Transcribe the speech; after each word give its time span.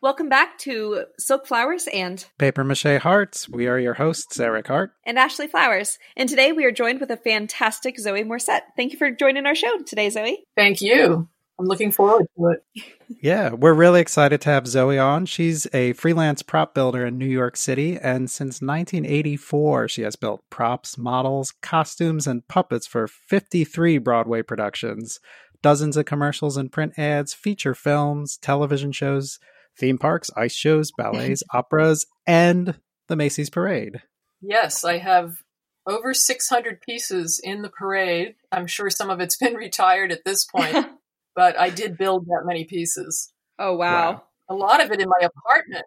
Welcome 0.00 0.28
back 0.28 0.58
to 0.58 1.06
Silk 1.18 1.44
Flowers 1.44 1.88
and 1.92 2.24
Paper 2.38 2.62
Mache 2.62 3.00
Hearts. 3.00 3.48
We 3.48 3.66
are 3.66 3.80
your 3.80 3.94
hosts, 3.94 4.38
Eric 4.38 4.68
Hart 4.68 4.92
and 5.04 5.18
Ashley 5.18 5.48
Flowers. 5.48 5.98
And 6.16 6.28
today 6.28 6.52
we 6.52 6.64
are 6.64 6.70
joined 6.70 7.00
with 7.00 7.10
a 7.10 7.16
fantastic 7.16 7.98
Zoe 7.98 8.22
Morsette. 8.22 8.62
Thank 8.76 8.92
you 8.92 8.98
for 8.98 9.10
joining 9.10 9.44
our 9.44 9.56
show 9.56 9.76
today, 9.78 10.08
Zoe. 10.10 10.44
Thank 10.56 10.80
you. 10.82 11.28
I'm 11.58 11.66
looking 11.66 11.90
forward 11.90 12.28
to 12.36 12.46
it. 12.46 12.84
yeah, 13.20 13.50
we're 13.50 13.74
really 13.74 14.00
excited 14.00 14.40
to 14.42 14.50
have 14.50 14.68
Zoe 14.68 15.00
on. 15.00 15.26
She's 15.26 15.66
a 15.74 15.94
freelance 15.94 16.42
prop 16.42 16.76
builder 16.76 17.04
in 17.04 17.18
New 17.18 17.26
York 17.26 17.56
City, 17.56 17.98
and 18.00 18.30
since 18.30 18.62
1984, 18.62 19.88
she 19.88 20.02
has 20.02 20.14
built 20.14 20.44
props, 20.48 20.96
models, 20.96 21.52
costumes, 21.60 22.28
and 22.28 22.46
puppets 22.46 22.86
for 22.86 23.08
53 23.08 23.98
Broadway 23.98 24.42
productions, 24.42 25.18
dozens 25.60 25.96
of 25.96 26.04
commercials 26.04 26.56
and 26.56 26.70
print 26.70 26.96
ads, 26.96 27.34
feature 27.34 27.74
films, 27.74 28.36
television 28.36 28.92
shows 28.92 29.40
theme 29.78 29.98
parks, 29.98 30.30
ice 30.36 30.54
shows, 30.54 30.90
ballets, 30.96 31.42
operas, 31.52 32.06
and 32.26 32.74
the 33.08 33.16
Macy's 33.16 33.50
Parade. 33.50 34.02
Yes, 34.40 34.84
I 34.84 34.98
have 34.98 35.42
over 35.86 36.12
600 36.12 36.80
pieces 36.82 37.40
in 37.42 37.62
the 37.62 37.70
parade. 37.70 38.34
I'm 38.52 38.66
sure 38.66 38.90
some 38.90 39.10
of 39.10 39.20
it's 39.20 39.36
been 39.36 39.54
retired 39.56 40.12
at 40.12 40.24
this 40.24 40.44
point, 40.44 40.86
but 41.34 41.58
I 41.58 41.70
did 41.70 41.96
build 41.96 42.26
that 42.26 42.42
many 42.44 42.64
pieces. 42.64 43.32
Oh, 43.58 43.74
wow. 43.74 44.12
wow. 44.12 44.22
A 44.50 44.54
lot 44.54 44.82
of 44.82 44.90
it 44.90 45.00
in 45.00 45.08
my 45.08 45.26
apartment, 45.26 45.84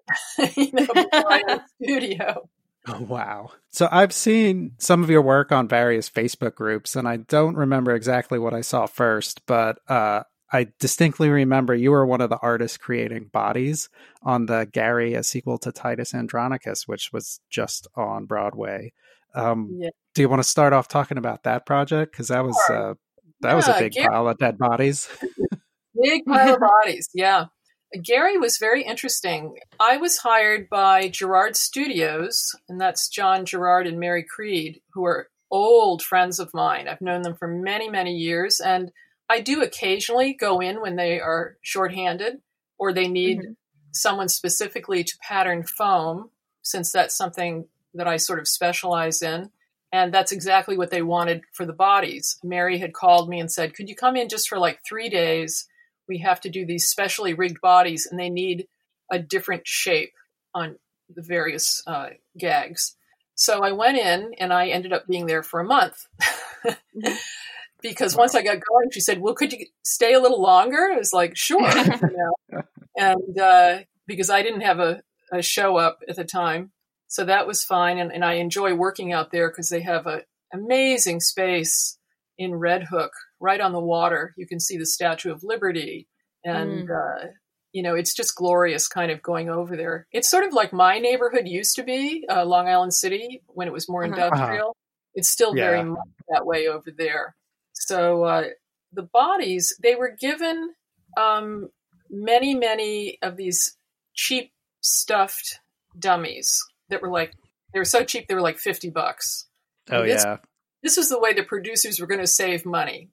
you 0.56 0.72
know, 0.72 0.86
before 0.86 1.42
a 1.48 1.66
studio. 1.82 2.48
Oh, 2.88 3.02
wow. 3.02 3.52
So 3.72 3.88
I've 3.92 4.14
seen 4.14 4.74
some 4.78 5.04
of 5.04 5.10
your 5.10 5.22
work 5.22 5.52
on 5.52 5.68
various 5.68 6.10
Facebook 6.10 6.56
groups, 6.56 6.96
and 6.96 7.08
I 7.08 7.18
don't 7.18 7.56
remember 7.56 7.96
exactly 7.96 8.38
what 8.38 8.54
I 8.54 8.62
saw 8.62 8.86
first, 8.86 9.46
but 9.48 9.80
uh, 9.88 10.24
I 10.54 10.68
distinctly 10.80 11.30
remember 11.30 11.74
you 11.74 11.92
were 11.92 12.06
one 12.06 12.22
of 12.22 12.30
the 12.30 12.40
artists 12.42 12.78
creating 12.78 13.26
bodies 13.32 13.90
on 14.22 14.48
the 14.48 14.68
Gary, 14.72 15.14
a 15.14 15.24
sequel 15.24 15.58
to 15.60 15.72
Titus 15.72 16.14
Andronicus, 16.14 16.88
which 16.88 17.14
was 17.14 17.40
just 17.50 17.88
on 17.96 18.26
Broadway. 18.26 18.92
Um, 19.34 19.70
yeah. 19.80 19.90
Do 20.14 20.22
you 20.22 20.30
want 20.30 20.42
to 20.42 20.48
start 20.48 20.74
off 20.74 20.90
talking 20.90 21.18
about 21.18 21.44
that 21.44 21.66
project? 21.66 22.12
Because 22.12 22.28
that 22.28 22.44
was 22.44 22.58
uh, 22.70 22.96
that 23.42 23.50
yeah, 23.50 23.56
was 23.56 23.68
a 23.70 23.80
big 23.80 23.94
Gary, 23.94 24.08
pile 24.10 24.28
of 24.28 24.38
dead 24.38 24.58
bodies. 24.58 25.08
big 26.02 26.26
pile 26.26 26.56
of 26.56 26.60
bodies, 26.60 27.10
yeah. 27.14 27.46
Gary 28.04 28.38
was 28.38 28.58
very 28.58 28.84
interesting. 28.84 29.56
I 29.80 29.98
was 29.98 30.18
hired 30.18 30.70
by 30.70 31.10
Jerard 31.10 31.58
Studios, 31.58 32.56
and 32.70 32.80
that's 32.80 33.10
John 33.10 33.46
Jerard 33.46 33.86
and 33.86 34.00
Mary 34.00 34.24
Creed, 34.24 34.82
who 34.94 35.06
are 35.06 35.28
old 35.50 36.02
friends 36.02 36.40
of 36.40 36.54
mine. 36.54 36.88
I've 36.88 37.02
known 37.02 37.22
them 37.22 37.36
for 37.36 37.48
many, 37.48 37.90
many 37.90 38.16
years, 38.16 38.62
and 38.62 38.92
I 39.32 39.40
do 39.40 39.62
occasionally 39.62 40.34
go 40.34 40.60
in 40.60 40.82
when 40.82 40.98
they 40.98 41.22
are 41.22 41.56
shorthanded 41.62 42.42
or 42.78 42.92
they 42.92 43.08
need 43.08 43.40
mm-hmm. 43.40 43.52
someone 43.94 44.28
specifically 44.28 45.06
to 45.06 45.18
pattern 45.26 45.64
foam, 45.64 46.32
since 46.64 46.92
that's 46.92 47.16
something 47.16 47.70
that 47.94 48.10
I 48.10 48.18
sort 48.18 48.40
of 48.40 48.48
specialize 48.48 49.22
in. 49.22 49.50
And 49.94 50.14
that's 50.14 50.34
exactly 50.34 50.76
what 50.76 50.92
they 50.92 51.02
wanted 51.02 51.44
for 51.54 51.66
the 51.66 51.72
bodies. 51.72 52.40
Mary 52.44 52.78
had 52.78 52.94
called 52.94 53.30
me 53.30 53.40
and 53.40 53.50
said, 53.50 53.74
Could 53.74 53.88
you 53.88 53.96
come 53.96 54.18
in 54.18 54.28
just 54.28 54.50
for 54.50 54.60
like 54.60 54.82
three 54.86 55.08
days? 55.08 55.66
We 56.10 56.18
have 56.18 56.42
to 56.42 56.50
do 56.50 56.66
these 56.66 56.90
specially 56.90 57.34
rigged 57.34 57.62
bodies 57.62 58.06
and 58.12 58.20
they 58.20 58.30
need 58.30 58.68
a 59.10 59.18
different 59.18 59.66
shape 59.66 60.12
on 60.54 60.76
the 61.08 61.22
various 61.22 61.82
uh, 61.88 62.10
gags. 62.38 62.98
So 63.36 63.64
I 63.64 63.72
went 63.72 63.98
in 63.98 64.34
and 64.40 64.52
I 64.52 64.68
ended 64.68 64.92
up 64.92 65.08
being 65.08 65.26
there 65.26 65.44
for 65.44 65.62
a 65.62 65.66
month. 65.66 66.06
mm-hmm 66.66 67.14
because 67.82 68.16
once 68.16 68.36
I 68.36 68.42
got 68.42 68.60
going, 68.68 68.92
she 68.92 69.00
said, 69.00 69.22
"Well, 69.22 69.34
could 69.34 69.54
you 69.54 69.66
stay 69.84 70.14
a 70.14 70.20
little 70.20 70.42
longer?" 70.42 70.90
I 70.94 70.98
was 70.98 71.14
like, 71.14 71.34
"Sure," 71.36 71.62
you 71.86 72.34
know? 72.52 72.62
and 72.98 73.40
uh, 73.40 73.80
because 74.08 74.30
I 74.30 74.42
didn't 74.42 74.62
have 74.62 74.80
a, 74.80 75.02
a, 75.32 75.42
show 75.42 75.78
up 75.78 76.00
at 76.08 76.16
the 76.16 76.24
time, 76.24 76.72
so 77.08 77.26
that 77.26 77.48
was 77.48 77.64
fine. 77.64 77.98
And, 77.98 78.12
and 78.12 78.24
I 78.24 78.34
enjoy 78.34 78.74
working 78.74 79.14
out 79.14 79.32
there 79.32 79.50
because 79.50 79.70
they 79.70 79.82
have 79.82 80.06
an 80.08 80.22
amazing 80.54 81.20
space 81.22 81.98
in 82.38 82.56
Red 82.56 82.84
Hook, 82.84 83.12
right 83.40 83.62
on 83.62 83.74
the 83.74 83.80
water. 83.80 84.34
You 84.38 84.48
can 84.48 84.60
see 84.60 84.78
the 84.78 84.86
Statue 84.86 85.32
of 85.32 85.44
Liberty, 85.44 86.08
and 86.44 86.88
mm. 86.88 86.92
uh, 86.92 87.28
you 87.72 87.84
know 87.84 87.96
it's 87.96 88.14
just 88.14 88.36
glorious, 88.36 88.88
kind 88.88 89.12
of 89.12 89.22
going 89.22 89.50
over 89.50 89.76
there. 89.76 90.08
It's 90.12 90.30
sort 90.30 90.46
of 90.46 90.54
like 90.54 90.74
my 90.74 91.00
neighborhood 91.00 91.48
used 91.48 91.76
to 91.76 91.84
be, 91.84 92.26
uh, 92.30 92.46
Long 92.46 92.68
Island 92.68 92.94
City, 92.94 93.42
when 93.48 93.68
it 93.68 93.74
was 93.74 93.90
more 93.90 94.04
uh-huh. 94.04 94.14
industrial. 94.14 94.70
Uh-huh. 94.70 94.74
It's 95.14 95.30
still 95.30 95.56
yeah. 95.56 95.70
very 95.70 95.84
much 95.84 96.00
that 96.30 96.46
way 96.46 96.68
over 96.68 96.90
there. 96.90 97.36
So 97.74 98.24
uh, 98.24 98.44
the 98.92 99.04
bodies, 99.04 99.76
they 99.82 99.96
were 99.96 100.16
given 100.20 100.74
um, 101.18 101.70
many, 102.10 102.56
many 102.56 103.18
of 103.22 103.38
these 103.38 103.78
cheap 104.14 104.52
stuffed 104.82 105.60
dummies 105.98 106.64
that 106.90 107.02
were 107.02 107.12
like, 107.12 107.34
they 107.74 107.80
were 107.80 107.86
so 107.86 108.04
cheap, 108.04 108.28
they 108.28 108.36
were 108.36 108.42
like 108.42 108.58
50 108.58 108.90
bucks. 108.90 109.48
Oh, 109.90 110.06
this, 110.06 110.24
yeah. 110.24 110.38
This 110.84 110.98
was 110.98 111.10
the 111.10 111.20
way 111.20 111.34
the 111.34 111.44
producers 111.44 112.00
were 112.00 112.08
going 112.08 112.22
to 112.22 112.28
save 112.28 112.66
money. 112.66 113.10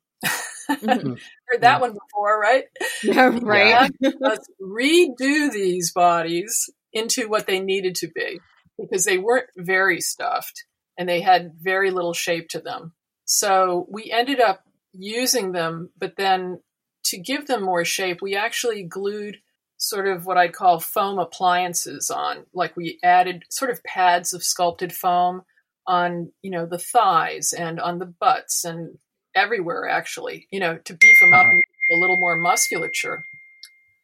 Mm-hmm. 0.70 1.14
Heard 1.48 1.62
that 1.62 1.80
one 1.80 1.92
before, 1.92 2.40
right? 2.40 2.64
Yeah, 3.02 3.38
right. 3.40 3.90
Let's 4.18 4.48
redo 4.60 5.52
these 5.52 5.92
bodies 5.92 6.68
into 6.92 7.28
what 7.28 7.46
they 7.46 7.60
needed 7.60 7.94
to 7.96 8.08
be 8.08 8.40
because 8.76 9.04
they 9.04 9.18
weren't 9.18 9.46
very 9.56 10.00
stuffed 10.00 10.64
and 10.98 11.08
they 11.08 11.20
had 11.20 11.52
very 11.60 11.92
little 11.92 12.12
shape 12.12 12.48
to 12.50 12.60
them. 12.60 12.92
So 13.30 13.86
we 13.90 14.10
ended 14.10 14.40
up 14.40 14.64
using 14.94 15.52
them, 15.52 15.90
but 15.98 16.16
then 16.16 16.60
to 17.04 17.18
give 17.18 17.46
them 17.46 17.62
more 17.62 17.84
shape, 17.84 18.22
we 18.22 18.34
actually 18.34 18.84
glued 18.84 19.36
sort 19.76 20.08
of 20.08 20.24
what 20.24 20.38
I'd 20.38 20.54
call 20.54 20.80
foam 20.80 21.18
appliances 21.18 22.10
on. 22.10 22.46
Like 22.54 22.74
we 22.74 22.98
added 23.04 23.44
sort 23.50 23.70
of 23.70 23.84
pads 23.84 24.32
of 24.32 24.42
sculpted 24.42 24.94
foam 24.94 25.42
on, 25.86 26.32
you 26.40 26.50
know, 26.50 26.64
the 26.64 26.78
thighs 26.78 27.52
and 27.52 27.78
on 27.78 27.98
the 27.98 28.06
butts 28.06 28.64
and 28.64 28.96
everywhere 29.34 29.86
actually, 29.86 30.48
you 30.50 30.58
know, 30.58 30.78
to 30.86 30.94
beef 30.94 31.20
them 31.20 31.34
up 31.34 31.40
uh-huh. 31.40 31.50
and 31.50 31.98
a 31.98 32.00
little 32.00 32.18
more 32.18 32.36
musculature. 32.36 33.26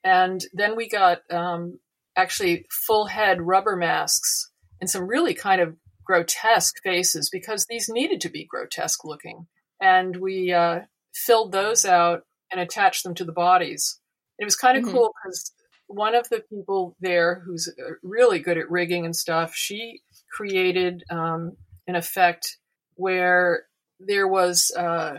And 0.05 0.45
then 0.53 0.77
we 0.77 0.87
got 0.87 1.23
um, 1.33 1.79
actually 2.15 2.67
full 2.71 3.07
head 3.07 3.41
rubber 3.41 3.75
masks 3.75 4.51
and 4.83 4.91
some 4.91 5.07
really 5.07 5.33
kind 5.33 5.63
of 5.63 5.77
grotesque 6.05 6.77
faces 6.83 7.31
because 7.31 7.67
these 7.69 7.89
needed 7.89 8.21
to 8.23 8.29
be 8.29 8.45
grotesque 8.45 9.05
looking. 9.05 9.47
And 9.81 10.17
we 10.17 10.53
uh, 10.53 10.81
filled 11.15 11.53
those 11.53 11.85
out 11.85 12.23
and 12.51 12.61
attached 12.61 13.05
them 13.05 13.15
to 13.17 13.25
the 13.25 13.33
bodies. 13.33 14.01
It 14.39 14.45
was 14.45 14.57
kind 14.57 14.77
of 14.77 14.85
mm-hmm. 14.85 14.93
cool 14.93 15.15
because 15.23 15.53
one 15.87 16.15
of 16.15 16.29
the 16.29 16.43
people 16.49 16.97
there 17.01 17.43
who's 17.45 17.69
uh, 17.69 17.95
really 18.03 18.39
good 18.39 18.59
at 18.59 18.71
rigging 18.71 19.05
and 19.05 19.15
stuff, 19.15 19.55
she 19.55 20.01
created 20.33 21.05
um, 21.11 21.57
an 21.87 21.97
effect 21.97 22.59
where 22.95 23.65
there 24.01 24.27
was 24.27 24.71
uh, 24.77 25.19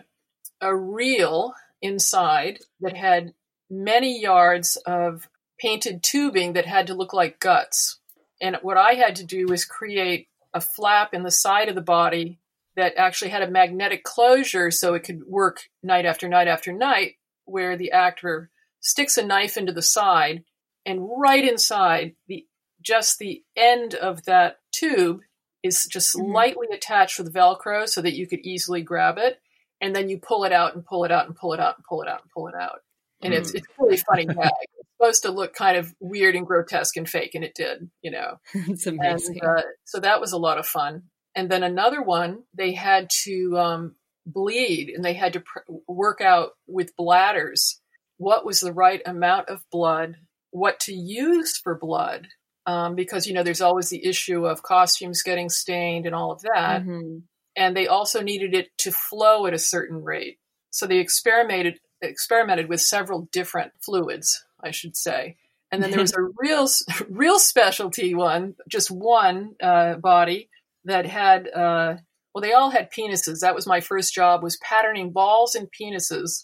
a 0.61 0.75
reel 0.75 1.53
inside 1.81 2.59
that 2.81 2.95
had 2.95 3.33
many 3.69 4.21
yards 4.21 4.77
of 4.85 5.27
painted 5.59 6.03
tubing 6.03 6.53
that 6.53 6.65
had 6.65 6.87
to 6.87 6.93
look 6.93 7.13
like 7.13 7.39
guts. 7.39 7.99
And 8.41 8.57
what 8.61 8.77
I 8.77 8.93
had 8.93 9.15
to 9.17 9.25
do 9.25 9.45
was 9.47 9.65
create 9.65 10.27
a 10.55 10.61
flap 10.61 11.13
in 11.13 11.21
the 11.21 11.29
side 11.29 11.69
of 11.69 11.75
the 11.75 11.81
body 11.81 12.39
that 12.75 12.93
actually 12.97 13.29
had 13.29 13.43
a 13.43 13.51
magnetic 13.51 14.03
closure 14.03 14.71
so 14.71 14.95
it 14.95 15.03
could 15.03 15.23
work 15.27 15.61
night 15.83 16.05
after 16.05 16.27
night 16.27 16.47
after 16.47 16.73
night, 16.73 17.15
where 17.45 17.77
the 17.77 17.91
actor 17.91 18.49
sticks 18.79 19.17
a 19.17 19.25
knife 19.25 19.57
into 19.57 19.71
the 19.71 19.81
side 19.81 20.43
and 20.85 21.07
right 21.17 21.47
inside 21.47 22.15
the 22.27 22.45
just 22.81 23.19
the 23.19 23.43
end 23.55 23.95
of 23.95 24.23
that 24.25 24.57
tube 24.71 25.21
is 25.63 25.85
just 25.85 26.15
mm-hmm. 26.15 26.31
lightly 26.31 26.67
attached 26.71 27.17
with 27.17 27.33
velcro 27.33 27.87
so 27.87 28.01
that 28.01 28.13
you 28.13 28.27
could 28.27 28.39
easily 28.39 28.81
grab 28.81 29.17
it 29.17 29.39
and 29.81 29.95
then 29.95 30.07
you 30.07 30.19
pull 30.19 30.43
it 30.43 30.51
out 30.51 30.75
and 30.75 30.85
pull 30.85 31.03
it 31.03 31.11
out 31.11 31.25
and 31.25 31.35
pull 31.35 31.53
it 31.53 31.59
out 31.59 31.75
and 31.77 31.85
pull 31.85 32.03
it 32.03 32.07
out 32.07 32.21
and 32.21 32.29
pull 32.31 32.47
it 32.47 32.53
out 32.53 32.81
and 33.21 33.33
mm. 33.33 33.37
it's 33.37 33.53
it's 33.55 33.67
really 33.79 33.97
funny 33.97 34.25
gag. 34.25 34.51
Supposed 34.99 35.23
to 35.23 35.31
look 35.31 35.53
kind 35.53 35.77
of 35.77 35.93
weird 35.99 36.35
and 36.35 36.47
grotesque 36.47 36.95
and 36.95 37.09
fake, 37.09 37.35
and 37.35 37.43
it 37.43 37.53
did, 37.53 37.89
you 38.01 38.11
know. 38.11 38.37
it's 38.53 38.87
amazing. 38.87 39.39
And, 39.41 39.59
uh, 39.59 39.61
so 39.83 39.99
that 39.99 40.21
was 40.21 40.31
a 40.31 40.37
lot 40.37 40.57
of 40.57 40.65
fun. 40.65 41.03
And 41.35 41.49
then 41.49 41.63
another 41.63 42.01
one, 42.01 42.43
they 42.53 42.71
had 42.71 43.09
to 43.23 43.57
um, 43.57 43.95
bleed, 44.25 44.89
and 44.89 45.03
they 45.03 45.13
had 45.13 45.33
to 45.33 45.41
pr- 45.41 45.73
work 45.87 46.21
out 46.21 46.51
with 46.65 46.95
bladders 46.95 47.81
what 48.17 48.45
was 48.45 48.59
the 48.59 48.73
right 48.73 49.01
amount 49.05 49.49
of 49.49 49.63
blood, 49.71 50.15
what 50.51 50.79
to 50.81 50.93
use 50.93 51.57
for 51.57 51.77
blood, 51.77 52.27
um, 52.65 52.95
because 52.95 53.27
you 53.27 53.33
know 53.33 53.43
there's 53.43 53.61
always 53.61 53.89
the 53.89 54.05
issue 54.05 54.45
of 54.45 54.63
costumes 54.63 55.23
getting 55.23 55.49
stained 55.49 56.05
and 56.05 56.15
all 56.15 56.31
of 56.31 56.41
that. 56.41 56.81
Mm-hmm. 56.81 57.19
And 57.57 57.75
they 57.75 57.87
also 57.87 58.21
needed 58.21 58.53
it 58.53 58.69
to 58.79 58.91
flow 58.91 59.45
at 59.45 59.53
a 59.53 59.59
certain 59.59 60.03
rate. 60.03 60.39
So 60.71 60.87
they 60.87 60.97
experimented 60.97 61.79
experimented 62.01 62.69
with 62.69 62.81
several 62.81 63.27
different 63.31 63.71
fluids, 63.83 64.43
I 64.61 64.71
should 64.71 64.95
say. 64.95 65.37
And 65.71 65.81
then 65.81 65.91
there 65.91 65.99
was 65.99 66.13
a 66.17 66.27
real, 66.37 66.67
real 67.09 67.39
specialty 67.39 68.15
one, 68.15 68.55
just 68.67 68.91
one 68.91 69.55
uh, 69.61 69.95
body 69.95 70.49
that 70.85 71.05
had, 71.05 71.47
uh, 71.47 71.95
well, 72.33 72.41
they 72.41 72.53
all 72.53 72.69
had 72.69 72.91
penises. 72.91 73.39
That 73.39 73.55
was 73.55 73.67
my 73.67 73.81
first 73.81 74.13
job 74.13 74.43
was 74.43 74.57
patterning 74.57 75.11
balls 75.11 75.55
and 75.55 75.67
penises 75.71 76.43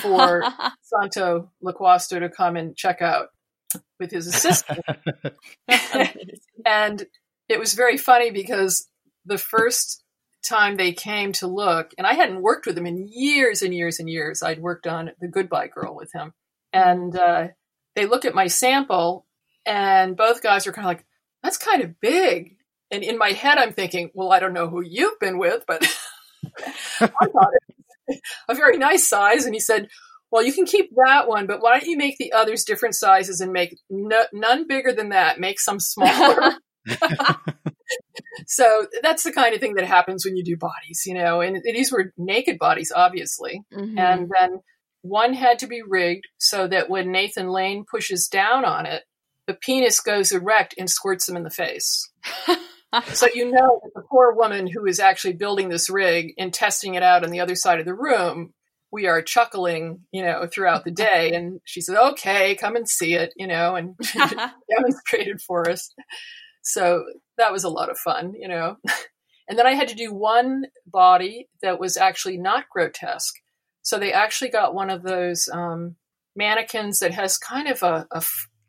for 0.00 0.44
Santo 0.82 1.50
Loquasto 1.64 2.20
to 2.20 2.28
come 2.28 2.56
and 2.56 2.76
check 2.76 3.02
out. 3.02 3.28
with 3.98 4.10
his 4.10 4.26
assistant. 4.26 4.80
and 6.66 7.06
it 7.48 7.58
was 7.58 7.74
very 7.74 7.96
funny 7.96 8.30
because 8.30 8.88
the 9.24 9.38
first 9.38 10.02
time 10.42 10.76
they 10.76 10.92
came 10.92 11.32
to 11.32 11.46
look, 11.46 11.90
and 11.98 12.06
I 12.06 12.14
hadn't 12.14 12.42
worked 12.42 12.66
with 12.66 12.76
him 12.76 12.86
in 12.86 13.08
years 13.10 13.62
and 13.62 13.74
years 13.74 13.98
and 13.98 14.08
years. 14.08 14.42
I'd 14.42 14.60
worked 14.60 14.86
on 14.86 15.10
The 15.20 15.28
Goodbye 15.28 15.68
Girl 15.68 15.94
with 15.94 16.12
him. 16.12 16.32
And 16.72 17.16
uh, 17.16 17.48
they 17.96 18.06
look 18.06 18.24
at 18.24 18.34
my 18.34 18.46
sample, 18.46 19.26
and 19.66 20.16
both 20.16 20.42
guys 20.42 20.66
are 20.66 20.72
kind 20.72 20.86
of 20.86 20.90
like, 20.90 21.04
that's 21.42 21.58
kind 21.58 21.82
of 21.82 22.00
big. 22.00 22.56
And 22.90 23.02
in 23.02 23.18
my 23.18 23.30
head, 23.30 23.58
I'm 23.58 23.72
thinking, 23.72 24.10
well, 24.14 24.32
I 24.32 24.40
don't 24.40 24.52
know 24.52 24.68
who 24.68 24.82
you've 24.82 25.18
been 25.20 25.38
with, 25.38 25.64
but 25.66 25.82
I 27.00 27.06
thought 27.06 27.50
it 27.54 27.70
a 28.48 28.54
very 28.54 28.78
nice 28.78 29.08
size. 29.08 29.44
And 29.44 29.54
he 29.54 29.60
said, 29.60 29.88
well, 30.30 30.44
you 30.44 30.52
can 30.52 30.64
keep 30.64 30.90
that 31.04 31.28
one, 31.28 31.46
but 31.46 31.60
why 31.60 31.78
don't 31.78 31.88
you 31.88 31.96
make 31.96 32.18
the 32.18 32.32
others 32.32 32.64
different 32.64 32.94
sizes 32.94 33.40
and 33.40 33.52
make 33.52 33.78
no, 33.88 34.24
none 34.32 34.66
bigger 34.66 34.92
than 34.92 35.10
that? 35.10 35.40
Make 35.40 35.58
some 35.58 35.80
smaller. 35.80 36.54
so 38.46 38.86
that's 39.02 39.24
the 39.24 39.32
kind 39.32 39.54
of 39.54 39.60
thing 39.60 39.74
that 39.74 39.86
happens 39.86 40.24
when 40.24 40.36
you 40.36 40.44
do 40.44 40.56
bodies, 40.56 41.02
you 41.04 41.14
know, 41.14 41.40
and 41.40 41.60
these 41.64 41.90
were 41.90 42.12
naked 42.16 42.58
bodies, 42.58 42.92
obviously. 42.94 43.62
Mm-hmm. 43.74 43.98
And 43.98 44.30
then 44.38 44.60
one 45.02 45.32
had 45.34 45.58
to 45.60 45.66
be 45.66 45.82
rigged 45.82 46.26
so 46.38 46.66
that 46.68 46.90
when 46.90 47.12
Nathan 47.12 47.48
Lane 47.48 47.84
pushes 47.90 48.28
down 48.28 48.64
on 48.64 48.86
it, 48.86 49.04
the 49.46 49.54
penis 49.54 50.00
goes 50.00 50.32
erect 50.32 50.74
and 50.78 50.88
squirts 50.88 51.28
him 51.28 51.36
in 51.36 51.42
the 51.42 51.50
face. 51.50 52.10
so 53.12 53.26
you 53.34 53.50
know 53.50 53.80
that 53.82 53.90
the 53.94 54.02
poor 54.02 54.32
woman 54.32 54.66
who 54.66 54.86
is 54.86 55.00
actually 55.00 55.34
building 55.34 55.68
this 55.68 55.88
rig 55.88 56.34
and 56.38 56.52
testing 56.52 56.94
it 56.94 57.02
out 57.02 57.24
on 57.24 57.30
the 57.30 57.40
other 57.40 57.54
side 57.54 57.80
of 57.80 57.86
the 57.86 57.94
room 57.94 58.52
we 58.92 59.06
are 59.06 59.22
chuckling, 59.22 60.00
you 60.10 60.22
know, 60.22 60.46
throughout 60.46 60.84
the 60.84 60.90
day. 60.90 61.32
And 61.32 61.60
she 61.64 61.80
said, 61.80 61.96
okay, 61.96 62.56
come 62.56 62.76
and 62.76 62.88
see 62.88 63.14
it, 63.14 63.32
you 63.36 63.46
know, 63.46 63.76
and 63.76 63.96
demonstrated 64.14 65.40
for 65.40 65.68
us. 65.70 65.94
So 66.62 67.04
that 67.38 67.52
was 67.52 67.64
a 67.64 67.68
lot 67.68 67.90
of 67.90 67.98
fun, 67.98 68.34
you 68.34 68.48
know. 68.48 68.76
And 69.48 69.58
then 69.58 69.66
I 69.66 69.72
had 69.72 69.88
to 69.88 69.94
do 69.94 70.12
one 70.12 70.64
body 70.86 71.48
that 71.62 71.80
was 71.80 71.96
actually 71.96 72.38
not 72.38 72.68
grotesque. 72.68 73.34
So 73.90 73.98
they 73.98 74.12
actually 74.12 74.50
got 74.50 74.72
one 74.72 74.88
of 74.88 75.02
those 75.02 75.48
um, 75.52 75.96
mannequins 76.36 77.00
that 77.00 77.10
has 77.10 77.36
kind 77.36 77.66
of 77.66 77.82
a, 77.82 78.06
a, 78.12 78.22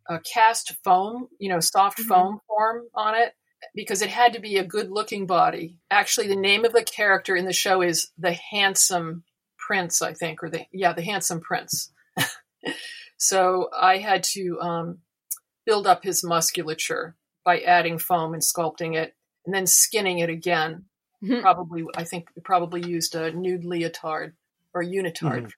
a 0.10 0.20
cast 0.22 0.74
foam, 0.84 1.28
you 1.38 1.48
know, 1.48 1.60
soft 1.60 2.00
mm-hmm. 2.00 2.10
foam 2.10 2.40
form 2.48 2.86
on 2.96 3.14
it 3.14 3.34
because 3.76 4.02
it 4.02 4.10
had 4.10 4.34
to 4.34 4.40
be 4.40 4.58
a 4.58 4.66
good 4.66 4.90
looking 4.90 5.28
body. 5.28 5.78
Actually, 5.92 6.28
the 6.28 6.36
name 6.36 6.66
of 6.66 6.74
the 6.74 6.84
character 6.84 7.36
in 7.36 7.46
the 7.46 7.54
show 7.54 7.84
is 7.84 8.10
the 8.18 8.32
handsome 8.32 9.24
prince, 9.60 10.02
I 10.02 10.16
think, 10.16 10.42
or 10.42 10.50
the 10.50 10.66
yeah, 10.74 10.94
the 10.94 11.04
handsome 11.04 11.40
prince. 11.40 11.92
so 13.20 13.70
I 13.80 13.98
had 13.98 14.24
to 14.34 14.60
um, 14.60 14.98
build 15.68 15.86
up 15.86 16.04
his 16.04 16.24
musculature 16.24 17.16
by 17.46 17.60
adding 17.60 18.00
foam 18.00 18.34
and 18.34 18.42
sculpting 18.42 18.96
it, 18.96 19.14
and 19.46 19.54
then 19.54 19.68
skinning 19.68 20.18
it 20.18 20.32
again. 20.32 20.86
Mm-hmm. 21.24 21.42
Probably, 21.42 21.84
I 21.96 22.06
think, 22.06 22.30
probably 22.44 22.82
used 22.82 23.14
a 23.14 23.32
nude 23.32 23.66
leotard 23.66 24.34
or 24.74 24.84
unitard. 24.84 25.52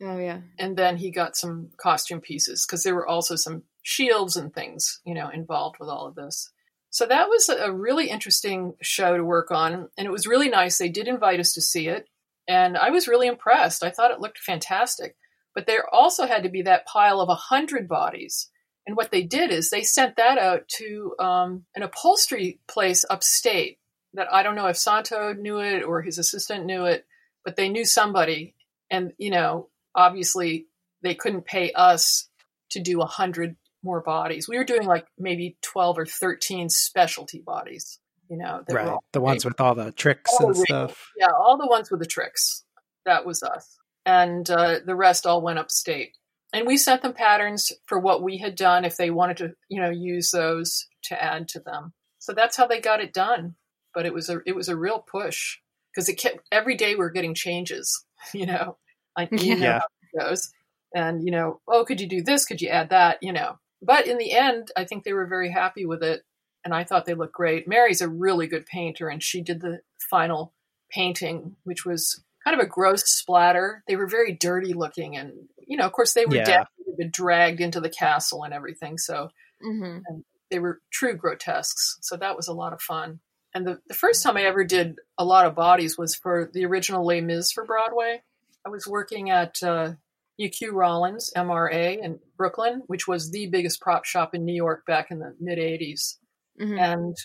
Mm-hmm. 0.00 0.08
Oh 0.08 0.18
yeah. 0.18 0.40
And 0.58 0.76
then 0.76 0.96
he 0.96 1.10
got 1.10 1.36
some 1.36 1.70
costume 1.78 2.20
pieces 2.20 2.66
because 2.66 2.82
there 2.82 2.94
were 2.94 3.08
also 3.08 3.36
some 3.36 3.62
shields 3.82 4.36
and 4.36 4.52
things, 4.52 5.00
you 5.04 5.14
know, 5.14 5.30
involved 5.30 5.76
with 5.80 5.88
all 5.88 6.06
of 6.06 6.14
this. 6.14 6.50
So 6.90 7.06
that 7.06 7.28
was 7.28 7.48
a 7.48 7.72
really 7.72 8.08
interesting 8.08 8.74
show 8.80 9.16
to 9.16 9.24
work 9.24 9.50
on, 9.50 9.88
and 9.98 10.06
it 10.06 10.10
was 10.12 10.26
really 10.26 10.48
nice. 10.48 10.78
They 10.78 10.88
did 10.88 11.08
invite 11.08 11.40
us 11.40 11.52
to 11.54 11.60
see 11.60 11.88
it. 11.88 12.08
And 12.48 12.76
I 12.76 12.90
was 12.90 13.08
really 13.08 13.26
impressed. 13.26 13.84
I 13.84 13.90
thought 13.90 14.12
it 14.12 14.20
looked 14.20 14.38
fantastic. 14.38 15.16
But 15.54 15.66
there 15.66 15.92
also 15.92 16.26
had 16.26 16.42
to 16.44 16.48
be 16.48 16.62
that 16.62 16.86
pile 16.86 17.20
of 17.20 17.28
a 17.28 17.34
hundred 17.34 17.88
bodies. 17.88 18.50
And 18.86 18.96
what 18.96 19.10
they 19.10 19.22
did 19.22 19.50
is 19.50 19.68
they 19.68 19.82
sent 19.82 20.16
that 20.16 20.38
out 20.38 20.68
to 20.78 21.14
um, 21.18 21.64
an 21.74 21.82
upholstery 21.82 22.60
place 22.68 23.04
upstate 23.08 23.78
that 24.14 24.32
I 24.32 24.42
don't 24.42 24.54
know 24.54 24.66
if 24.66 24.76
Santo 24.76 25.32
knew 25.32 25.58
it 25.58 25.82
or 25.82 26.02
his 26.02 26.18
assistant 26.18 26.66
knew 26.66 26.84
it, 26.84 27.04
but 27.46 27.56
they 27.56 27.70
knew 27.70 27.86
somebody. 27.86 28.54
And, 28.90 29.14
you 29.16 29.30
know, 29.30 29.70
obviously 29.94 30.66
they 31.02 31.14
couldn't 31.14 31.46
pay 31.46 31.72
us 31.72 32.28
to 32.72 32.80
do 32.80 33.00
a 33.00 33.06
hundred 33.06 33.56
more 33.82 34.02
bodies. 34.02 34.48
We 34.48 34.58
were 34.58 34.64
doing 34.64 34.86
like 34.86 35.06
maybe 35.18 35.56
12 35.62 35.98
or 36.00 36.06
13 36.06 36.68
specialty 36.68 37.40
bodies 37.40 37.98
you 38.28 38.38
know, 38.38 38.62
right. 38.70 38.98
the 39.12 39.20
ones 39.20 39.44
with 39.44 39.60
all 39.60 39.74
the 39.74 39.92
tricks 39.92 40.30
all 40.40 40.48
and 40.48 40.56
the 40.56 40.60
stuff. 40.60 41.12
Yeah, 41.16 41.30
all 41.30 41.56
the 41.56 41.66
ones 41.66 41.90
with 41.90 42.00
the 42.00 42.06
tricks. 42.06 42.64
That 43.04 43.24
was 43.24 43.42
us, 43.42 43.78
and 44.04 44.48
uh, 44.50 44.80
the 44.84 44.96
rest 44.96 45.26
all 45.26 45.42
went 45.42 45.58
upstate. 45.58 46.16
And 46.52 46.66
we 46.66 46.76
sent 46.76 47.02
them 47.02 47.12
patterns 47.12 47.72
for 47.86 47.98
what 47.98 48.22
we 48.22 48.38
had 48.38 48.56
done 48.56 48.84
if 48.84 48.96
they 48.96 49.10
wanted 49.10 49.36
to, 49.38 49.54
you 49.68 49.80
know, 49.80 49.90
use 49.90 50.30
those 50.30 50.86
to 51.04 51.22
add 51.22 51.48
to 51.48 51.60
them. 51.60 51.92
So 52.18 52.32
that's 52.32 52.56
how 52.56 52.66
they 52.66 52.80
got 52.80 53.00
it 53.00 53.12
done. 53.12 53.54
But 53.94 54.06
it 54.06 54.14
was 54.14 54.28
a 54.28 54.40
it 54.46 54.56
was 54.56 54.68
a 54.68 54.76
real 54.76 54.98
push 54.98 55.58
because 55.96 56.10
it 56.10 56.16
kept 56.16 56.46
every 56.52 56.76
day 56.76 56.94
we 56.94 57.04
are 57.04 57.10
getting 57.10 57.34
changes. 57.34 58.04
You 58.32 58.46
know, 58.46 58.76
like 59.16 59.30
you 59.30 59.54
yeah. 59.54 59.78
how 60.14 60.28
goes, 60.28 60.50
and 60.92 61.24
you 61.24 61.30
know, 61.30 61.60
oh, 61.68 61.84
could 61.84 62.00
you 62.00 62.08
do 62.08 62.24
this? 62.24 62.44
Could 62.44 62.60
you 62.60 62.68
add 62.68 62.90
that? 62.90 63.18
You 63.22 63.32
know. 63.32 63.58
But 63.80 64.08
in 64.08 64.18
the 64.18 64.32
end, 64.32 64.72
I 64.76 64.84
think 64.84 65.04
they 65.04 65.12
were 65.12 65.28
very 65.28 65.52
happy 65.52 65.86
with 65.86 66.02
it 66.02 66.24
and 66.66 66.74
I 66.74 66.82
thought 66.82 67.04
they 67.04 67.14
looked 67.14 67.32
great. 67.32 67.68
Mary's 67.68 68.00
a 68.00 68.08
really 68.08 68.48
good 68.48 68.66
painter, 68.66 69.08
and 69.08 69.22
she 69.22 69.40
did 69.40 69.60
the 69.60 69.78
final 70.10 70.52
painting, 70.90 71.54
which 71.62 71.86
was 71.86 72.20
kind 72.44 72.58
of 72.58 72.66
a 72.66 72.68
gross 72.68 73.04
splatter. 73.06 73.84
They 73.86 73.94
were 73.94 74.08
very 74.08 74.32
dirty 74.32 74.74
looking, 74.74 75.16
and 75.16 75.32
you 75.64 75.76
know, 75.76 75.86
of 75.86 75.92
course, 75.92 76.12
they 76.12 76.26
were 76.26 76.34
yeah. 76.34 76.44
dead, 76.44 76.66
been 76.98 77.10
dragged 77.12 77.60
into 77.60 77.80
the 77.80 77.88
castle 77.88 78.42
and 78.42 78.52
everything. 78.52 78.98
So 78.98 79.28
mm-hmm. 79.64 80.00
and 80.06 80.24
they 80.50 80.58
were 80.58 80.80
true 80.92 81.16
grotesques. 81.16 81.98
So 82.00 82.16
that 82.16 82.34
was 82.34 82.48
a 82.48 82.52
lot 82.52 82.72
of 82.72 82.82
fun. 82.82 83.20
And 83.56 83.66
the, 83.66 83.80
the 83.88 83.94
first 83.94 84.22
time 84.22 84.36
I 84.36 84.42
ever 84.42 84.64
did 84.64 84.96
a 85.16 85.24
lot 85.24 85.46
of 85.46 85.54
bodies 85.54 85.96
was 85.96 86.14
for 86.14 86.50
the 86.52 86.66
original 86.66 87.06
Les 87.06 87.22
Mis 87.22 87.52
for 87.52 87.64
Broadway. 87.64 88.20
I 88.66 88.68
was 88.68 88.86
working 88.86 89.30
at 89.30 89.54
uh, 89.62 89.92
McHugh 90.38 90.72
Rollins 90.72 91.30
MRA 91.34 91.98
in 91.98 92.18
Brooklyn, 92.36 92.82
which 92.86 93.08
was 93.08 93.30
the 93.30 93.46
biggest 93.46 93.80
prop 93.80 94.04
shop 94.04 94.34
in 94.34 94.44
New 94.44 94.54
York 94.54 94.84
back 94.84 95.10
in 95.10 95.20
the 95.20 95.34
mid 95.40 95.58
80s. 95.58 96.18
Mm-hmm. 96.60 96.78
And 96.78 97.16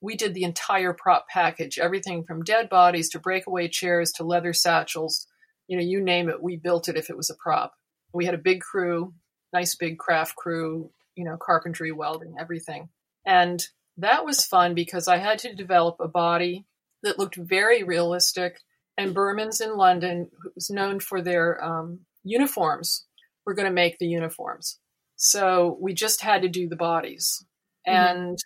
we 0.00 0.14
did 0.14 0.32
the 0.32 0.44
entire 0.44 0.92
prop 0.92 1.26
package, 1.28 1.76
everything 1.76 2.22
from 2.22 2.44
dead 2.44 2.68
bodies 2.68 3.08
to 3.10 3.18
breakaway 3.18 3.66
chairs 3.66 4.12
to 4.12 4.22
leather 4.22 4.52
satchels. 4.52 5.26
You 5.66 5.76
know, 5.76 5.82
you 5.82 6.00
name 6.00 6.28
it, 6.28 6.40
we 6.40 6.56
built 6.56 6.88
it 6.88 6.96
if 6.96 7.10
it 7.10 7.16
was 7.16 7.30
a 7.30 7.34
prop. 7.34 7.72
We 8.14 8.26
had 8.26 8.34
a 8.34 8.38
big 8.38 8.60
crew, 8.60 9.12
nice 9.52 9.74
big 9.74 9.98
craft 9.98 10.36
crew, 10.36 10.92
you 11.16 11.24
know, 11.24 11.36
carpentry, 11.36 11.90
welding, 11.90 12.36
everything. 12.38 12.90
And 13.26 13.60
that 14.00 14.24
was 14.24 14.44
fun 14.44 14.74
because 14.74 15.08
I 15.08 15.18
had 15.18 15.38
to 15.40 15.54
develop 15.54 15.96
a 16.00 16.08
body 16.08 16.66
that 17.02 17.18
looked 17.18 17.36
very 17.36 17.82
realistic. 17.82 18.60
And 18.98 19.14
Berman's 19.14 19.60
in 19.60 19.76
London, 19.76 20.30
who's 20.42 20.70
known 20.70 21.00
for 21.00 21.22
their 21.22 21.62
um, 21.64 22.00
uniforms, 22.22 23.06
were 23.46 23.54
going 23.54 23.68
to 23.68 23.72
make 23.72 23.98
the 23.98 24.06
uniforms. 24.06 24.78
So 25.16 25.78
we 25.80 25.94
just 25.94 26.20
had 26.20 26.42
to 26.42 26.48
do 26.48 26.68
the 26.68 26.76
bodies. 26.76 27.44
Mm-hmm. 27.86 28.18
And 28.18 28.38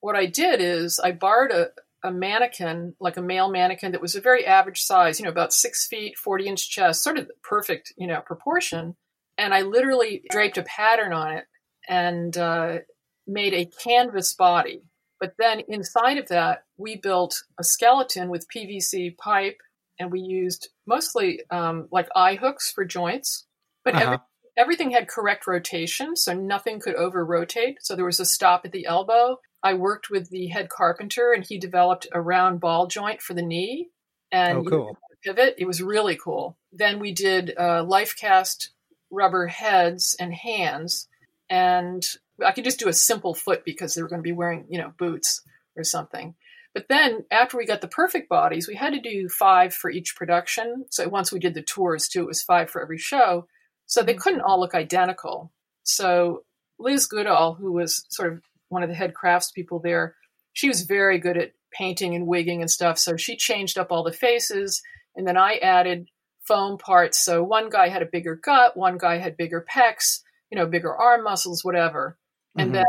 what 0.00 0.16
I 0.16 0.26
did 0.26 0.60
is 0.60 1.00
I 1.02 1.12
borrowed 1.12 1.50
a, 1.50 1.68
a 2.02 2.12
mannequin, 2.12 2.94
like 3.00 3.16
a 3.16 3.22
male 3.22 3.50
mannequin 3.50 3.92
that 3.92 4.02
was 4.02 4.14
a 4.14 4.20
very 4.20 4.44
average 4.46 4.82
size, 4.82 5.18
you 5.18 5.24
know, 5.24 5.30
about 5.30 5.52
six 5.52 5.86
feet, 5.86 6.18
40 6.18 6.48
inch 6.48 6.70
chest, 6.70 7.02
sort 7.02 7.18
of 7.18 7.30
perfect, 7.42 7.92
you 7.96 8.06
know, 8.06 8.20
proportion. 8.20 8.96
And 9.38 9.54
I 9.54 9.62
literally 9.62 10.22
draped 10.30 10.58
a 10.58 10.62
pattern 10.62 11.12
on 11.12 11.32
it 11.32 11.44
and 11.88 12.36
uh, 12.36 12.78
made 13.26 13.54
a 13.54 13.70
canvas 13.82 14.34
body. 14.34 14.82
But 15.22 15.34
then 15.38 15.60
inside 15.68 16.18
of 16.18 16.26
that, 16.28 16.64
we 16.76 16.96
built 16.96 17.44
a 17.58 17.62
skeleton 17.62 18.28
with 18.28 18.50
PVC 18.54 19.16
pipe 19.16 19.58
and 19.98 20.10
we 20.10 20.20
used 20.20 20.68
mostly 20.84 21.42
um, 21.48 21.86
like 21.92 22.08
eye 22.16 22.34
hooks 22.34 22.72
for 22.72 22.84
joints. 22.84 23.46
But 23.84 23.94
uh-huh. 23.94 24.04
every, 24.04 24.18
everything 24.56 24.90
had 24.90 25.06
correct 25.06 25.46
rotation, 25.46 26.16
so 26.16 26.34
nothing 26.34 26.80
could 26.80 26.96
over 26.96 27.24
rotate. 27.24 27.78
So 27.82 27.94
there 27.94 28.04
was 28.04 28.18
a 28.18 28.24
stop 28.24 28.62
at 28.64 28.72
the 28.72 28.86
elbow 28.86 29.38
I 29.62 29.74
worked 29.74 30.10
with 30.10 30.28
the 30.30 30.48
head 30.48 30.68
carpenter 30.68 31.32
and 31.32 31.44
he 31.44 31.58
developed 31.58 32.08
a 32.12 32.20
round 32.20 32.60
ball 32.60 32.86
joint 32.88 33.22
for 33.22 33.34
the 33.34 33.42
knee 33.42 33.90
and 34.32 34.58
oh, 34.58 34.64
cool. 34.64 34.98
pivot. 35.22 35.54
It 35.56 35.66
was 35.66 35.80
really 35.80 36.16
cool. 36.16 36.56
Then 36.72 36.98
we 36.98 37.12
did 37.12 37.54
uh, 37.56 37.84
life 37.84 38.16
cast 38.18 38.70
rubber 39.10 39.46
heads 39.46 40.16
and 40.18 40.34
hands. 40.34 41.08
And 41.48 42.04
I 42.44 42.52
could 42.52 42.64
just 42.64 42.78
do 42.78 42.88
a 42.88 42.92
simple 42.92 43.34
foot 43.34 43.64
because 43.64 43.94
they 43.94 44.02
were 44.02 44.08
going 44.08 44.20
to 44.20 44.24
be 44.24 44.32
wearing, 44.32 44.66
you 44.68 44.78
know, 44.78 44.92
boots 44.98 45.42
or 45.76 45.84
something. 45.84 46.34
But 46.74 46.88
then 46.88 47.24
after 47.30 47.56
we 47.56 47.66
got 47.66 47.80
the 47.82 47.88
perfect 47.88 48.28
bodies, 48.28 48.66
we 48.66 48.76
had 48.76 48.94
to 48.94 49.00
do 49.00 49.28
five 49.28 49.74
for 49.74 49.90
each 49.90 50.16
production. 50.16 50.86
So 50.90 51.08
once 51.08 51.30
we 51.30 51.38
did 51.38 51.54
the 51.54 51.62
tours 51.62 52.08
too, 52.08 52.22
it 52.22 52.28
was 52.28 52.42
five 52.42 52.70
for 52.70 52.82
every 52.82 52.98
show. 52.98 53.46
So 53.86 54.02
they 54.02 54.12
mm-hmm. 54.12 54.20
couldn't 54.20 54.40
all 54.40 54.58
look 54.58 54.74
identical. 54.74 55.52
So 55.82 56.44
Liz 56.78 57.06
Goodall, 57.06 57.54
who 57.54 57.72
was 57.72 58.06
sort 58.08 58.32
of 58.32 58.42
one 58.68 58.82
of 58.82 58.88
the 58.88 58.94
head 58.94 59.12
craftspeople 59.12 59.82
there, 59.82 60.14
she 60.54 60.68
was 60.68 60.82
very 60.82 61.18
good 61.18 61.36
at 61.36 61.52
painting 61.72 62.14
and 62.14 62.26
wigging 62.26 62.60
and 62.60 62.70
stuff. 62.70 62.98
So 62.98 63.16
she 63.16 63.36
changed 63.36 63.78
up 63.78 63.90
all 63.90 64.02
the 64.02 64.12
faces, 64.12 64.82
and 65.14 65.26
then 65.26 65.36
I 65.36 65.56
added 65.56 66.08
foam 66.46 66.78
parts. 66.78 67.22
So 67.22 67.42
one 67.42 67.70
guy 67.70 67.88
had 67.88 68.02
a 68.02 68.06
bigger 68.06 68.34
gut, 68.34 68.76
one 68.76 68.98
guy 68.98 69.18
had 69.18 69.36
bigger 69.36 69.64
pecs, 69.70 70.20
you 70.50 70.58
know, 70.58 70.66
bigger 70.66 70.94
arm 70.94 71.24
muscles, 71.24 71.64
whatever. 71.64 72.18
And 72.56 72.70
Mhm. 72.70 72.74
then 72.74 72.86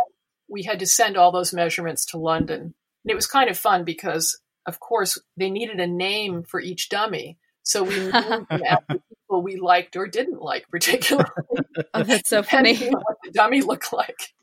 we 0.49 0.63
had 0.63 0.79
to 0.79 0.85
send 0.85 1.17
all 1.17 1.31
those 1.31 1.53
measurements 1.53 2.05
to 2.07 2.17
London. 2.17 2.61
And 3.03 3.11
it 3.11 3.15
was 3.15 3.27
kind 3.27 3.49
of 3.49 3.57
fun 3.57 3.83
because, 3.83 4.39
of 4.65 4.79
course, 4.79 5.17
they 5.37 5.49
needed 5.49 5.79
a 5.79 5.87
name 5.87 6.43
for 6.43 6.59
each 6.59 6.89
dummy. 6.89 7.37
So 7.63 7.83
we 7.83 7.99
named 7.99 8.13
after 8.69 8.99
people 9.09 9.41
we 9.41 9.55
liked 9.57 9.95
or 9.95 10.07
didn't 10.07 10.41
like 10.41 10.67
particularly, 10.69 11.29
Oh, 11.93 12.03
that's 12.03 12.29
so 12.29 12.43
funny. 12.43 12.75
what 12.89 13.17
the 13.23 13.31
dummy 13.31 13.61
looked 13.61 13.93
like. 13.93 14.33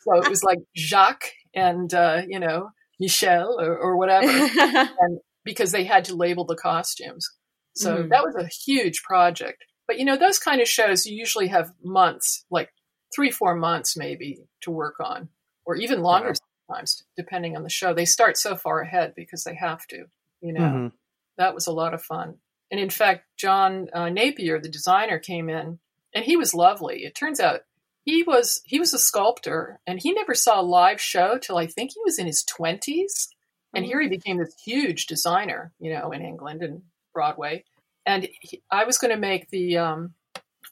so 0.00 0.14
it 0.20 0.28
was 0.28 0.42
like 0.44 0.58
Jacques 0.76 1.32
and, 1.54 1.92
uh, 1.94 2.22
you 2.28 2.38
know, 2.38 2.70
Michel 3.00 3.58
or, 3.60 3.76
or 3.76 3.96
whatever 3.96 4.28
and 4.28 5.20
because 5.44 5.72
they 5.72 5.84
had 5.84 6.04
to 6.06 6.14
label 6.16 6.44
the 6.44 6.56
costumes. 6.56 7.28
So 7.74 8.02
Mhm. 8.02 8.08
that 8.10 8.24
was 8.24 8.34
a 8.36 8.46
huge 8.48 9.02
project. 9.02 9.64
But 9.86 9.98
you 9.98 10.04
know, 10.04 10.16
those 10.16 10.38
kind 10.38 10.60
of 10.60 10.68
shows 10.68 11.06
you 11.06 11.16
usually 11.16 11.46
have 11.48 11.72
months, 11.82 12.44
like 12.50 12.70
three, 13.14 13.30
four 13.30 13.54
months 13.54 13.96
maybe 13.96 14.44
to 14.62 14.70
work 14.70 14.96
on, 15.00 15.28
or 15.64 15.76
even 15.76 16.02
longer 16.02 16.28
Wow. 16.30 16.34
sometimes, 16.68 17.04
depending 17.16 17.56
on 17.56 17.62
the 17.62 17.70
show. 17.70 17.94
They 17.94 18.04
start 18.04 18.36
so 18.36 18.56
far 18.56 18.80
ahead 18.80 19.14
because 19.14 19.44
they 19.44 19.54
have 19.54 19.86
to. 19.88 20.06
You 20.40 20.52
know, 20.52 20.60
Mhm. 20.60 20.92
that 21.36 21.54
was 21.54 21.66
a 21.66 21.72
lot 21.72 21.94
of 21.94 22.02
fun. 22.02 22.38
And 22.70 22.78
in 22.78 22.90
fact, 22.90 23.24
John 23.36 23.88
uh, 23.92 24.10
Napier, 24.10 24.60
the 24.60 24.68
designer, 24.68 25.18
came 25.18 25.48
in, 25.48 25.78
and 26.14 26.24
he 26.24 26.36
was 26.36 26.54
lovely. 26.54 27.04
It 27.04 27.14
turns 27.14 27.40
out 27.40 27.62
he 28.04 28.22
was 28.22 28.60
he 28.64 28.78
was 28.78 28.94
a 28.94 28.98
sculptor, 28.98 29.80
and 29.86 30.00
he 30.00 30.12
never 30.12 30.34
saw 30.34 30.60
a 30.60 30.62
live 30.62 31.00
show 31.00 31.38
till 31.38 31.58
I 31.58 31.66
think 31.66 31.92
he 31.94 32.00
was 32.04 32.18
in 32.18 32.26
his 32.26 32.42
twenties. 32.44 33.28
And 33.74 33.84
here 33.84 34.00
he 34.00 34.08
became 34.08 34.38
this 34.38 34.54
huge 34.64 35.06
designer, 35.06 35.72
you 35.78 35.92
know, 35.92 36.10
in 36.10 36.22
England 36.22 36.62
and 36.62 36.82
Broadway. 37.12 37.64
And 38.06 38.28
he, 38.40 38.62
I 38.70 38.84
was 38.84 38.96
going 38.96 39.10
to 39.10 39.18
make 39.20 39.50
the 39.50 39.76
um, 39.76 40.14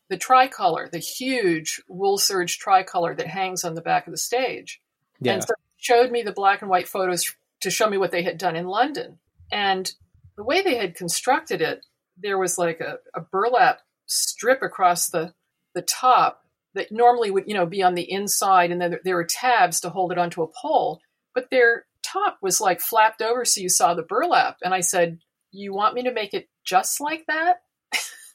the 0.09 0.17
tricolor, 0.17 0.89
the 0.91 0.99
huge 0.99 1.83
wool 1.89 2.19
serge 2.19 2.59
tricolor 2.59 3.15
that 3.15 3.27
hangs 3.27 3.65
on 3.65 3.75
the 3.75 3.81
back 3.81 4.07
of 4.07 4.13
the 4.13 4.19
stage. 4.19 4.81
Yeah. 5.21 5.35
And 5.35 5.43
so 5.43 5.55
showed 5.77 6.11
me 6.11 6.23
the 6.23 6.33
black 6.33 6.63
and 6.63 6.71
white 6.71 6.89
photos 6.89 7.35
to 7.61 7.71
show 7.71 7.89
me 7.89 7.99
what 7.99 8.11
they 8.11 8.23
had 8.23 8.39
done 8.39 8.57
in 8.57 8.67
London. 8.67 9.19
And 9.51 9.91
the 10.37 10.45
way 10.45 10.63
they 10.63 10.77
had 10.77 10.95
constructed 10.95 11.61
it, 11.61 11.85
there 12.19 12.39
was 12.39 12.59
like 12.59 12.81
a, 12.81 12.99
a 13.15 13.21
burlap 13.21 13.81
strip 14.07 14.63
across 14.63 15.09
the 15.09 15.35
the 15.75 15.83
top 15.83 16.43
that 16.75 16.91
normally 16.91 17.31
would, 17.31 17.45
you 17.47 17.55
know, 17.55 17.67
be 17.67 17.83
on 17.83 17.95
the 17.95 18.11
inside, 18.11 18.71
and 18.71 18.81
then 18.81 18.91
there, 18.91 19.01
there 19.05 19.17
were 19.17 19.27
tabs 19.29 19.81
to 19.81 19.91
hold 19.91 20.13
it 20.13 20.19
onto 20.19 20.43
a 20.43 20.49
pole. 20.49 21.01
But 21.35 21.51
their 21.51 21.85
top 22.03 22.39
was 22.41 22.61
like 22.61 22.81
flapped 22.81 23.21
over 23.21 23.45
so 23.45 23.61
you 23.61 23.69
saw 23.69 23.95
the 23.95 24.03
burlap. 24.03 24.59
And 24.63 24.73
I 24.73 24.81
said, 24.81 25.19
You 25.51 25.75
want 25.75 25.95
me 25.95 26.05
to 26.05 26.13
make 26.13 26.35
it 26.35 26.49
just 26.65 27.01
like 27.01 27.25
that? 27.27 27.57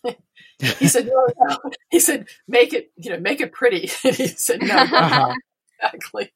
he 0.59 0.87
said, 0.87 1.07
No, 1.07 1.27
no. 1.39 1.57
He 1.89 1.99
said, 1.99 2.27
Make 2.47 2.73
it, 2.73 2.91
you 2.95 3.11
know, 3.11 3.19
make 3.19 3.41
it 3.41 3.51
pretty. 3.51 3.89
And 4.03 4.15
he 4.17 4.27
said, 4.27 4.61
No, 4.61 4.87
Uh-huh. 4.93 5.33
exactly. 5.79 6.31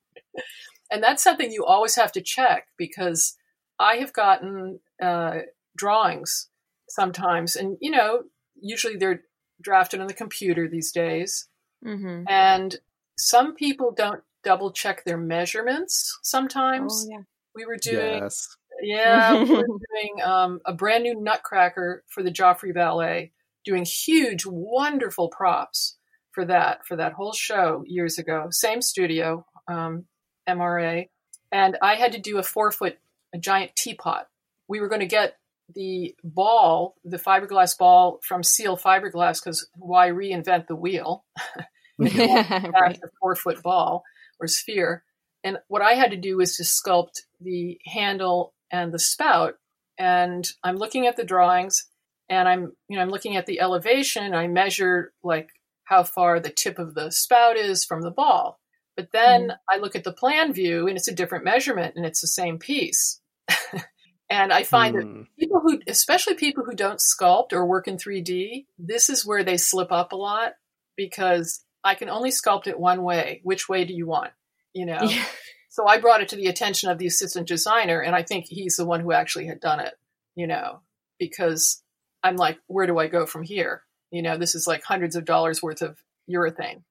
And 0.92 1.04
that's 1.04 1.24
something 1.24 1.52
you 1.52 1.66
always 1.66 1.96
have 1.96 2.12
to 2.14 2.22
check 2.22 2.68
because 2.78 3.36
I 3.80 3.96
have 3.96 4.14
gotten 4.14 4.80
uh, 5.02 5.40
drawings 5.76 6.50
sometimes, 6.90 7.56
and 7.56 7.78
you 7.82 7.92
know, 7.92 8.24
usually 8.60 8.96
they're 8.96 9.24
drafted 9.62 10.00
on 10.02 10.08
the 10.08 10.14
computer 10.14 10.68
these 10.68 10.92
days, 10.92 11.48
hmm 11.84 12.24
and 12.28 12.78
some 13.18 13.56
people 13.56 13.92
don't 13.96 14.22
double 14.44 14.72
check 14.72 15.04
their 15.04 15.18
measurements 15.18 16.18
sometimes. 16.24 17.08
Oh, 17.08 17.12
yeah. 17.18 17.24
We 17.56 17.66
were 17.66 17.78
doing, 17.78 18.22
Yes. 18.22 18.56
yeah, 18.82 19.36
we 19.42 19.50
were 19.50 19.68
doing 19.94 20.22
um, 20.24 20.60
a 20.66 20.74
brand 20.74 21.04
new 21.04 21.20
Nutcracker 21.20 22.04
for 22.10 22.22
the 22.24 22.32
Joffrey 22.32 22.74
Ballet, 22.74 23.32
doing 23.66 23.86
huge, 23.86 24.46
wonderful 24.46 25.30
props 25.30 25.98
for 26.32 26.46
that 26.46 26.86
for 26.86 26.96
that 26.98 27.14
whole 27.14 27.34
show 27.34 27.84
years 27.86 28.18
ago. 28.18 28.48
Same 28.52 28.82
studio, 28.82 29.46
um, 29.68 30.06
MRA, 30.48 31.10
and 31.52 31.78
I 31.82 31.96
had 31.96 32.14
to 32.14 32.20
do 32.20 32.38
a 32.38 32.44
four 32.44 32.72
foot, 32.72 32.98
a 33.34 33.38
giant 33.38 33.76
teapot. 33.76 34.28
We 34.68 34.80
were 34.80 34.90
going 34.90 35.02
to 35.02 35.08
get 35.08 35.38
the 35.74 36.16
ball, 36.24 36.96
the 37.04 37.18
fiberglass 37.18 37.78
ball 37.78 38.20
from 38.24 38.44
Seal 38.44 38.78
Fiberglass, 38.78 39.44
because 39.44 39.68
why 39.76 40.10
reinvent 40.10 40.68
the 40.68 40.76
wheel? 40.76 41.26
right. 41.98 43.00
A 43.04 43.08
four 43.20 43.36
foot 43.36 43.64
ball 43.64 44.04
or 44.40 44.48
sphere. 44.48 45.04
And 45.44 45.58
what 45.68 45.82
I 45.82 45.94
had 45.94 46.12
to 46.12 46.18
do 46.18 46.38
was 46.38 46.58
to 46.58 46.64
sculpt 46.64 47.22
the 47.40 47.80
handle 47.86 48.54
and 48.72 48.94
the 48.94 49.00
spout. 49.00 49.56
And 49.98 50.46
I'm 50.64 50.76
looking 50.76 51.08
at 51.08 51.16
the 51.16 51.24
drawings 51.24 51.86
and 52.30 52.48
I'm, 52.48 52.72
you 52.88 52.98
know, 52.98 53.02
I'm 53.02 53.10
looking 53.10 53.36
at 53.36 53.46
the 53.46 53.60
elevation. 53.60 54.34
I 54.34 54.48
measure 54.48 55.14
like 55.24 55.50
how 55.84 56.04
far 56.04 56.40
the 56.40 56.50
tip 56.50 56.80
of 56.80 56.96
the 56.96 57.12
spout 57.12 57.58
is 57.58 57.86
from 57.86 58.02
the 58.02 58.12
ball. 58.12 58.60
But 58.98 59.10
then 59.12 59.52
I 59.70 59.78
look 59.78 59.96
at 59.96 60.04
the 60.04 60.14
plan 60.14 60.54
view 60.54 60.88
and 60.88 60.98
it's 60.98 61.08
a 61.10 61.14
different 61.14 61.44
measurement 61.46 61.96
and 61.96 62.06
it's 62.06 62.22
the 62.22 62.28
same 62.28 62.58
piece. 62.58 63.20
and 64.30 64.54
I 64.54 64.64
find 64.64 64.96
that 64.96 65.06
Mm. 65.06 65.28
people 65.38 65.60
who, 65.60 65.80
especially 65.88 66.36
people 66.36 66.64
who 66.64 66.76
don't 66.76 67.00
sculpt 67.00 67.52
or 67.54 67.66
work 67.66 67.88
in 67.88 67.98
3D, 67.98 68.66
this 68.80 69.10
is 69.10 69.26
where 69.26 69.44
they 69.44 69.58
slip 69.58 69.92
up 69.92 70.14
a 70.14 70.16
lot 70.16 70.54
because 70.96 71.64
I 71.84 71.94
can 71.96 72.10
only 72.10 72.32
sculpt 72.32 72.68
it 72.68 72.80
one 72.80 73.04
way. 73.04 73.42
Which 73.44 73.68
way 73.70 73.86
do 73.86 73.94
you 73.94 74.08
want? 74.08 74.32
You 74.74 74.86
know? 74.88 75.00
Yeah. 75.04 75.26
So 75.70 75.86
I 75.86 76.00
brought 76.00 76.22
it 76.22 76.30
to 76.30 76.38
the 76.38 76.48
attention 76.48 76.90
of 76.90 77.00
the 77.00 77.06
assistant 77.06 77.50
designer, 77.50 78.00
and 78.00 78.16
I 78.16 78.24
think 78.24 78.46
he's 78.48 78.78
the 78.78 78.86
one 78.86 79.02
who 79.02 79.12
actually 79.12 79.48
had 79.48 79.60
done 79.60 79.82
it, 79.82 79.94
you 80.34 80.48
know, 80.48 80.80
because 81.20 81.84
I'm 82.26 82.38
like, 82.38 82.58
where 82.66 82.88
do 82.88 82.98
I 82.98 83.08
go 83.08 83.28
from 83.28 83.44
here? 83.44 83.84
You 84.12 84.24
know, 84.24 84.36
this 84.36 84.56
is 84.56 84.66
like 84.66 84.84
hundreds 84.84 85.16
of 85.16 85.26
dollars 85.26 85.62
worth 85.62 85.84
of 85.84 85.98
urethane. 86.28 86.82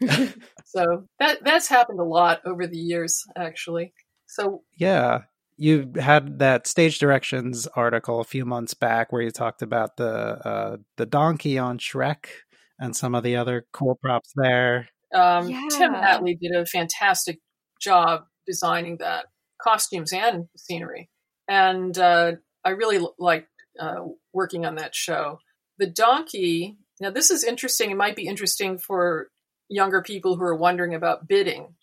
so 0.64 1.04
that 1.20 1.44
that's 1.44 1.68
happened 1.68 2.00
a 2.00 2.04
lot 2.04 2.40
over 2.44 2.66
the 2.66 2.76
years, 2.76 3.22
actually. 3.36 3.94
So 4.26 4.62
Yeah. 4.76 5.22
You 5.56 5.92
had 5.94 6.40
that 6.40 6.66
stage 6.66 6.98
directions 6.98 7.68
article 7.76 8.18
a 8.18 8.24
few 8.24 8.44
months 8.44 8.74
back 8.74 9.12
where 9.12 9.22
you 9.22 9.30
talked 9.30 9.62
about 9.62 9.96
the 9.96 10.08
uh, 10.08 10.76
the 10.96 11.06
donkey 11.06 11.56
on 11.58 11.78
Shrek 11.78 12.26
and 12.80 12.96
some 12.96 13.14
of 13.14 13.22
the 13.22 13.36
other 13.36 13.64
cool 13.72 13.96
props 14.02 14.32
there. 14.34 14.88
Um, 15.14 15.48
Yeah. 15.48 15.68
Tim 15.70 15.94
Hatley 15.94 16.36
did 16.40 16.50
a 16.56 16.66
fantastic 16.66 17.38
job 17.80 18.24
designing 18.48 18.96
that 18.96 19.26
costumes 19.62 20.12
and 20.12 20.46
scenery, 20.56 21.08
and 21.46 21.96
uh, 21.96 22.32
I 22.64 22.70
really 22.70 22.96
l- 22.96 23.14
liked 23.20 23.48
uh, 23.78 24.04
working 24.32 24.64
on 24.66 24.76
that 24.76 24.94
show. 24.94 25.40
The 25.78 25.86
donkey. 25.86 26.76
Now, 27.00 27.10
this 27.10 27.30
is 27.30 27.44
interesting. 27.44 27.90
It 27.90 27.96
might 27.96 28.16
be 28.16 28.26
interesting 28.26 28.78
for 28.78 29.30
younger 29.68 30.02
people 30.02 30.36
who 30.36 30.44
are 30.44 30.54
wondering 30.54 30.94
about 30.94 31.26
bidding. 31.26 31.74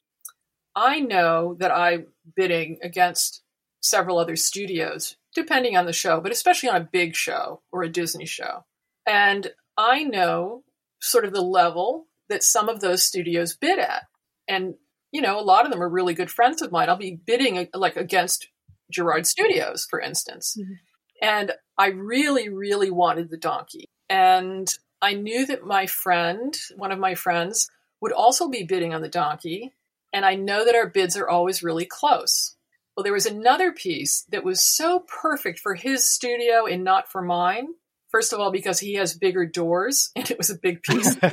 I 0.76 1.00
know 1.02 1.56
that 1.60 1.72
I'm 1.72 2.08
bidding 2.36 2.80
against 2.82 3.42
several 3.82 4.20
other 4.20 4.36
studios, 4.36 5.18
depending 5.36 5.76
on 5.76 5.86
the 5.86 5.94
show, 5.94 6.22
but 6.22 6.32
especially 6.32 6.70
on 6.70 6.78
a 6.78 6.90
big 6.92 7.16
show 7.16 7.62
or 7.72 7.84
a 7.84 7.90
Disney 7.90 8.26
show. 8.26 8.64
And 9.06 9.52
I 9.78 10.04
know 10.04 10.64
sort 11.02 11.26
of 11.26 11.34
the 11.34 11.42
level 11.42 12.08
that 12.30 12.44
some 12.44 12.70
of 12.70 12.80
those 12.80 13.04
studios 13.04 13.56
bid 13.56 13.80
at. 13.80 14.04
And, 14.48 14.76
you 15.12 15.22
know, 15.22 15.40
a 15.40 15.42
lot 15.42 15.66
of 15.66 15.72
them 15.72 15.82
are 15.82 15.90
really 15.90 16.14
good 16.14 16.32
friends 16.32 16.62
of 16.62 16.72
mine. 16.72 16.88
I'll 16.90 16.96
be 16.96 17.20
bidding 17.26 17.68
like 17.74 17.98
against 17.98 18.48
Jerard 18.92 19.26
Studios, 19.26 19.88
for 19.90 20.00
instance. 20.00 20.56
Mhm. 20.60 20.76
And 21.22 21.52
I 21.78 21.88
really, 21.88 22.50
really 22.50 22.92
wanted 22.92 23.30
the 23.30 23.38
donkey. 23.38 23.86
And 24.10 24.68
I 25.02 25.14
knew 25.14 25.46
that 25.46 25.66
my 25.66 25.86
friend, 25.86 26.56
one 26.76 26.92
of 26.92 27.00
my 27.00 27.16
friends, 27.16 27.70
would 28.02 28.12
also 28.12 28.50
be 28.50 28.64
bidding 28.64 28.94
on 28.94 29.02
the 29.02 29.10
donkey. 29.10 29.74
And 30.14 30.26
I 30.26 30.36
know 30.36 30.66
that 30.66 30.76
our 30.76 30.88
bids 30.88 31.16
are 31.16 31.30
always 31.30 31.64
really 31.64 31.86
close. 31.86 32.56
Well, 32.96 33.04
there 33.04 33.14
was 33.14 33.26
another 33.26 33.72
piece 33.72 34.26
that 34.30 34.44
was 34.44 34.64
so 34.64 35.06
perfect 35.22 35.60
for 35.60 35.76
his 35.76 36.08
studio 36.08 36.66
and 36.66 36.84
not 36.84 37.12
for 37.12 37.22
mine. 37.22 37.68
First 38.10 38.34
of 38.34 38.40
all, 38.40 38.52
because 38.52 38.80
he 38.80 38.96
has 38.96 39.18
bigger 39.18 39.46
doors 39.46 40.12
and 40.16 40.30
it 40.30 40.38
was 40.38 40.50
a 40.50 40.58
big 40.58 40.82
piece. 40.84 41.16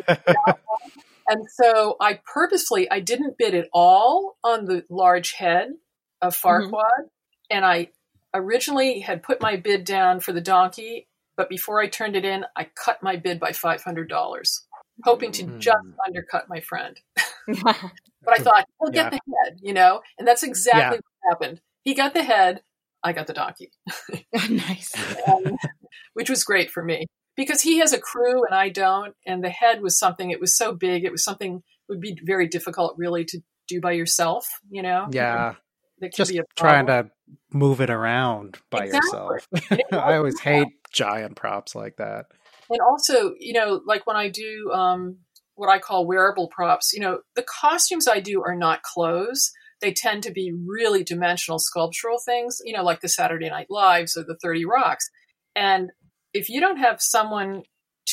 And 1.29 1.47
so 1.51 1.97
I 2.01 2.21
purposefully 2.25 2.91
I 2.91 3.01
didn't 3.01 3.37
bid 3.37 3.55
at 3.55 3.69
all 3.73 4.39
on 4.43 4.65
the 4.65 4.85
large 4.89 5.33
head 5.33 5.73
of 6.23 6.35
Farquaad, 6.35 6.73
mm-hmm. 6.73 7.51
and 7.51 7.67
I 7.67 7.89
originally 8.35 9.01
had 9.01 9.23
put 9.23 9.41
my 9.41 9.57
bid 9.57 9.85
down 9.85 10.21
for 10.21 10.33
the 10.33 10.41
donkey, 10.41 11.09
but 11.37 11.49
before 11.49 11.81
I 11.81 11.89
turned 11.89 12.17
it 12.17 12.25
in, 12.25 12.45
I 12.57 12.69
cut 12.85 13.03
my 13.03 13.17
bid 13.17 13.39
by 13.41 13.53
five 13.53 13.83
hundred 13.83 14.09
dollars, 14.09 14.67
hoping 15.05 15.33
to 15.33 15.45
Mm. 15.45 15.59
just 15.59 15.79
undercut 16.07 16.49
my 16.49 16.61
friend. 16.61 17.01
But 18.25 18.41
I 18.41 18.43
thought 18.43 18.65
he'll 18.81 18.91
get 18.93 19.11
the 19.11 19.21
head, 19.45 19.59
you 19.63 19.73
know, 19.73 20.03
and 20.19 20.29
that's 20.29 20.43
exactly 20.43 20.99
what 20.99 21.31
happened. 21.31 21.61
He 21.85 21.95
got 21.95 22.13
the 22.13 22.23
head, 22.25 22.63
I 23.03 23.13
got 23.15 23.27
the 23.27 23.33
donkey, 23.33 23.71
nice. 24.51 24.93
um, 25.27 25.57
which 26.13 26.29
was 26.29 26.45
great 26.45 26.71
for 26.71 26.83
me 26.85 27.07
because 27.37 27.63
he 27.63 27.79
has 27.79 27.93
a 27.95 28.01
crew 28.01 28.45
and 28.45 28.55
I 28.55 28.69
don't. 28.69 29.15
And 29.25 29.43
the 29.43 29.49
head 29.49 29.81
was 29.81 29.99
something, 29.99 30.31
it 30.31 30.41
was 30.41 30.59
so 30.59 30.75
big, 30.75 31.05
it 31.05 31.13
was 31.13 31.25
something 31.25 31.63
would 31.89 32.01
be 32.01 32.19
very 32.23 32.49
difficult 32.49 32.97
really 32.99 33.25
to 33.27 33.41
do 33.67 33.81
by 33.81 33.93
yourself, 33.93 34.47
you 34.69 34.83
know? 34.83 35.07
yeah. 35.11 35.55
Just 36.13 36.33
trying 36.57 36.87
to 36.87 37.11
move 37.53 37.81
it 37.81 37.91
around 37.91 38.59
by 38.71 38.85
Exactly. 38.85 39.09
yourself. 39.09 39.83
I 39.93 40.17
always 40.17 40.41
hate 40.41 40.69
giant 40.93 41.37
props 41.37 41.75
like 41.75 41.97
that. 41.97 42.27
And 42.71 42.81
also, 42.81 43.35
you 43.39 43.55
know, 43.55 43.81
like 43.87 44.07
when 44.07 44.17
I 44.17 44.29
do 44.29 44.71
um, 44.73 45.19
what 45.59 45.69
I 45.69 45.79
call 45.79 46.07
wearable 46.07 46.49
props. 46.49 46.93
You 46.93 47.01
know, 47.01 47.21
the 47.35 47.43
costumes 47.43 48.07
I 48.07 48.21
do 48.21 48.43
are 48.43 48.55
not 48.55 48.83
clothes. 48.83 49.53
They 49.81 49.93
tend 49.93 50.23
to 50.23 50.31
be 50.31 50.53
really 50.53 51.03
dimensional 51.03 51.59
sculptural 51.59 52.19
things, 52.25 52.59
you 52.65 52.73
know, 52.73 52.83
like 52.83 53.01
the 53.01 53.09
Saturday 53.09 53.51
Night 53.51 53.67
Lives 53.69 54.17
or 54.17 54.23
the 54.23 54.39
30 54.41 54.65
Rocks. 54.65 55.11
And 55.55 55.91
if 56.33 56.49
you 56.49 56.61
don't 56.61 56.79
have 56.79 57.01
someone 57.01 57.65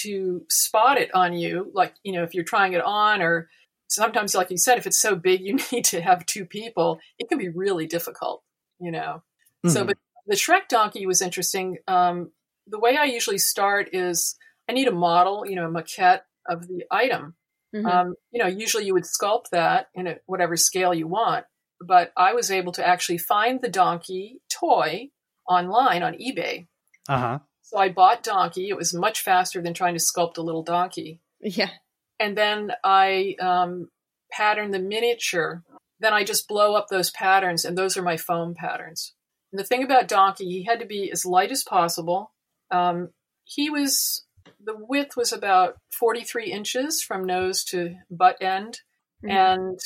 to 0.02 0.42
spot 0.50 0.98
it 0.98 1.14
on 1.14 1.34
you, 1.34 1.72
like, 1.74 1.94
you 2.04 2.14
know, 2.14 2.24
if 2.24 2.34
you're 2.34 2.44
trying 2.44 2.74
it 2.74 2.84
on, 2.84 3.22
or 3.22 3.48
sometimes, 3.88 4.36
like 4.36 4.52
you 4.52 4.58
said, 4.58 4.78
if 4.78 4.88
it's 4.88 5.00
so 5.00 5.16
big 5.16 5.42
you 5.42 5.58
need 5.72 5.86
to 5.86 6.02
have 6.02 6.26
two 6.26 6.46
people, 6.46 7.00
it 7.18 7.30
can 7.30 7.38
be 7.38 7.50
really 7.50 7.88
difficult, 7.88 8.44
you 8.80 8.92
know. 8.92 9.24
Mm-hmm. 9.66 9.70
So, 9.70 9.86
but 9.86 9.98
the 10.28 10.36
Shrek 10.36 10.68
donkey 10.70 11.06
was 11.06 11.22
interesting. 11.22 11.78
Um, 11.88 12.32
the 12.68 12.80
way 12.80 12.98
I 12.98 13.06
usually 13.06 13.38
start 13.38 13.90
is 13.94 14.36
I 14.70 14.74
need 14.74 14.88
a 14.88 14.92
model, 14.92 15.46
you 15.46 15.56
know, 15.56 15.66
a 15.66 15.72
maquette 15.72 16.22
of 16.48 16.68
the 16.68 16.84
item. 16.92 17.36
Mm-hmm. 17.76 17.86
Um, 17.86 18.14
you 18.32 18.42
know, 18.42 18.50
usually 18.50 18.86
you 18.86 18.94
would 18.94 19.04
sculpt 19.04 19.50
that 19.52 19.88
in 19.94 20.08
a, 20.08 20.16
whatever 20.26 20.56
scale 20.56 20.94
you 20.94 21.08
want, 21.08 21.46
but 21.86 22.12
I 22.16 22.34
was 22.34 22.50
able 22.52 22.72
to 22.74 22.88
actually 22.88 23.18
find 23.18 23.62
the 23.62 23.70
donkey 23.70 24.42
toy 24.50 25.10
online 25.48 26.04
on 26.04 26.14
eBay. 26.14 26.68
Uh 27.08 27.18
huh. 27.18 27.40
So 27.62 27.80
I 27.80 27.90
bought 27.90 28.24
Donkey. 28.24 28.70
It 28.70 28.78
was 28.78 28.94
much 28.94 29.22
faster 29.22 29.62
than 29.62 29.74
trying 29.74 29.96
to 29.96 30.00
sculpt 30.00 30.38
a 30.38 30.42
little 30.42 30.64
donkey. 30.64 31.20
Yeah. 31.42 31.72
And 32.20 32.38
then 32.38 32.72
I 32.84 33.36
um, 33.40 33.90
pattern 34.32 34.72
the 34.72 34.80
miniature. 34.80 35.64
Then 36.00 36.14
I 36.14 36.24
just 36.24 36.48
blow 36.48 36.76
up 36.76 36.88
those 36.90 37.12
patterns, 37.12 37.66
and 37.66 37.78
those 37.78 37.98
are 37.98 38.02
my 38.02 38.18
foam 38.18 38.54
patterns. 38.54 39.14
And 39.52 39.60
the 39.60 39.64
thing 39.64 39.84
about 39.84 40.08
Donkey, 40.08 40.46
he 40.46 40.64
had 40.64 40.80
to 40.80 40.86
be 40.86 41.12
as 41.12 41.26
light 41.26 41.52
as 41.52 41.64
possible. 41.64 42.32
Um, 42.72 43.10
he 43.44 43.70
was 43.70 44.26
the 44.64 44.76
width 44.78 45.16
was 45.16 45.32
about 45.32 45.78
43 45.98 46.52
inches 46.52 47.02
from 47.02 47.26
nose 47.26 47.64
to 47.66 47.96
butt 48.10 48.42
end, 48.42 48.82
mm-hmm. 49.24 49.32
and 49.32 49.80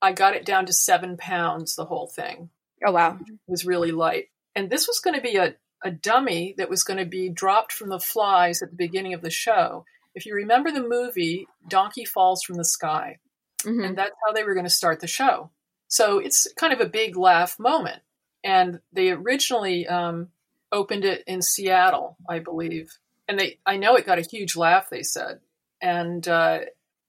I 0.00 0.12
got 0.12 0.34
it 0.34 0.46
down 0.46 0.66
to 0.66 0.72
seven 0.72 1.16
pounds. 1.16 1.74
The 1.74 1.84
whole 1.84 2.06
thing. 2.06 2.50
Oh 2.84 2.92
wow! 2.92 3.18
It 3.20 3.38
was 3.46 3.66
really 3.66 3.92
light, 3.92 4.26
and 4.54 4.70
this 4.70 4.86
was 4.86 5.00
going 5.00 5.16
to 5.16 5.22
be 5.22 5.36
a 5.36 5.54
a 5.82 5.90
dummy 5.90 6.54
that 6.58 6.70
was 6.70 6.84
going 6.84 6.98
to 6.98 7.06
be 7.06 7.28
dropped 7.28 7.72
from 7.72 7.88
the 7.88 8.00
flies 8.00 8.62
at 8.62 8.70
the 8.70 8.76
beginning 8.76 9.14
of 9.14 9.22
the 9.22 9.30
show. 9.30 9.84
If 10.14 10.26
you 10.26 10.34
remember 10.34 10.70
the 10.70 10.86
movie, 10.86 11.46
Donkey 11.68 12.04
Falls 12.04 12.42
from 12.42 12.56
the 12.56 12.64
Sky. 12.64 13.18
Mm-hmm. 13.62 13.84
And 13.84 13.98
that's 13.98 14.14
how 14.26 14.32
they 14.32 14.44
were 14.44 14.54
going 14.54 14.64
to 14.64 14.70
start 14.70 15.00
the 15.00 15.06
show. 15.06 15.50
So 15.88 16.18
it's 16.18 16.46
kind 16.54 16.72
of 16.72 16.80
a 16.80 16.86
big 16.86 17.16
laugh 17.16 17.58
moment. 17.58 18.00
And 18.42 18.80
they 18.92 19.10
originally 19.10 19.86
um, 19.86 20.28
opened 20.72 21.04
it 21.04 21.24
in 21.26 21.42
Seattle, 21.42 22.16
I 22.28 22.38
believe. 22.38 22.96
And 23.28 23.38
they, 23.38 23.58
I 23.66 23.76
know 23.76 23.96
it 23.96 24.06
got 24.06 24.18
a 24.18 24.22
huge 24.22 24.56
laugh, 24.56 24.88
they 24.90 25.02
said. 25.02 25.40
And 25.80 26.26
uh, 26.26 26.60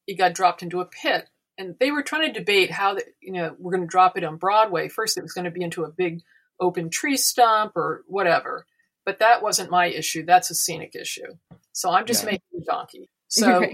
it 0.07 0.17
got 0.17 0.33
dropped 0.33 0.63
into 0.63 0.81
a 0.81 0.85
pit. 0.85 1.29
And 1.57 1.75
they 1.79 1.91
were 1.91 2.03
trying 2.03 2.31
to 2.31 2.39
debate 2.39 2.71
how, 2.71 2.95
the, 2.95 3.03
you 3.21 3.33
know, 3.33 3.55
we're 3.59 3.71
going 3.71 3.83
to 3.83 3.87
drop 3.87 4.17
it 4.17 4.23
on 4.23 4.37
Broadway. 4.37 4.89
First, 4.89 5.17
it 5.17 5.23
was 5.23 5.33
going 5.33 5.45
to 5.45 5.51
be 5.51 5.63
into 5.63 5.83
a 5.83 5.91
big 5.91 6.21
open 6.59 6.89
tree 6.89 7.17
stump 7.17 7.73
or 7.75 8.03
whatever. 8.07 8.65
But 9.05 9.19
that 9.19 9.41
wasn't 9.41 9.71
my 9.71 9.87
issue. 9.87 10.25
That's 10.25 10.51
a 10.51 10.55
scenic 10.55 10.95
issue. 10.95 11.37
So 11.71 11.89
I'm 11.89 12.05
just 12.05 12.23
yeah. 12.23 12.31
making 12.31 12.61
a 12.61 12.65
donkey. 12.65 13.09
So 13.33 13.65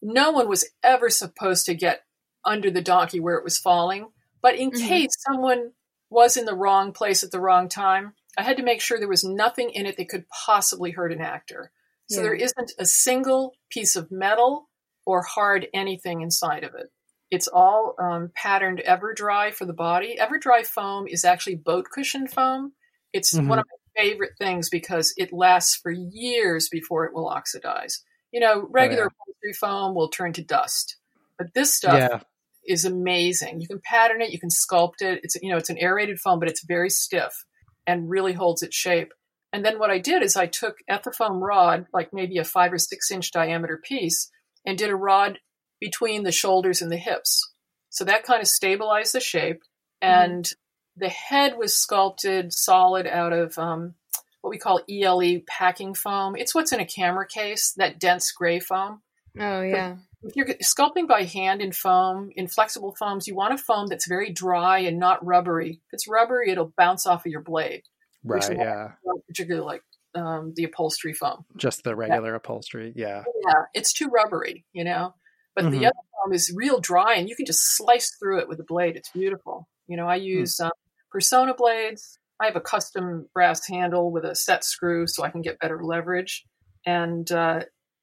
no 0.00 0.30
one 0.30 0.48
was 0.48 0.64
ever 0.82 1.10
supposed 1.10 1.66
to 1.66 1.74
get 1.74 2.00
under 2.46 2.70
the 2.70 2.80
donkey 2.80 3.20
where 3.20 3.36
it 3.36 3.44
was 3.44 3.58
falling. 3.58 4.08
But 4.40 4.56
in 4.56 4.70
mm-hmm. 4.70 4.88
case 4.88 5.10
someone 5.18 5.72
was 6.08 6.38
in 6.38 6.46
the 6.46 6.54
wrong 6.54 6.92
place 6.92 7.22
at 7.22 7.30
the 7.30 7.38
wrong 7.38 7.68
time, 7.68 8.14
I 8.38 8.42
had 8.42 8.56
to 8.56 8.62
make 8.62 8.80
sure 8.80 8.98
there 8.98 9.08
was 9.08 9.22
nothing 9.22 9.68
in 9.68 9.84
it 9.84 9.98
that 9.98 10.08
could 10.08 10.24
possibly 10.30 10.92
hurt 10.92 11.12
an 11.12 11.20
actor. 11.20 11.72
So 12.08 12.20
yeah. 12.20 12.22
there 12.22 12.34
isn't 12.34 12.72
a 12.78 12.86
single 12.86 13.52
piece 13.70 13.96
of 13.96 14.10
metal 14.10 14.70
or 15.06 15.22
hard 15.22 15.66
anything 15.74 16.20
inside 16.20 16.64
of 16.64 16.74
it. 16.74 16.90
It's 17.30 17.48
all 17.48 17.94
um, 17.98 18.30
patterned 18.34 18.82
EverDry 18.86 19.54
for 19.54 19.64
the 19.64 19.72
body. 19.72 20.18
EverDry 20.20 20.66
foam 20.66 21.06
is 21.06 21.24
actually 21.24 21.56
boat 21.56 21.86
cushion 21.92 22.26
foam. 22.26 22.72
It's 23.12 23.34
mm-hmm. 23.34 23.48
one 23.48 23.58
of 23.58 23.64
my 23.64 23.76
favorite 23.96 24.32
things 24.38 24.68
because 24.68 25.14
it 25.16 25.32
lasts 25.32 25.76
for 25.76 25.90
years 25.90 26.68
before 26.68 27.04
it 27.04 27.14
will 27.14 27.28
oxidize. 27.28 28.02
You 28.32 28.40
know, 28.40 28.66
regular 28.70 29.04
oh, 29.06 29.32
yeah. 29.44 29.52
foam 29.58 29.94
will 29.94 30.08
turn 30.08 30.32
to 30.34 30.42
dust, 30.44 30.96
but 31.38 31.54
this 31.54 31.74
stuff 31.74 31.98
yeah. 31.98 32.20
is 32.66 32.84
amazing. 32.84 33.60
You 33.60 33.68
can 33.68 33.80
pattern 33.84 34.22
it, 34.22 34.30
you 34.30 34.40
can 34.40 34.48
sculpt 34.48 35.02
it. 35.02 35.20
It's 35.22 35.36
you 35.42 35.50
know, 35.50 35.58
it's 35.58 35.70
an 35.70 35.78
aerated 35.78 36.18
foam, 36.18 36.38
but 36.38 36.48
it's 36.48 36.64
very 36.64 36.90
stiff 36.90 37.44
and 37.86 38.08
really 38.08 38.32
holds 38.32 38.62
its 38.62 38.76
shape. 38.76 39.12
And 39.52 39.64
then 39.64 39.78
what 39.78 39.90
I 39.90 39.98
did 39.98 40.22
is 40.22 40.36
I 40.36 40.46
took 40.46 40.78
Ethafoam 40.90 41.42
rod, 41.42 41.86
like 41.92 42.12
maybe 42.12 42.38
a 42.38 42.44
five 42.44 42.72
or 42.72 42.78
six 42.78 43.10
inch 43.10 43.32
diameter 43.32 43.78
piece, 43.82 44.30
and 44.64 44.78
did 44.78 44.90
a 44.90 44.96
rod 44.96 45.38
between 45.78 46.22
the 46.22 46.32
shoulders 46.32 46.80
and 46.80 46.90
the 46.90 46.96
hips. 46.96 47.52
So 47.90 48.04
that 48.04 48.24
kind 48.24 48.40
of 48.40 48.48
stabilized 48.48 49.14
the 49.14 49.20
shape. 49.20 49.62
Mm-hmm. 50.02 50.30
And. 50.32 50.52
The 50.96 51.08
head 51.08 51.56
was 51.56 51.74
sculpted 51.74 52.52
solid 52.52 53.06
out 53.06 53.32
of 53.32 53.58
um, 53.58 53.94
what 54.40 54.50
we 54.50 54.58
call 54.58 54.82
ELE 54.90 55.40
packing 55.46 55.94
foam. 55.94 56.36
It's 56.36 56.54
what's 56.54 56.72
in 56.72 56.80
a 56.80 56.86
camera 56.86 57.26
case, 57.26 57.72
that 57.76 57.98
dense 57.98 58.30
gray 58.32 58.60
foam. 58.60 59.00
Oh, 59.38 59.62
yeah. 59.62 59.96
But 60.22 60.30
if 60.30 60.36
you're 60.36 60.46
sculpting 60.62 61.08
by 61.08 61.24
hand 61.24 61.62
in 61.62 61.72
foam, 61.72 62.30
in 62.36 62.46
flexible 62.48 62.94
foams, 62.98 63.26
you 63.26 63.34
want 63.34 63.54
a 63.54 63.58
foam 63.58 63.86
that's 63.86 64.06
very 64.06 64.30
dry 64.30 64.80
and 64.80 64.98
not 64.98 65.24
rubbery. 65.24 65.80
If 65.86 65.94
it's 65.94 66.08
rubbery, 66.08 66.50
it'll 66.50 66.72
bounce 66.76 67.06
off 67.06 67.26
of 67.26 67.32
your 67.32 67.40
blade. 67.40 67.82
Right, 68.24 68.56
yeah. 68.56 68.92
Particularly 69.26 69.66
like 69.66 69.82
um, 70.14 70.52
the 70.54 70.64
upholstery 70.64 71.14
foam. 71.14 71.44
Just 71.56 71.82
the 71.82 71.96
regular 71.96 72.30
yeah. 72.30 72.36
upholstery, 72.36 72.92
yeah. 72.94 73.24
Yeah, 73.46 73.62
it's 73.74 73.92
too 73.92 74.08
rubbery, 74.08 74.64
you 74.72 74.84
know? 74.84 75.14
But 75.54 75.64
mm-hmm. 75.64 75.78
the 75.78 75.86
other 75.86 75.94
foam 76.24 76.32
is 76.32 76.52
real 76.54 76.80
dry 76.80 77.14
and 77.14 77.28
you 77.28 77.36
can 77.36 77.46
just 77.46 77.76
slice 77.76 78.14
through 78.18 78.40
it 78.40 78.48
with 78.48 78.60
a 78.60 78.64
blade. 78.64 78.96
It's 78.96 79.10
beautiful. 79.10 79.68
You 79.88 79.96
know, 79.96 80.08
I 80.08 80.18
hmm. 80.18 80.24
use 80.24 80.56
mm. 80.56 80.66
um, 80.66 80.72
Personna 81.14 81.56
blades. 81.56 82.18
I 82.40 82.46
have 82.46 82.56
a 82.56 82.60
custom 82.60 83.28
brass 83.32 83.66
handle 83.66 84.10
with 84.10 84.24
a 84.24 84.34
set 84.34 84.64
screw 84.64 85.06
so 85.06 85.22
I 85.22 85.30
can 85.30 85.42
get 85.42 85.60
better 85.60 85.82
leverage. 85.82 86.44
And 86.84 87.30
uh, 87.30 87.60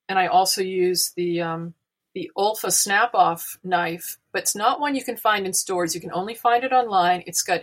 and 0.08 0.17
I 0.17 0.28
also 0.28 0.62
use 0.62 1.12
the 1.15 1.41
um, 1.41 1.74
the 2.15 2.32
Olfa 2.38 2.72
snap 2.72 3.13
off 3.13 3.58
knife, 3.63 4.17
but 4.32 4.43
it's 4.43 4.56
not 4.56 4.80
one 4.80 4.95
you 4.95 5.04
can 5.04 5.17
find 5.17 5.45
in 5.45 5.54
stores. 5.54 5.93
You 5.93 6.02
can 6.02 6.13
only 6.13 6.36
find 6.36 6.63
it 6.63 6.72
online. 6.72 7.24
It's 7.26 7.43
got 7.43 7.62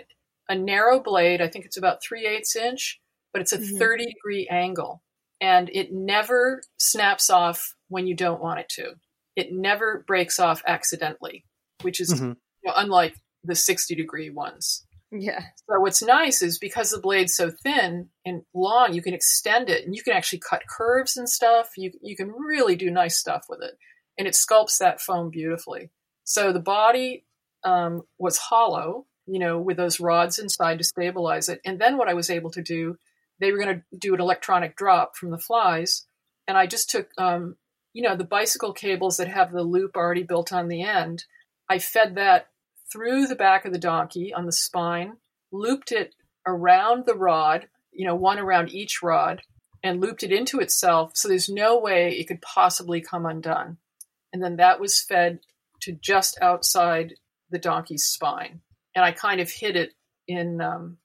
a 0.49 0.55
narrow 0.55 1.01
blade. 1.01 1.41
I 1.41 1.49
think 1.49 1.65
it's 1.65 1.77
about 1.77 2.03
three 2.03 2.27
eighths 2.27 2.55
inch, 2.55 3.01
but 3.33 3.43
it's 3.43 3.53
a 3.53 3.59
mm-hmm. 3.59 3.79
30 3.79 4.07
degree 4.07 4.49
angle 4.49 5.03
and 5.41 5.69
it 5.73 5.93
never 5.93 6.63
snaps 6.79 7.29
off 7.29 7.75
when 7.89 8.07
you 8.07 8.15
don't 8.15 8.41
want 8.41 8.61
it 8.61 8.69
to 8.71 8.95
it 9.37 9.53
never 9.53 10.03
breaks 10.07 10.41
off 10.41 10.63
accidentally, 10.67 11.45
which 11.83 12.01
is 12.01 12.13
mm-hmm. 12.15 12.31
you 12.31 12.35
know, 12.65 12.73
unlike 12.75 13.15
the 13.45 13.55
60 13.55 13.95
degree 13.95 14.31
ones. 14.31 14.86
Yeah. 15.19 15.41
So 15.69 15.81
what's 15.81 16.03
nice 16.03 16.43
is 16.43 16.59
because 16.59 16.91
the 16.91 17.01
blade's 17.01 17.35
so 17.35 17.51
thin 17.51 18.09
and 18.25 18.43
long, 18.55 18.93
you 18.93 19.03
can 19.03 19.15
extend 19.15 19.69
it 19.69 19.85
and 19.85 19.95
you 19.95 20.03
can 20.03 20.15
actually 20.15 20.41
cut 20.49 20.63
curves 20.69 21.17
and 21.17 21.29
stuff. 21.29 21.71
You 21.77 21.93
you 22.03 22.17
can 22.17 22.33
really 22.33 22.77
do 22.77 22.91
nice 22.91 23.19
stuff 23.19 23.47
with 23.49 23.63
it, 23.63 23.77
and 24.19 24.27
it 24.27 24.35
sculpts 24.35 24.79
that 24.79 25.01
foam 25.01 25.31
beautifully. 25.31 25.91
So 26.25 26.53
the 26.53 26.61
body 26.61 27.25
um, 27.65 28.03
was 28.19 28.37
hollow, 28.37 29.07
you 29.27 29.39
know, 29.39 29.61
with 29.61 29.77
those 29.77 30.01
rods 30.01 30.39
inside 30.39 30.79
to 30.79 30.85
stabilize 30.85 31.49
it. 31.49 31.61
And 31.65 31.81
then 31.81 31.97
what 31.97 32.09
I 32.09 32.15
was 32.15 32.31
able 32.31 32.51
to 32.51 32.63
do, 32.63 32.97
they 33.41 33.53
were 33.53 33.59
going 33.59 33.83
to 33.93 33.99
do 33.99 34.15
an 34.15 34.21
electronic 34.21 34.77
drop 34.77 35.17
from 35.17 35.31
the 35.31 35.39
flies, 35.39 36.07
and 36.49 36.57
I 36.59 36.67
just 36.67 36.91
took 36.91 37.09
um, 37.19 37.57
you 37.97 38.03
know, 38.03 38.15
the 38.15 38.25
bicycle 38.25 38.75
cables 38.75 39.17
that 39.17 39.29
have 39.29 39.51
the 39.51 39.63
loop 39.63 39.97
already 39.97 40.23
built 40.23 40.53
on 40.53 40.69
the 40.69 40.83
end, 40.83 41.25
I 41.67 41.79
fed 41.79 42.17
that 42.17 42.49
through 42.93 43.27
the 43.27 43.37
back 43.37 43.65
of 43.65 43.73
the 43.73 43.79
donkey 43.79 44.33
on 44.33 44.47
the 44.47 44.53
spine, 44.53 45.17
looped 45.53 45.93
it 45.93 46.15
around 46.47 47.07
the 47.07 47.15
rod, 47.15 47.69
you 47.93 48.07
know, 48.07 48.15
one 48.15 48.39
around 48.39 48.71
each 48.71 49.03
rod, 49.03 49.43
and 49.83 50.01
looped 50.01 50.23
it 50.23 50.33
into 50.33 50.61
itself. 50.61 51.13
So 51.15 51.29
there's 51.29 51.49
no 51.49 51.79
way 51.79 52.17
it 52.17 52.29
could 52.29 52.43
possibly 52.43 53.01
come 53.01 53.27
undone. 53.27 53.79
And 54.33 54.43
then 54.43 54.57
that 54.57 54.81
was 54.81 55.01
fed 55.01 55.41
to 55.83 55.93
just 55.93 56.39
outside 56.41 57.15
the 57.51 57.59
donkey's 57.59 58.05
spine. 58.05 58.61
And 58.95 59.05
I 59.05 59.13
kind 59.13 59.41
of 59.41 59.51
hid 59.51 59.77
it 59.77 59.93
in 60.27 60.61
um, 60.61 60.99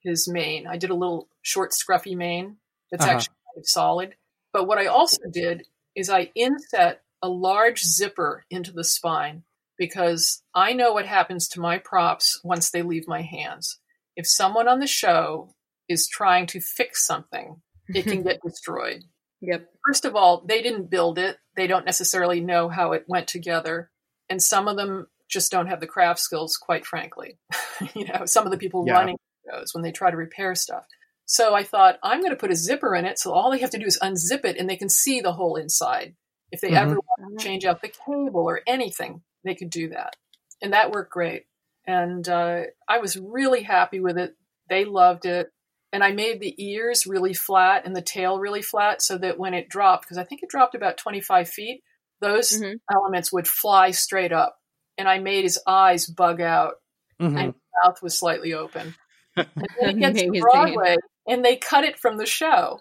his 0.00 0.28
mane. 0.28 0.66
I 0.66 0.76
did 0.76 0.90
a 0.90 0.94
little 0.94 1.28
short, 1.42 1.72
scruffy 1.72 2.16
mane 2.16 2.56
that's 2.90 3.04
uh-huh. 3.04 3.14
actually 3.14 3.34
solid. 3.62 4.14
But 4.52 4.66
what 4.66 4.78
I 4.78 4.86
also 4.86 5.22
did 5.30 5.66
is 5.96 6.10
I 6.10 6.30
inset 6.34 7.02
a 7.22 7.28
large 7.28 7.82
zipper 7.82 8.44
into 8.50 8.72
the 8.72 8.84
spine 8.84 9.42
because 9.78 10.42
I 10.54 10.72
know 10.72 10.92
what 10.92 11.06
happens 11.06 11.48
to 11.48 11.60
my 11.60 11.78
props 11.78 12.40
once 12.44 12.70
they 12.70 12.82
leave 12.82 13.08
my 13.08 13.22
hands. 13.22 13.78
If 14.16 14.26
someone 14.26 14.68
on 14.68 14.80
the 14.80 14.86
show 14.86 15.54
is 15.88 16.08
trying 16.08 16.46
to 16.46 16.60
fix 16.60 17.06
something, 17.06 17.60
it 17.88 18.04
can 18.04 18.22
get 18.24 18.40
destroyed. 18.44 19.04
Yep. 19.40 19.68
First 19.86 20.04
of 20.04 20.16
all, 20.16 20.44
they 20.46 20.62
didn't 20.62 20.90
build 20.90 21.18
it. 21.18 21.36
They 21.56 21.66
don't 21.66 21.84
necessarily 21.84 22.40
know 22.40 22.68
how 22.68 22.92
it 22.92 23.04
went 23.08 23.28
together. 23.28 23.90
And 24.30 24.42
some 24.42 24.68
of 24.68 24.76
them 24.76 25.06
just 25.28 25.50
don't 25.50 25.66
have 25.66 25.80
the 25.80 25.86
craft 25.86 26.20
skills, 26.20 26.56
quite 26.56 26.86
frankly. 26.86 27.38
you 27.94 28.06
know, 28.06 28.24
some 28.24 28.46
of 28.46 28.52
the 28.52 28.58
people 28.58 28.84
yeah. 28.86 28.94
running 28.94 29.16
shows 29.50 29.74
when 29.74 29.82
they 29.82 29.92
try 29.92 30.10
to 30.10 30.16
repair 30.16 30.54
stuff. 30.54 30.86
So 31.26 31.54
I 31.54 31.62
thought, 31.62 31.98
I'm 32.02 32.20
going 32.20 32.32
to 32.32 32.36
put 32.36 32.50
a 32.50 32.56
zipper 32.56 32.94
in 32.94 33.04
it 33.04 33.18
so 33.18 33.32
all 33.32 33.50
they 33.50 33.58
have 33.60 33.70
to 33.70 33.78
do 33.78 33.86
is 33.86 33.98
unzip 34.02 34.44
it 34.44 34.56
and 34.58 34.68
they 34.68 34.76
can 34.76 34.88
see 34.88 35.20
the 35.20 35.32
whole 35.32 35.56
inside. 35.56 36.14
If 36.50 36.60
they 36.60 36.70
Mhm. 36.70 36.76
ever 36.76 36.94
want 37.00 37.38
to 37.38 37.44
change 37.44 37.64
out 37.64 37.82
the 37.82 37.88
cable 37.88 38.44
or 38.48 38.60
anything, 38.66 39.22
they 39.44 39.54
could 39.54 39.70
do 39.70 39.90
that. 39.90 40.14
And 40.62 40.72
that 40.72 40.90
worked 40.90 41.12
great. 41.12 41.44
And 41.86 42.26
uh, 42.28 42.62
I 42.88 42.98
was 42.98 43.16
really 43.18 43.62
happy 43.62 44.00
with 44.00 44.16
it. 44.18 44.34
They 44.70 44.84
loved 44.84 45.26
it. 45.26 45.50
And 45.92 46.02
I 46.02 46.12
made 46.12 46.40
the 46.40 46.54
ears 46.58 47.06
really 47.06 47.34
flat 47.34 47.84
and 47.86 47.94
the 47.94 48.02
tail 48.02 48.38
really 48.38 48.62
flat 48.62 49.00
so 49.02 49.16
that 49.18 49.38
when 49.38 49.54
it 49.54 49.68
dropped, 49.68 50.04
because 50.04 50.18
I 50.18 50.24
think 50.24 50.42
it 50.42 50.48
dropped 50.48 50.74
about 50.74 50.96
25 50.96 51.48
feet, 51.48 51.82
those 52.20 52.60
Mhm. 52.60 52.80
elements 52.92 53.32
would 53.32 53.46
fly 53.46 53.90
straight 53.90 54.32
up. 54.32 54.56
And 54.98 55.08
I 55.08 55.18
made 55.18 55.44
his 55.44 55.60
eyes 55.66 56.06
bug 56.06 56.40
out 56.40 56.74
Mhm. 57.20 57.38
and 57.38 57.54
mouth 57.84 58.02
was 58.02 58.18
slightly 58.18 58.54
open. 58.54 58.94
And 59.36 59.48
then 59.80 59.88
it 59.88 59.98
gets 59.98 60.22
to 60.22 60.40
Broadway 60.40 60.96
and 61.26 61.44
they 61.44 61.56
cut 61.56 61.84
it 61.84 61.98
from 61.98 62.16
the 62.18 62.26
show. 62.26 62.80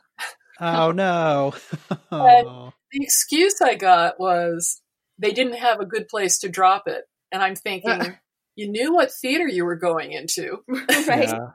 Oh 0.60 0.92
no. 0.92 1.54
And- 2.12 2.74
The 2.96 3.04
excuse 3.04 3.60
I 3.60 3.74
got 3.74 4.20
was 4.20 4.80
they 5.18 5.32
didn't 5.32 5.56
have 5.58 5.80
a 5.80 5.86
good 5.86 6.08
place 6.08 6.40
to 6.40 6.50
drop 6.50 6.84
it. 6.88 7.04
And 7.32 7.42
I'm 7.42 7.56
thinking, 7.56 8.18
you 8.56 8.70
knew 8.70 8.94
what 8.94 9.12
theater 9.12 9.48
you 9.48 9.66
were 9.66 9.76
going 9.76 10.12
into, 10.12 10.60
right. 11.08 11.30
Yeah. 11.30 11.48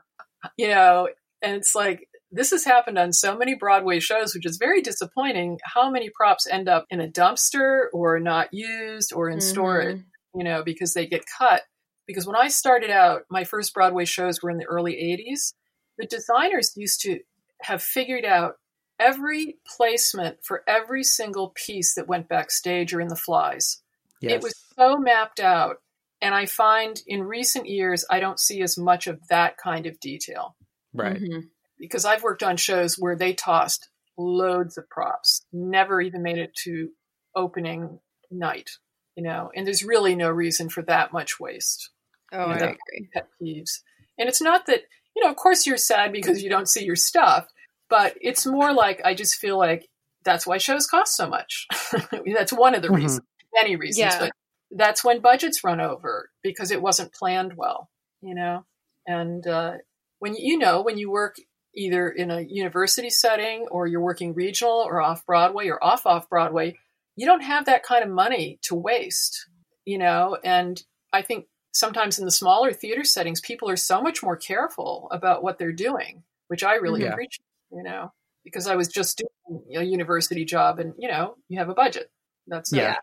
you 0.57 0.67
know, 0.67 1.09
and 1.41 1.55
it's 1.55 1.73
like, 1.75 2.07
this 2.31 2.51
has 2.51 2.63
happened 2.63 2.97
on 2.99 3.11
so 3.11 3.35
many 3.35 3.55
Broadway 3.55 3.99
shows, 3.99 4.35
which 4.35 4.45
is 4.45 4.57
very 4.57 4.81
disappointing. 4.81 5.57
How 5.63 5.89
many 5.89 6.09
props 6.13 6.45
end 6.47 6.69
up 6.69 6.85
in 6.89 7.01
a 7.01 7.07
dumpster 7.07 7.85
or 7.93 8.19
not 8.19 8.49
used 8.53 9.13
or 9.13 9.29
in 9.29 9.41
storage, 9.41 9.97
Mhm. 9.97 10.03
you 10.35 10.43
know, 10.43 10.63
because 10.63 10.93
they 10.93 11.07
get 11.07 11.23
cut. 11.37 11.63
Because 12.05 12.27
when 12.27 12.35
I 12.35 12.47
started 12.49 12.89
out, 12.91 13.23
my 13.31 13.43
first 13.45 13.73
Broadway 13.73 14.05
shows 14.05 14.41
were 14.43 14.49
in 14.51 14.57
the 14.57 14.65
early 14.65 14.93
80s. 14.95 15.53
The 15.97 16.05
designers 16.05 16.73
used 16.75 17.01
to 17.01 17.19
have 17.63 17.81
figured 17.81 18.25
out 18.25 18.55
every 18.99 19.57
placement 19.65 20.37
for 20.43 20.63
every 20.67 21.03
single 21.03 21.49
piece 21.55 21.95
that 21.95 22.07
went 22.07 22.27
backstage 22.27 22.93
or 22.93 23.01
in 23.01 23.07
the 23.07 23.15
flies. 23.15 23.81
Yes. 24.21 24.33
It 24.33 24.43
was 24.43 24.55
so 24.77 24.97
mapped 24.97 25.39
out. 25.39 25.77
And 26.21 26.35
I 26.35 26.45
find 26.45 27.01
in 27.07 27.23
recent 27.23 27.69
years, 27.69 28.05
I 28.09 28.19
don't 28.19 28.39
see 28.39 28.61
as 28.61 28.77
much 28.77 29.07
of 29.07 29.25
that 29.29 29.57
kind 29.57 29.85
of 29.85 29.99
detail 30.01 30.57
right. 30.93 31.21
Mhm. 31.21 31.49
because 31.77 32.03
I've 32.03 32.23
worked 32.23 32.43
on 32.43 32.57
shows 32.57 32.99
where 32.99 33.15
they 33.15 33.33
tossed 33.33 33.87
loads 34.17 34.77
of 34.77 34.89
props, 34.89 35.45
never 35.53 36.01
even 36.01 36.21
made 36.21 36.37
it 36.37 36.53
to 36.63 36.89
opening 37.35 38.01
night, 38.29 38.71
you 39.15 39.23
know, 39.23 39.49
and 39.55 39.65
there's 39.65 39.85
really 39.85 40.13
no 40.13 40.29
reason 40.29 40.67
for 40.67 40.81
that 40.83 41.13
much 41.13 41.39
waste. 41.39 41.89
Oh, 42.33 42.37
I 42.37 42.57
agree. 42.57 43.09
Pet 43.13 43.29
peeves. 43.41 43.79
And 44.17 44.27
it's 44.27 44.41
not 44.41 44.65
that, 44.65 44.81
you 45.15 45.23
know, 45.23 45.29
of 45.29 45.37
course 45.37 45.65
you're 45.65 45.77
sad 45.77 46.11
because 46.11 46.43
you 46.43 46.49
don't 46.49 46.67
see 46.67 46.83
your 46.83 46.97
stuff, 46.97 47.47
but 47.89 48.15
it's 48.21 48.45
more 48.45 48.73
like 48.73 49.01
I 49.05 49.13
just 49.13 49.35
feel 49.35 49.57
like 49.57 49.87
that's 50.23 50.45
why 50.45 50.57
shows 50.57 50.85
cost 50.87 51.15
so 51.15 51.27
much. 51.29 51.67
that's 52.35 52.53
one 52.53 52.75
of 52.75 52.81
the 52.81 52.89
Mhm. 52.89 52.95
reasons, 52.97 53.25
many 53.53 53.75
reasons, 53.75 54.13
Yeah. 54.13 54.19
but 54.19 54.31
that's 54.71 55.03
when 55.03 55.21
budgets 55.21 55.63
run 55.63 55.79
over 55.81 56.29
because 56.43 56.71
it 56.71 56.81
wasn't 56.81 57.13
planned 57.13 57.53
well, 57.55 57.89
you 58.21 58.35
know? 58.35 58.65
And 59.07 59.45
uh, 59.47 59.73
when 60.19 60.35
you 60.35 60.57
know, 60.57 60.81
when 60.81 60.97
you 60.97 61.09
work 61.09 61.37
either 61.75 62.09
in 62.09 62.29
a 62.31 62.41
university 62.41 63.09
setting 63.09 63.67
or 63.71 63.87
you're 63.87 64.01
working 64.01 64.33
regional 64.33 64.73
or 64.73 65.01
off 65.01 65.25
Broadway 65.25 65.67
or 65.69 65.83
off 65.83 66.05
off 66.05 66.29
Broadway, 66.29 66.77
you 67.15 67.25
don't 67.25 67.41
have 67.43 67.65
that 67.65 67.83
kind 67.83 68.03
of 68.03 68.09
money 68.09 68.59
to 68.63 68.75
waste, 68.75 69.47
you 69.85 69.97
know? 69.97 70.37
And 70.43 70.81
I 71.13 71.21
think 71.21 71.45
sometimes 71.71 72.19
in 72.19 72.25
the 72.25 72.31
smaller 72.31 72.73
theater 72.73 73.03
settings, 73.03 73.39
people 73.41 73.69
are 73.69 73.77
so 73.77 74.01
much 74.01 74.21
more 74.21 74.35
careful 74.35 75.07
about 75.11 75.43
what 75.43 75.57
they're 75.57 75.71
doing, 75.71 76.23
which 76.47 76.63
I 76.63 76.75
really 76.75 77.03
Yeah. 77.03 77.11
appreciate, 77.13 77.45
you 77.71 77.83
know, 77.83 78.11
because 78.43 78.67
I 78.67 78.75
was 78.75 78.87
just 78.87 79.21
doing 79.47 79.63
a 79.75 79.83
university 79.83 80.45
job 80.45 80.79
and, 80.79 80.93
you 80.97 81.07
know, 81.07 81.35
you 81.47 81.59
have 81.59 81.69
a 81.69 81.73
budget. 81.73 82.09
That's 82.47 82.71
Yeah. 82.73 82.93
it. 82.93 82.97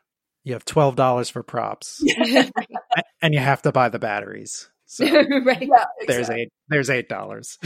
You 0.45 0.53
have 0.53 0.65
twelve 0.65 0.95
dollars 0.95 1.29
for 1.29 1.43
props, 1.43 2.01
and 3.21 3.35
you 3.35 3.41
have 3.41 3.63
to 3.63 3.73
buy 3.73 3.89
the 3.89 3.99
batteries. 3.99 4.71
So 4.85 5.05
right. 5.45 5.61
Yeah, 5.63 5.85
there's 6.07 6.19
exactly. 6.29 6.43
eight. 6.43 6.53
There's 6.69 6.89
eight 6.91 7.09
dollars. 7.09 7.59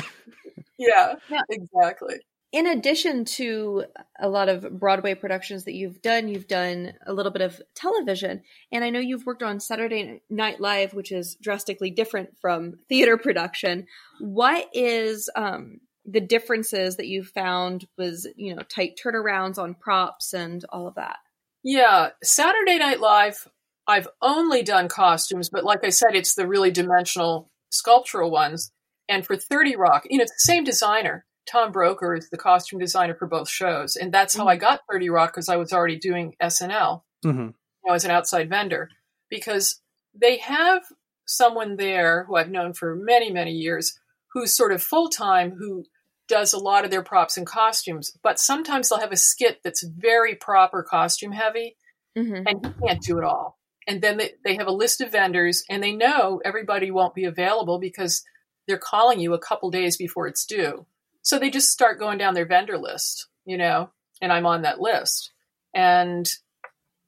Yeah, 0.79 1.17
Yeah. 1.29 1.43
exactly. 1.51 2.17
In 2.53 2.67
addition 2.67 3.27
to 3.27 3.85
a 4.19 4.29
lot 4.31 4.49
of 4.49 4.81
Broadway 4.81 5.15
productions 5.15 5.65
that 5.65 5.75
you've 5.75 6.01
done, 6.03 6.27
you've 6.27 6.49
done 6.49 6.95
a 7.07 7.13
little 7.13 7.31
bit 7.31 7.43
of 7.43 7.61
television. 7.75 8.43
And 8.73 8.83
I 8.83 8.89
know 8.91 8.99
you've 8.99 9.27
worked 9.27 9.43
on 9.43 9.61
Saturday 9.61 10.23
Night 10.31 10.59
Live, 10.59 10.93
which 10.95 11.13
is 11.13 11.37
drastically 11.37 11.91
different 11.91 12.31
from 12.41 12.79
theater 12.89 13.17
production. 13.19 13.87
What 14.21 14.69
is 14.73 15.29
um, 15.37 15.81
the 16.11 16.21
differences 16.21 16.97
that 16.97 17.07
you 17.07 17.23
found 17.23 17.87
was, 17.97 18.27
you 18.37 18.55
know, 18.55 18.63
tight 18.63 18.99
turnarounds 19.03 19.59
on 19.59 19.75
props 19.75 20.33
and 20.33 20.65
all 20.71 20.87
of 20.87 20.97
that? 20.97 21.17
Yeah, 21.63 22.11
Saturday 22.23 22.79
Night 22.79 23.01
Live, 23.01 23.47
I've 23.87 24.09
only 24.23 24.63
done 24.63 24.89
costumes, 24.89 25.49
but 25.49 25.65
like 25.65 25.85
I 25.85 25.91
said, 25.91 26.15
it's 26.15 26.35
the 26.35 26.47
really 26.47 26.71
dimensional 26.71 27.51
sculptural 27.71 28.31
ones. 28.31 28.73
And 29.09 29.27
for 29.27 29.37
30 29.37 29.77
Rock, 29.77 30.07
you 30.09 30.19
know, 30.19 30.23
it's 30.23 30.33
the 30.33 30.53
same 30.53 30.65
designer. 30.65 31.27
Tom 31.51 31.73
Broecker 31.73 32.17
is 32.17 32.31
the 32.31 32.37
costume 32.37 32.79
designer 32.79 33.15
for 33.15 33.27
both 33.27 33.49
shows. 33.49 33.97
And 33.97 34.13
that's 34.13 34.37
how 34.37 34.47
I 34.47 34.57
got 34.57 34.81
30 34.91 35.11
Rock 35.11 35.33
because 35.33 35.49
I 35.49 35.57
was 35.57 35.73
already 35.73 35.99
doing 35.99 36.35
SNL 36.43 37.03
hmm 37.23 37.49
you 37.83 37.89
know, 37.89 37.95
as 37.95 38.05
an 38.05 38.11
outside 38.11 38.49
vendor 38.49 38.91
because 39.31 39.81
they 40.15 40.39
have 40.39 40.83
someone 41.27 41.77
there 41.77 42.25
who 42.25 42.37
I've 42.37 42.51
known 42.51 42.73
for 42.73 42.95
many, 42.95 43.31
many 43.31 43.53
years 43.53 43.99
who's 44.33 44.55
sort 44.55 44.73
of 44.73 44.83
full 44.83 45.09
time, 45.09 45.53
who 45.53 45.85
does 46.31 46.55
a 46.55 46.59
lot 46.59 46.87
of 46.87 46.91
their 46.91 47.03
props 47.03 47.37
and 47.37 47.47
costumes, 47.47 48.17
but 48.23 48.41
sometimes 48.41 48.89
they'll 48.89 49.01
have 49.01 49.13
a 49.13 49.17
skit 49.17 49.61
that's 49.63 49.83
very 49.83 50.35
proper 50.35 50.83
costume 50.83 51.33
heavy 51.33 51.77
Mm-hmm. 52.19 52.47
and 52.47 52.67
he 52.67 52.87
can't 52.87 53.03
do 53.03 53.19
it 53.19 53.25
all. 53.25 53.57
And 53.87 54.03
then 54.03 54.17
they, 54.17 54.33
they 54.45 54.57
have 54.57 54.67
a 54.67 54.73
list 54.73 55.01
of 55.01 55.13
vendors 55.13 55.65
and 55.71 55.83
they 55.83 55.93
know 55.93 56.41
everybody 56.45 56.91
won't 56.91 57.15
be 57.15 57.25
available 57.25 57.79
because 57.79 58.25
they're 58.67 58.79
calling 58.79 59.21
you 59.21 59.33
a 59.33 59.39
couple 59.39 59.71
days 59.71 59.97
before 59.97 60.27
it's 60.27 60.45
due. 60.45 60.87
So 61.23 61.39
they 61.39 61.51
just 61.51 61.71
start 61.71 62.01
going 62.01 62.19
down 62.19 62.35
their 62.35 62.47
vendor 62.47 62.79
list, 62.79 63.29
you 63.45 63.57
know, 63.57 63.91
and 64.21 64.33
I'm 64.33 64.47
on 64.47 64.63
that 64.63 64.81
list. 64.81 65.31
And 65.73 66.29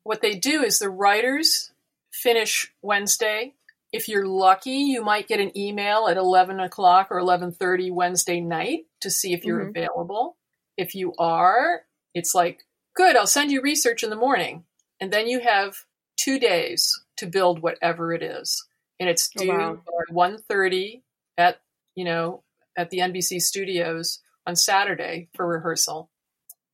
what 0.04 0.22
they 0.22 0.36
do 0.36 0.62
is 0.62 0.78
the 0.78 0.88
writers 0.88 1.72
finish 2.12 2.72
Wednesday. 2.80 3.54
If 3.92 4.08
you're 4.08 4.26
lucky, 4.26 4.70
you 4.70 5.04
might 5.04 5.28
get 5.28 5.40
an 5.40 5.56
email 5.56 6.08
at 6.08 6.16
11 6.16 6.60
o'clock 6.60 7.08
or 7.10 7.18
11.30 7.18 7.90
Wednesday 7.92 8.40
night 8.40 8.86
to 9.00 9.10
see 9.10 9.32
if 9.34 9.44
you're 9.44 9.64
Mhm. 9.66 9.68
available. 9.70 10.38
If 10.78 10.94
you 10.94 11.14
are, 11.18 11.84
it's 12.14 12.34
like, 12.34 12.66
good, 12.94 13.16
I'll 13.16 13.26
send 13.26 13.50
you 13.52 13.60
research 13.60 14.02
in 14.02 14.10
the 14.10 14.16
morning. 14.16 14.64
And 15.00 15.12
then 15.12 15.28
you 15.28 15.40
have 15.40 15.76
two 16.16 16.38
days 16.38 17.04
to 17.16 17.26
build 17.26 17.60
whatever 17.62 18.12
it 18.14 18.22
is. 18.22 18.66
And 18.98 19.08
it's 19.10 19.30
Oh, 19.38 19.42
due 19.42 19.48
wow. 19.48 19.82
by 19.86 20.12
1.30 20.14 21.02
at, 21.36 21.60
you 21.94 22.04
know, 22.04 22.44
at 22.76 22.90
the 22.90 23.00
NBC 23.00 23.40
studios 23.40 24.20
on 24.46 24.56
Saturday 24.56 25.28
for 25.34 25.46
rehearsal. 25.46 26.10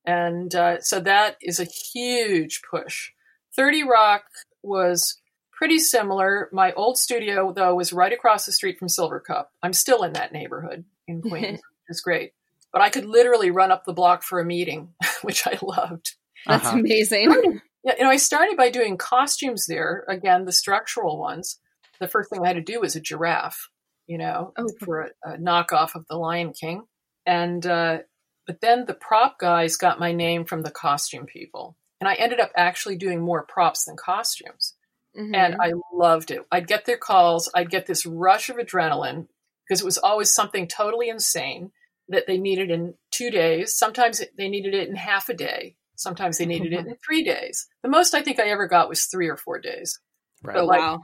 And 0.05 0.55
uh, 0.55 0.81
so 0.81 1.01
that 1.01 1.37
is 1.43 1.59
a 1.59 1.65
huge 1.65 2.63
push. 2.63 3.11
30 3.57 3.83
Rock 3.83 4.25
was 4.63 5.21
pretty 5.59 5.79
similar. 5.81 6.49
My 6.53 6.73
old 6.73 6.97
studio, 6.99 7.53
though, 7.53 7.75
was 7.75 7.93
right 7.93 8.13
across 8.13 8.47
the 8.47 8.53
street 8.53 8.79
from 8.79 8.89
Silvercup. 8.89 9.47
I'm 9.63 9.73
still 9.73 10.05
in 10.05 10.13
that 10.15 10.33
neighborhood 10.33 10.85
in 11.09 11.21
Queens, 11.29 11.59
which 11.59 11.89
is 11.91 12.01
great. 12.01 12.33
But 12.73 12.83
I 12.83 12.91
could 12.91 13.05
literally 13.05 13.51
run 13.51 13.73
up 13.73 13.85
the 13.85 13.93
block 13.93 14.23
for 14.23 14.41
a 14.41 14.45
meeting, 14.45 14.95
which 15.23 15.47
I 15.47 15.59
loved. 15.61 16.15
That's 16.47 16.67
Uh-huh. 16.67 16.79
amazing. 16.79 17.61
Yeah, 17.85 17.95
you 17.99 18.05
know, 18.05 18.11
I 18.11 18.17
started 18.17 18.57
by 18.57 18.71
doing 18.71 18.97
costumes 18.97 19.67
there. 19.67 20.05
Again, 20.09 20.45
the 20.45 20.53
structural 20.53 21.19
ones. 21.19 21.59
The 22.01 22.09
first 22.09 22.31
thing 22.31 22.45
I 22.45 22.49
had 22.49 22.57
to 22.57 22.63
do 22.63 22.81
was 22.81 22.95
a 22.97 23.01
giraffe, 23.01 23.69
you 24.07 24.19
know, 24.19 24.53
Oh. 24.59 24.69
for 24.85 25.01
a, 25.25 25.33
a 25.33 25.37
knockoff 25.39 25.95
of 25.97 26.05
the 26.09 26.17
Lion 26.17 26.53
King. 26.53 26.83
And 27.27 27.65
uh, 27.67 27.99
but 28.47 28.61
then 28.61 28.85
the 28.87 28.95
prop 28.95 29.39
guys 29.39 29.77
got 29.77 29.99
my 30.01 30.13
name 30.13 30.45
from 30.45 30.63
the 30.63 30.71
costume 30.71 31.27
people, 31.27 31.77
and 32.01 32.09
I 32.09 32.15
ended 32.15 32.41
up 32.41 32.51
actually 32.57 32.97
doing 32.97 33.21
more 33.21 33.45
props 33.47 33.85
than 33.85 33.97
costumes. 33.97 34.75
Mhm. 35.19 35.35
And 35.35 35.57
I 35.61 35.73
loved 35.93 36.31
it. 36.31 36.43
I'd 36.53 36.67
get 36.69 36.85
their 36.85 36.97
calls. 36.97 37.51
I'd 37.55 37.71
get 37.71 37.87
this 37.87 38.07
rush 38.07 38.49
of 38.51 38.57
adrenaline 38.57 39.29
because 39.67 39.81
it 39.81 39.85
was 39.85 39.99
always 39.99 40.33
something 40.33 40.67
totally 40.69 41.09
insane 41.09 41.73
that 42.09 42.27
they 42.27 42.39
needed 42.39 42.71
in 42.71 42.95
two 43.11 43.31
days. 43.31 43.77
Sometimes 43.77 44.23
they 44.37 44.49
needed 44.49 44.75
it 44.75 44.89
in 44.89 44.97
half 44.97 45.29
a 45.29 45.35
day. 45.35 45.77
Sometimes 45.97 46.39
they 46.39 46.47
needed 46.47 46.73
it 46.73 46.87
in 46.87 46.97
three 47.05 47.25
days. 47.25 47.67
The 47.83 47.89
most 47.89 48.15
I 48.15 48.23
think 48.23 48.39
I 48.39 48.49
ever 48.51 48.69
got 48.69 48.89
was 48.89 49.07
three 49.07 49.29
or 49.29 49.37
four 49.37 49.59
days. 49.59 49.99
Right. 50.43 50.55
But 50.55 50.67
like- 50.67 50.81
wow. 50.81 51.01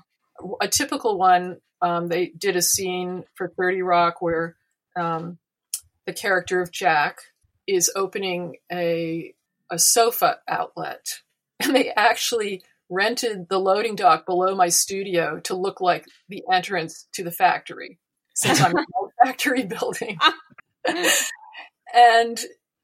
A 0.61 0.66
typical 0.68 1.16
one, 1.18 1.61
um, 1.81 2.09
they 2.09 2.27
did 2.27 2.57
a 2.57 2.62
scene 2.62 3.24
for 3.35 3.48
30 3.57 3.83
Rock 3.83 4.20
where 4.20 4.57
um, 4.96 5.38
the 6.07 6.12
character 6.12 6.61
of 6.61 6.72
Jack 6.72 7.18
is 7.66 7.90
opening 7.94 8.57
a, 8.72 9.35
a 9.70 9.79
sofa 9.79 10.38
outlet. 10.48 11.07
And 11.61 11.74
they 11.74 11.90
actually 11.92 12.62
rented 12.90 13.49
the 13.49 13.59
loading 13.59 13.97
dock 13.97 14.27
below 14.27 14.55
my 14.55 14.68
studio 14.68 15.40
to 15.40 15.55
look 15.55 15.81
like 15.81 16.07
the 16.29 16.42
entrance 16.53 17.09
to 17.14 17.25
the 17.25 17.33
factory, 17.33 17.99
since 18.35 18.61
I'm 18.61 18.73
in 18.73 18.79
a 18.79 19.25
factory 19.25 19.64
building. 19.64 20.18
and 21.94 22.38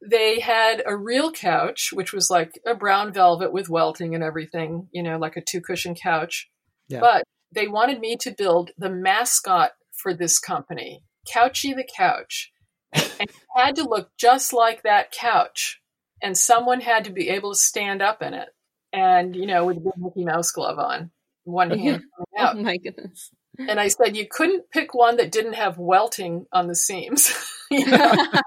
they 0.08 0.40
had 0.40 0.82
a 0.86 0.96
real 0.96 1.30
couch, 1.30 1.90
which 1.92 2.12
was 2.12 2.30
like 2.30 2.58
a 2.66 2.74
brown 2.74 3.12
velvet 3.12 3.52
with 3.52 3.68
welting 3.68 4.14
and 4.14 4.24
everything, 4.24 4.88
you 4.92 5.02
know, 5.02 5.18
like 5.18 5.36
a 5.36 5.42
two 5.42 5.60
cushion 5.60 5.94
couch. 5.94 6.48
Yeah. 6.88 7.00
But 7.00 7.24
they 7.52 7.68
wanted 7.68 8.00
me 8.00 8.16
to 8.18 8.34
build 8.36 8.70
the 8.78 8.90
mascot 8.90 9.72
for 9.92 10.14
this 10.14 10.38
company, 10.38 11.02
Couchy 11.28 11.74
the 11.74 11.86
Couch. 11.96 12.50
and 12.92 13.04
it 13.20 13.30
had 13.54 13.76
to 13.76 13.84
look 13.84 14.10
just 14.18 14.52
like 14.52 14.82
that 14.82 15.12
couch. 15.12 15.80
And 16.22 16.36
someone 16.36 16.80
had 16.80 17.04
to 17.04 17.12
be 17.12 17.30
able 17.30 17.52
to 17.52 17.58
stand 17.58 18.02
up 18.02 18.22
in 18.22 18.34
it. 18.34 18.48
And, 18.92 19.36
you 19.36 19.46
know, 19.46 19.66
with 19.66 19.76
a 19.76 19.80
big 19.80 19.92
Mickey 19.96 20.24
Mouse 20.24 20.50
glove 20.50 20.78
on, 20.78 21.10
one 21.44 21.72
oh, 21.72 21.78
hand. 21.78 22.02
Oh 22.36 22.54
my 22.54 22.76
goodness. 22.76 23.30
And 23.58 23.78
I 23.78 23.88
said, 23.88 24.16
you 24.16 24.26
couldn't 24.28 24.70
pick 24.70 24.94
one 24.94 25.16
that 25.16 25.32
didn't 25.32 25.54
have 25.54 25.76
welting 25.76 26.46
on 26.52 26.66
the 26.66 26.74
seams. 26.74 27.32
I, 27.72 28.42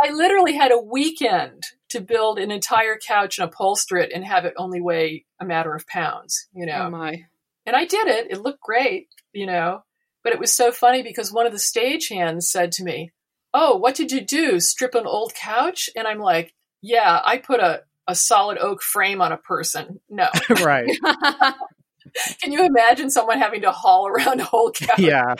I 0.00 0.12
literally 0.12 0.54
had 0.54 0.70
a 0.70 0.78
weekend 0.78 1.64
to 1.90 2.00
build 2.00 2.38
an 2.38 2.50
entire 2.50 2.96
couch 2.96 3.38
and 3.38 3.50
upholster 3.50 4.00
it 4.00 4.12
and 4.12 4.24
have 4.24 4.44
it 4.44 4.54
only 4.56 4.80
weigh 4.80 5.24
a 5.40 5.44
matter 5.44 5.74
of 5.74 5.86
pounds, 5.86 6.46
you 6.52 6.66
know. 6.66 6.84
Oh 6.86 6.90
my. 6.90 7.24
And 7.66 7.74
I 7.74 7.84
did 7.84 8.06
it. 8.06 8.28
It 8.30 8.40
looked 8.40 8.60
great, 8.60 9.08
you 9.32 9.46
know. 9.46 9.82
But 10.22 10.32
it 10.32 10.38
was 10.38 10.54
so 10.54 10.72
funny 10.72 11.02
because 11.02 11.32
one 11.32 11.46
of 11.46 11.52
the 11.52 11.58
stagehands 11.58 12.44
said 12.44 12.72
to 12.72 12.84
me, 12.84 13.12
Oh, 13.54 13.76
what 13.76 13.94
did 13.94 14.12
you 14.12 14.20
do? 14.20 14.60
Strip 14.60 14.94
an 14.94 15.06
old 15.06 15.34
couch? 15.34 15.88
And 15.96 16.06
I'm 16.06 16.20
like, 16.20 16.54
Yeah, 16.82 17.20
I 17.24 17.38
put 17.38 17.60
a, 17.60 17.82
a 18.08 18.14
solid 18.14 18.58
oak 18.58 18.82
frame 18.82 19.20
on 19.20 19.30
a 19.30 19.36
person. 19.36 20.00
No. 20.08 20.28
right. 20.62 20.88
Can 22.42 22.52
you 22.52 22.64
imagine 22.64 23.10
someone 23.10 23.38
having 23.38 23.62
to 23.62 23.70
haul 23.70 24.08
around 24.08 24.40
a 24.40 24.44
whole 24.44 24.72
couch? 24.72 24.98
Yeah. 24.98 25.34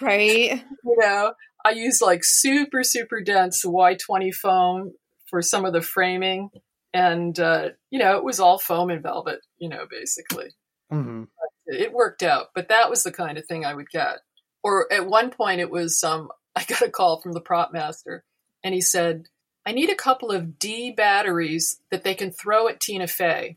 right. 0.00 0.62
You 0.84 0.96
know, 0.98 1.32
I 1.64 1.70
used 1.70 2.02
like 2.02 2.20
super, 2.22 2.84
super 2.84 3.20
dense 3.22 3.64
Y20 3.64 4.32
foam 4.34 4.92
for 5.30 5.40
some 5.42 5.64
of 5.64 5.72
the 5.72 5.82
framing. 5.82 6.50
And, 6.92 7.38
uh, 7.40 7.70
you 7.90 7.98
know, 7.98 8.16
it 8.18 8.24
was 8.24 8.38
all 8.40 8.58
foam 8.58 8.90
and 8.90 9.02
velvet, 9.02 9.40
you 9.58 9.68
know, 9.68 9.86
basically. 9.90 10.50
hmm 10.90 11.24
it 11.66 11.92
worked 11.92 12.22
out 12.22 12.46
but 12.54 12.68
that 12.68 12.88
was 12.88 13.02
the 13.02 13.10
kind 13.12 13.38
of 13.38 13.46
thing 13.46 13.64
i 13.64 13.74
would 13.74 13.90
get 13.90 14.18
or 14.62 14.90
at 14.92 15.06
one 15.06 15.30
point 15.30 15.60
it 15.60 15.70
was 15.70 16.02
um 16.04 16.28
i 16.54 16.64
got 16.64 16.80
a 16.82 16.88
call 16.88 17.20
from 17.20 17.32
the 17.32 17.40
prop 17.40 17.72
master 17.72 18.24
and 18.62 18.72
he 18.74 18.80
said 18.80 19.24
i 19.66 19.72
need 19.72 19.90
a 19.90 19.94
couple 19.94 20.30
of 20.30 20.58
d 20.58 20.90
batteries 20.90 21.80
that 21.90 22.04
they 22.04 22.14
can 22.14 22.30
throw 22.30 22.68
at 22.68 22.80
tina 22.80 23.06
fey 23.06 23.56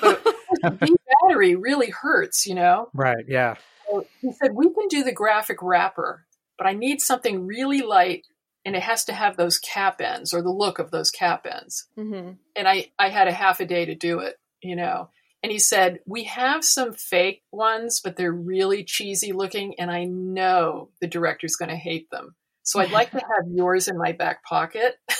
but 0.00 0.22
a 0.64 0.70
d 0.70 0.96
battery 1.22 1.54
really 1.54 1.90
hurts 1.90 2.46
you 2.46 2.54
know 2.54 2.88
Right. 2.92 3.24
Yeah. 3.28 3.54
so 3.88 4.06
he 4.20 4.32
said 4.32 4.52
we 4.54 4.66
can 4.72 4.88
do 4.88 5.04
the 5.04 5.12
graphic 5.12 5.58
wrapper 5.62 6.26
but 6.58 6.66
i 6.66 6.72
need 6.72 7.00
something 7.00 7.46
really 7.46 7.82
light 7.82 8.26
and 8.64 8.74
it 8.74 8.82
has 8.82 9.04
to 9.04 9.12
have 9.12 9.36
those 9.36 9.58
cap 9.58 10.00
ends 10.00 10.32
or 10.32 10.42
the 10.42 10.50
look 10.50 10.78
of 10.78 10.90
those 10.90 11.10
cap 11.10 11.46
ends 11.46 11.86
hmm 11.96 12.32
and 12.56 12.68
I, 12.68 12.90
I 12.98 13.08
had 13.08 13.28
a 13.28 13.32
half 13.32 13.60
a 13.60 13.66
day 13.66 13.84
to 13.86 13.94
do 13.94 14.20
it, 14.20 14.36
you 14.62 14.76
know. 14.76 15.10
And 15.42 15.52
he 15.52 15.58
said, 15.58 15.98
We 16.06 16.24
have 16.24 16.64
some 16.64 16.92
fake 16.92 17.42
ones, 17.52 18.00
but 18.02 18.16
they're 18.16 18.32
really 18.32 18.84
cheesy 18.84 19.32
looking, 19.32 19.74
and 19.78 19.90
I 19.90 20.04
know 20.04 20.90
the 21.00 21.06
director's 21.06 21.56
going 21.56 21.70
to 21.70 21.76
hate 21.76 22.08
them. 22.10 22.34
So 22.62 22.80
I'd 22.80 22.92
like 22.92 23.10
to 23.10 23.18
have 23.36 23.52
yours 23.52 23.88
in 23.88 23.98
my 23.98 24.12
back 24.12 24.44
pocket 24.44 24.94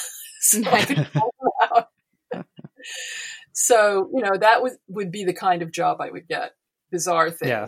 so 0.62 0.62
I 0.70 0.82
could 0.84 1.08
pull 1.12 1.34
them 1.40 1.50
out. 2.34 2.44
so, 3.52 4.10
you 4.12 4.22
know, 4.22 4.36
that 4.38 4.62
would, 4.62 4.72
would 4.88 5.10
be 5.10 5.24
the 5.24 5.32
kind 5.32 5.62
of 5.62 5.72
job 5.72 6.00
I 6.00 6.10
would 6.10 6.28
get. 6.28 6.52
Bizarre 6.90 7.30
things. 7.30 7.48
Yeah. 7.48 7.66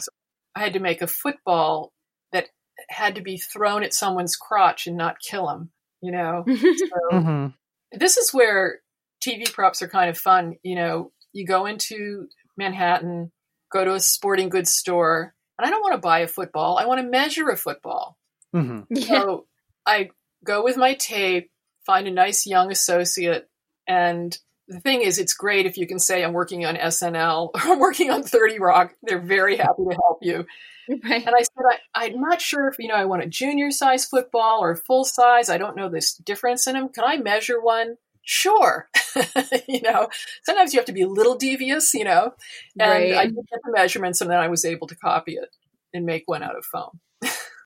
I 0.54 0.60
had 0.60 0.74
to 0.74 0.80
make 0.80 1.02
a 1.02 1.06
football 1.06 1.92
that 2.32 2.48
had 2.88 3.14
to 3.14 3.22
be 3.22 3.38
thrown 3.38 3.82
at 3.82 3.94
someone's 3.94 4.36
crotch 4.36 4.86
and 4.86 4.96
not 4.96 5.16
kill 5.20 5.48
him, 5.48 5.70
you 6.00 6.12
know. 6.12 6.44
So, 6.56 7.18
hmm 7.18 7.46
this 7.92 8.16
is 8.16 8.32
where 8.32 8.80
TV 9.26 9.50
props 9.50 9.82
are 9.82 9.88
kind 9.88 10.10
of 10.10 10.18
fun. 10.18 10.56
You 10.62 10.74
know, 10.74 11.12
you 11.32 11.46
go 11.46 11.66
into 11.66 12.28
Manhattan, 12.56 13.32
go 13.72 13.84
to 13.84 13.94
a 13.94 14.00
sporting 14.00 14.48
goods 14.48 14.72
store, 14.72 15.34
and 15.58 15.66
I 15.66 15.70
don't 15.70 15.82
want 15.82 15.94
to 15.94 16.00
buy 16.00 16.20
a 16.20 16.28
football. 16.28 16.78
I 16.78 16.86
want 16.86 17.00
to 17.00 17.08
measure 17.08 17.48
a 17.48 17.56
football. 17.56 18.16
hmm 18.52 18.80
yeah. 18.90 19.06
So 19.06 19.46
I 19.86 20.10
go 20.44 20.64
with 20.64 20.76
my 20.76 20.94
tape, 20.94 21.50
find 21.87 22.07
a 22.09 22.11
nice 22.11 22.46
young 22.46 22.70
associate, 22.72 23.49
and 23.87 24.37
the 24.68 24.81
thing 24.81 25.03
is, 25.03 25.18
it's 25.18 25.35
great 25.35 25.66
if 25.66 25.77
you 25.79 25.87
can 25.87 25.99
say 25.99 26.25
I'm 26.25 26.33
working 26.33 26.66
on 26.66 26.75
SNL 26.77 27.51
or 27.55 27.61
I'm 27.61 27.79
working 27.79 28.11
on 28.11 28.22
30 28.22 28.59
Rock. 28.59 28.94
They're 29.03 29.20
very 29.20 29.57
happy 29.57 29.85
to 29.88 29.96
help 30.03 30.18
you. 30.22 30.46
Right. 30.88 31.27
And 31.27 31.35
I 31.35 31.40
said, 31.42 31.64
I, 31.96 32.05
I'm 32.07 32.20
not 32.20 32.40
sure 32.40 32.68
if, 32.68 32.77
you 32.79 32.87
know, 32.87 32.94
I 32.94 33.07
want 33.07 33.25
a 33.25 33.27
junior 33.27 33.72
size 33.72 34.05
football 34.05 34.61
or 34.62 34.77
full 34.77 35.05
size. 35.05 35.51
I 35.51 35.59
don't 35.59 35.75
know 35.77 35.88
this 35.88 36.14
difference 36.14 36.68
in 36.68 36.75
them. 36.75 36.90
Can 36.90 37.03
I 37.05 37.16
measure 37.16 37.61
one? 37.61 37.96
Sure. 38.22 38.88
you 39.68 39.81
know, 39.83 40.09
sometimes 40.44 40.72
you 40.72 40.79
have 40.79 40.87
to 40.87 40.92
be 40.92 41.03
a 41.03 41.09
little 41.09 41.35
devious, 41.35 41.92
you 41.92 42.05
know, 42.05 42.35
and 42.79 42.88
Right. 42.88 43.14
I 43.16 43.25
did 43.25 43.35
get 43.35 43.59
the 43.64 43.72
measurements 43.72 44.20
and 44.20 44.31
then 44.31 44.38
I 44.38 44.46
was 44.46 44.64
able 44.64 44.87
to 44.87 44.94
copy 44.94 45.33
it 45.33 45.49
and 45.92 46.07
make 46.07 46.22
one 46.27 46.44
out 46.44 46.57
of 46.57 46.64
foam. 46.64 47.01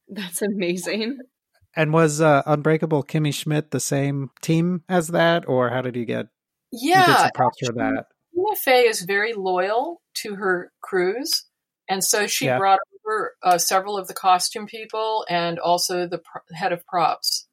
That's 0.09 0.41
amazing. 0.41 1.19
And 1.77 1.93
was 1.93 2.21
uh, 2.21 2.43
Unbreakable 2.47 3.05
Kimmy 3.05 3.33
Schmidt 3.33 3.71
the 3.71 3.81
same 3.81 4.31
team 4.43 4.83
as 4.89 5.09
that, 5.09 5.49
or 5.49 5.71
how 5.71 5.83
did 5.83 5.97
you 5.97 6.05
get? 6.05 6.27
you 6.73 6.91
get 6.95 7.09
Yeah. 7.09 7.17
some 7.17 7.31
props 7.35 7.59
for 7.67 7.73
that. 7.75 8.07
Tina 8.35 8.57
Fey 8.57 8.87
is 8.89 9.03
very 9.03 9.33
loyal 9.33 10.01
to 10.23 10.37
her 10.37 10.73
crews. 10.81 11.45
And 11.89 12.05
so 12.05 12.27
she 12.29 12.47
Yeah. 12.47 12.59
brought 12.59 12.79
over 13.05 13.35
uh, 13.43 13.59
several 13.59 13.99
of 13.99 14.07
the 14.07 14.15
costume 14.15 14.67
people 14.67 15.27
and 15.29 15.59
also 15.59 16.07
the 16.07 16.19
pr- 16.19 16.55
head 16.55 16.73
of 16.73 16.87
props. 16.87 17.49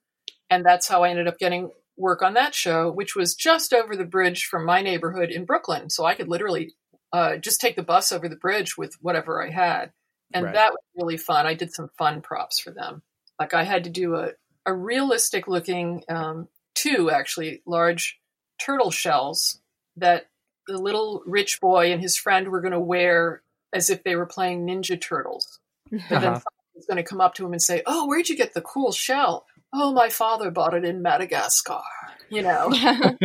And 0.51 0.63
that's 0.63 0.87
how 0.87 1.03
I 1.03 1.09
ended 1.09 1.27
up 1.27 1.39
getting 1.39 1.71
work 1.97 2.21
on 2.21 2.35
that 2.35 2.53
show, 2.53 2.91
which 2.91 3.15
was 3.15 3.33
just 3.33 3.73
over 3.73 3.95
the 3.95 4.05
bridge 4.05 4.45
from 4.45 4.65
my 4.65 4.83
neighborhood 4.83 5.31
in 5.31 5.45
Brooklyn. 5.45 5.89
So 5.89 6.05
I 6.05 6.13
could 6.13 6.27
literally 6.27 6.73
uh, 7.11 7.37
just 7.37 7.59
take 7.59 7.75
the 7.75 7.83
bus 7.83 8.11
over 8.11 8.29
the 8.29 8.35
bridge 8.35 8.77
with 8.77 8.93
whatever 9.01 9.43
I 9.43 9.49
had. 9.49 9.91
And 10.33 10.45
Right. 10.45 10.53
that 10.53 10.71
was 10.73 10.81
really 10.95 11.17
fun. 11.17 11.47
I 11.47 11.55
did 11.55 11.73
some 11.73 11.89
fun 11.97 12.21
props 12.21 12.59
for 12.59 12.69
them. 12.71 13.01
Like 13.39 13.53
I 13.53 13.63
had 13.63 13.83
to 13.85 13.89
do 13.89 14.15
a, 14.15 14.31
a 14.65 14.73
realistic 14.73 15.47
looking, 15.47 16.03
um, 16.09 16.47
two 16.75 17.09
actually 17.11 17.61
large 17.65 18.19
turtle 18.59 18.91
shells 18.91 19.59
that 19.95 20.27
the 20.67 20.77
little 20.77 21.23
rich 21.25 21.59
boy 21.61 21.91
and 21.91 22.01
his 22.01 22.17
friend 22.17 22.49
were 22.49 22.61
going 22.61 22.73
to 22.73 22.79
wear 22.79 23.41
as 23.73 23.89
if 23.89 24.03
they 24.03 24.15
were 24.15 24.25
playing 24.25 24.65
Ninja 24.65 24.99
Turtles. 24.99 25.59
But 25.91 25.99
then 26.09 26.17
Uh-huh. 26.17 26.39
someone 26.39 26.75
was 26.75 26.85
going 26.85 26.97
to 26.97 27.03
come 27.03 27.21
up 27.21 27.33
to 27.35 27.45
him 27.45 27.53
and 27.53 27.61
say, 27.61 27.81
"Oh, 27.85 28.07
where'd 28.07 28.29
you 28.29 28.35
get 28.37 28.53
the 28.53 28.61
cool 28.61 28.91
shell?" 28.91 29.45
"Oh, 29.73 29.93
my 29.93 30.09
father 30.09 30.51
bought 30.51 30.73
it 30.73 30.83
in 30.85 31.01
Madagascar." 31.01 31.81
You 32.29 32.43
know, 32.43 32.69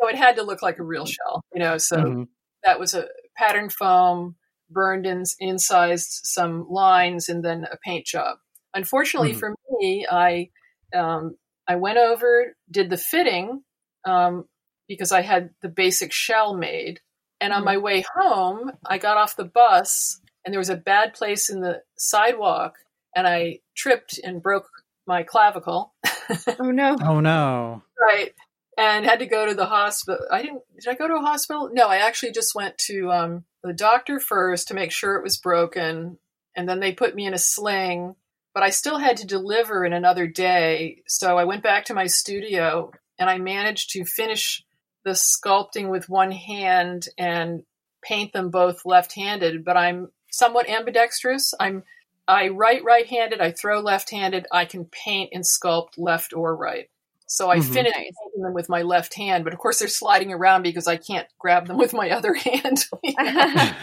so 0.00 0.08
it 0.08 0.14
had 0.16 0.36
to 0.36 0.42
look 0.42 0.62
like 0.62 0.78
a 0.78 0.84
real 0.84 1.06
shell. 1.06 1.42
You 1.52 1.60
know, 1.60 1.78
so 1.78 1.96
Mhm. 1.96 2.28
that 2.64 2.78
was 2.80 2.94
a 2.94 3.08
pattern 3.36 3.68
foam, 3.70 4.36
burned 4.70 5.06
in, 5.06 5.24
incised 5.40 6.20
some 6.24 6.68
lines, 6.70 7.28
and 7.28 7.44
then 7.44 7.64
a 7.70 7.76
paint 7.84 8.06
job. 8.06 8.38
Unfortunately 8.74 9.32
Mhm. 9.32 9.38
for 9.38 9.54
me, 9.80 10.06
I 10.10 10.50
um, 10.94 11.36
I 11.66 11.76
went 11.76 11.98
over, 11.98 12.56
did 12.70 12.88
the 12.88 12.96
fitting 12.96 13.62
um, 14.06 14.46
because 14.88 15.12
I 15.12 15.20
had 15.20 15.50
the 15.60 15.68
basic 15.68 16.12
shell 16.12 16.54
made, 16.54 17.00
and 17.40 17.52
on 17.52 17.62
Mhm. 17.62 17.66
my 17.66 17.76
way 17.78 18.04
home, 18.14 18.72
I 18.86 18.96
got 18.98 19.18
off 19.18 19.36
the 19.36 19.44
bus, 19.44 20.20
and 20.44 20.52
there 20.52 20.58
was 20.60 20.70
a 20.70 20.76
bad 20.76 21.12
place 21.14 21.50
in 21.50 21.60
the 21.60 21.82
sidewalk, 21.98 22.76
and 23.14 23.26
I 23.28 23.60
tripped 23.76 24.18
and 24.24 24.42
broke 24.42 24.68
my 25.06 25.22
clavicle. 25.24 25.94
oh 26.60 26.70
no. 26.70 26.96
Oh 27.04 27.20
no! 27.20 27.82
Right. 28.00 28.34
And 28.78 29.04
had 29.04 29.18
to 29.18 29.26
go 29.26 29.44
to 29.46 29.54
the 29.54 29.66
hospital. 29.66 30.24
I 30.30 30.40
didn't, 30.42 30.62
did 30.80 30.88
I 30.88 30.94
go 30.94 31.08
to 31.08 31.16
a 31.16 31.20
hospital? 31.20 31.68
No, 31.72 31.88
I 31.88 31.96
actually 31.96 32.30
just 32.32 32.54
went 32.54 32.78
to 32.86 33.10
um, 33.10 33.44
the 33.64 33.72
doctor 33.72 34.20
first 34.20 34.68
to 34.68 34.74
make 34.74 34.92
sure 34.92 35.16
it 35.16 35.22
was 35.24 35.36
broken. 35.36 36.18
And 36.54 36.68
then 36.68 36.78
they 36.78 36.92
put 36.92 37.14
me 37.16 37.26
in 37.26 37.34
a 37.34 37.38
sling, 37.38 38.14
but 38.58 38.64
I 38.64 38.70
still 38.70 38.98
had 38.98 39.18
to 39.18 39.24
deliver 39.24 39.84
in 39.84 39.92
another 39.92 40.26
day. 40.26 41.04
So 41.06 41.38
I 41.38 41.44
went 41.44 41.62
back 41.62 41.84
to 41.84 41.94
my 41.94 42.08
studio 42.08 42.90
and 43.16 43.30
I 43.30 43.38
managed 43.38 43.90
to 43.90 44.04
finish 44.04 44.64
the 45.04 45.12
sculpting 45.12 45.88
with 45.92 46.08
one 46.08 46.32
hand 46.32 47.06
and 47.16 47.62
paint 48.02 48.32
them 48.32 48.50
both 48.50 48.84
left 48.84 49.14
handed. 49.14 49.64
But 49.64 49.76
I'm 49.76 50.08
somewhat 50.32 50.68
ambidextrous. 50.68 51.54
I'm 51.60 51.84
I 52.26 52.48
write 52.48 52.82
right 52.82 53.06
handed, 53.06 53.40
I 53.40 53.52
throw 53.52 53.78
left 53.78 54.10
handed, 54.10 54.48
I 54.50 54.64
can 54.64 54.86
paint 54.86 55.30
and 55.32 55.44
sculpt 55.44 55.90
left 55.96 56.32
or 56.34 56.56
right. 56.56 56.90
So 57.28 57.48
I 57.48 57.58
Mhm. 57.58 57.72
finished 57.72 57.94
painting 57.94 58.42
them 58.42 58.54
with 58.54 58.68
my 58.68 58.82
left 58.82 59.14
hand, 59.14 59.44
but 59.44 59.52
of 59.52 59.60
course 59.60 59.78
they're 59.78 59.86
sliding 59.86 60.32
around 60.32 60.62
because 60.64 60.88
I 60.88 60.96
can't 60.96 61.28
grab 61.38 61.68
them 61.68 61.78
with 61.78 61.94
my 61.94 62.10
other 62.10 62.34
hand. 62.34 62.86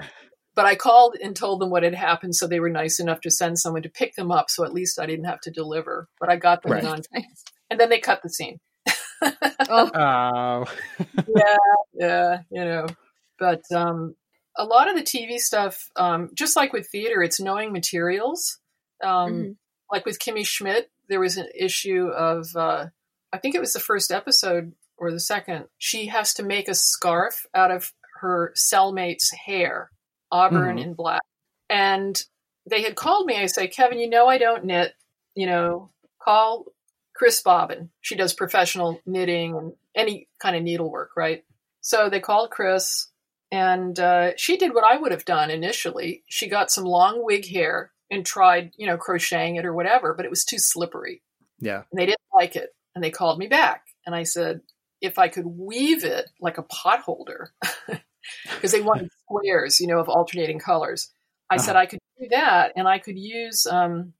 but 0.55 0.65
I 0.65 0.75
called 0.75 1.15
and 1.21 1.35
told 1.35 1.59
them 1.61 1.69
what 1.69 1.83
had 1.83 1.93
happened, 1.93 2.35
so 2.35 2.47
they 2.47 2.59
were 2.59 2.69
nice 2.69 2.99
enough 2.99 3.21
to 3.21 3.31
send 3.31 3.59
someone 3.59 3.81
to 3.83 3.89
pick 3.89 4.15
them 4.15 4.31
up, 4.31 4.49
so 4.49 4.63
at 4.63 4.73
least 4.73 4.99
I 4.99 5.05
didn't 5.05 5.25
have 5.25 5.41
to 5.41 5.51
deliver. 5.51 6.07
But 6.19 6.29
I 6.29 6.37
got 6.37 6.63
them 6.63 6.71
Right. 6.71 6.83
on, 6.85 7.01
Nice. 7.13 7.43
and 7.69 7.79
then 7.79 7.89
they 7.89 7.99
cut 7.99 8.21
the 8.23 8.29
scene. 8.29 8.59
Oh, 9.69 9.91
Oh, 9.95 10.65
yeah, 11.35 11.55
yeah, 11.93 12.37
you 12.51 12.63
know. 12.65 12.87
But 13.39 13.61
um, 13.73 14.15
a 14.57 14.63
lot 14.65 14.89
of 14.89 14.95
the 14.95 15.03
TV 15.03 15.37
stuff, 15.39 15.89
um, 15.95 16.29
just 16.33 16.55
like 16.55 16.73
with 16.73 16.87
theater, 16.89 17.21
it's 17.21 17.39
knowing 17.39 17.71
materials. 17.71 18.59
Um, 19.03 19.09
Mhm. 19.33 19.55
Like 19.91 20.05
with 20.05 20.19
Kimmy 20.19 20.45
Schmidt, 20.47 20.89
there 21.09 21.19
was 21.19 21.37
an 21.37 21.47
issue 21.53 22.07
of 22.07 22.47
uh, 22.55 22.87
I 23.31 23.37
think 23.37 23.53
it 23.55 23.59
was 23.61 23.73
the 23.73 23.79
first 23.79 24.11
episode 24.11 24.73
or 24.97 25.11
the 25.11 25.19
second, 25.19 25.65
she 25.77 26.07
has 26.07 26.33
to 26.35 26.43
make 26.43 26.67
a 26.67 26.73
scarf 26.73 27.45
out 27.53 27.69
of 27.69 27.91
her 28.21 28.53
cellmate's 28.57 29.29
hair, 29.45 29.91
auburn 30.31 30.77
Mhm. 30.77 30.83
and 30.83 30.97
black. 30.97 31.21
And 31.69 32.21
they 32.69 32.81
had 32.83 32.95
called 32.95 33.25
me. 33.27 33.37
I 33.37 33.45
say, 33.47 33.67
Kevin, 33.67 33.99
you 33.99 34.09
know 34.09 34.27
I 34.27 34.37
don't 34.37 34.65
knit. 34.65 34.93
You 35.35 35.47
know, 35.47 35.91
call 36.21 36.65
Chris 37.13 37.41
Bobbin. 37.41 37.89
She 38.01 38.15
does 38.15 38.33
professional 38.33 38.99
knitting 39.05 39.55
and 39.55 39.73
any 39.93 40.27
kind 40.39 40.55
of 40.55 40.63
needlework, 40.63 41.11
right? 41.15 41.43
So 41.81 42.09
they 42.09 42.19
called 42.19 42.49
Chris, 42.51 43.09
and 43.51 43.97
uh, 43.99 44.31
she 44.37 44.57
did 44.57 44.73
what 44.73 44.83
I 44.83 44.97
would 44.97 45.11
have 45.11 45.25
done 45.25 45.51
initially. 45.51 46.23
She 46.27 46.47
got 46.47 46.71
some 46.71 46.83
long 46.85 47.23
wig 47.23 47.47
hair 47.47 47.91
and 48.09 48.25
tried, 48.25 48.71
you 48.77 48.87
know, 48.87 48.97
crocheting 48.97 49.55
it 49.57 49.65
or 49.65 49.73
whatever, 49.73 50.13
but 50.13 50.25
it 50.25 50.29
was 50.29 50.43
too 50.45 50.57
slippery 50.59 51.21
Yeah. 51.59 51.83
and 51.91 51.99
they 51.99 52.05
didn't 52.05 52.19
like 52.33 52.55
it 52.55 52.75
and 52.93 53.03
they 53.03 53.11
called 53.11 53.39
me 53.39 53.47
back 53.47 53.87
and 54.05 54.13
i 54.15 54.23
said 54.23 54.61
if 55.01 55.17
i 55.17 55.27
could 55.27 55.45
weave 55.45 56.03
it 56.05 56.29
like 56.39 56.57
a 56.57 56.63
pot 56.63 56.99
holder 57.01 57.53
because 58.55 58.71
they 58.71 58.81
wanted 58.81 59.09
squares 59.23 59.79
you 59.79 59.87
know 59.87 59.99
of 59.99 60.09
alternating 60.09 60.59
colors 60.59 61.11
i 61.49 61.57
said 61.57 61.75
Uh-huh. 61.75 61.81
i 61.81 61.85
could 61.85 61.99
do 62.19 62.27
that 62.29 62.71
and 62.75 62.87
i 62.87 62.99
could 62.99 63.17
use 63.17 63.65
um, 63.65 64.13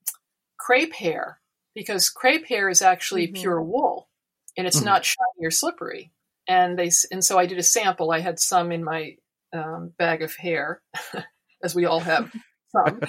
crepe 0.58 0.94
hair 0.94 1.40
because 1.74 2.10
crepe 2.10 2.48
hair 2.48 2.70
is 2.70 2.82
actually 2.82 3.28
Mhm. 3.28 3.36
pure 3.36 3.62
wool 3.62 4.10
and 4.58 4.68
it's 4.68 4.82
Mhm. 4.82 4.86
not 4.86 5.06
shiny 5.06 5.44
or 5.46 5.52
slippery 5.52 6.12
and 6.48 6.78
they 6.78 6.92
and 7.12 7.24
so 7.24 7.38
i 7.38 7.46
did 7.46 7.58
a 7.58 7.64
sample 7.64 8.12
i 8.12 8.20
had 8.20 8.40
some 8.40 8.72
in 8.72 8.84
my 8.84 9.16
um, 9.54 9.94
bag 9.98 10.22
of 10.22 10.36
hair 10.36 10.82
as 11.64 11.74
we 11.76 11.86
all 11.86 12.00
have 12.02 12.32
some 12.72 13.00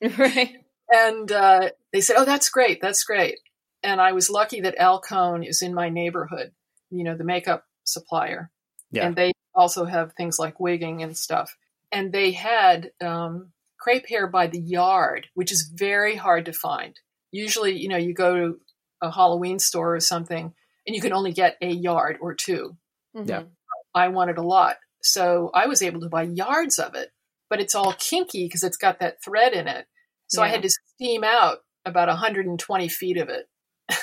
right. 0.18 0.56
and 0.92 1.32
uh, 1.32 1.70
they 1.94 2.00
said, 2.02 2.16
"Oh, 2.18 2.26
that's 2.26 2.50
great, 2.50 2.80
that's 2.82 3.04
great." 3.04 3.38
And 3.82 4.00
I 4.02 4.12
was 4.12 4.28
lucky 4.28 4.60
that 4.60 4.78
Alcone 4.78 5.42
is 5.42 5.62
in 5.62 5.72
my 5.72 5.88
neighborhood, 5.88 6.52
you 6.90 7.04
know, 7.04 7.16
the 7.16 7.24
makeup 7.24 7.64
supplier, 7.84 8.50
Yeah. 8.90 9.06
and 9.06 9.16
they 9.16 9.32
also 9.54 9.84
have 9.84 10.12
things 10.12 10.38
like 10.38 10.60
wigging 10.60 11.02
and 11.02 11.16
stuff. 11.16 11.56
And 11.92 12.12
they 12.12 12.32
had 12.32 12.90
um, 13.00 13.52
crepe 13.78 14.08
hair 14.08 14.26
by 14.26 14.46
the 14.48 14.58
yard, 14.60 15.28
which 15.34 15.52
is 15.52 15.70
very 15.72 16.16
hard 16.16 16.46
to 16.46 16.52
find. 16.52 16.98
Usually, 17.30 17.76
you 17.78 17.88
know, 17.88 17.96
you 17.96 18.14
go 18.14 18.34
to 18.36 18.60
a 19.00 19.10
Halloween 19.12 19.58
store 19.58 19.94
or 19.94 20.00
something, 20.00 20.52
and 20.86 20.96
you 20.96 21.00
can 21.02 21.12
only 21.12 21.32
get 21.32 21.56
a 21.60 21.68
yard 21.70 22.18
or 22.20 22.34
two. 22.34 22.76
Yeah. 23.14 23.42
Mhm. 23.42 23.48
I 23.94 24.08
wanted 24.08 24.38
a 24.38 24.42
lot, 24.42 24.76
so 25.02 25.50
I 25.54 25.66
was 25.66 25.82
able 25.82 26.00
to 26.00 26.08
buy 26.08 26.22
yards 26.22 26.78
of 26.78 26.94
it. 26.94 27.12
But 27.50 27.60
it's 27.60 27.74
all 27.74 27.92
kinky 27.98 28.46
because 28.46 28.64
it's 28.64 28.76
got 28.76 28.98
that 29.00 29.22
thread 29.22 29.52
in 29.52 29.68
it. 29.68 29.86
So 30.26 30.42
I 30.42 30.48
had 30.48 30.62
to 30.62 30.70
steam 30.96 31.22
out 31.22 31.58
about 31.84 32.08
120 32.08 32.88
feet 32.88 33.18
of 33.18 33.28
it. 33.28 33.46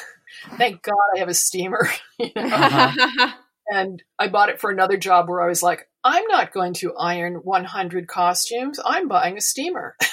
Thank 0.57 0.81
God 0.83 0.95
I 1.15 1.19
have 1.19 1.27
a 1.27 1.33
steamer. 1.33 1.89
you 2.19 2.31
know? 2.35 2.43
Uh-huh. 2.43 3.31
And 3.71 4.03
I 4.19 4.27
bought 4.27 4.49
it 4.49 4.59
for 4.59 4.69
another 4.69 4.97
job 4.97 5.29
where 5.29 5.41
I 5.41 5.47
was 5.47 5.63
like, 5.63 5.87
I'm 6.03 6.25
not 6.27 6.51
going 6.51 6.73
to 6.75 6.93
iron 6.95 7.35
100 7.35 8.05
costumes. 8.05 8.79
I'm 8.83 9.07
buying 9.07 9.37
a 9.37 9.41
steamer. 9.41 9.95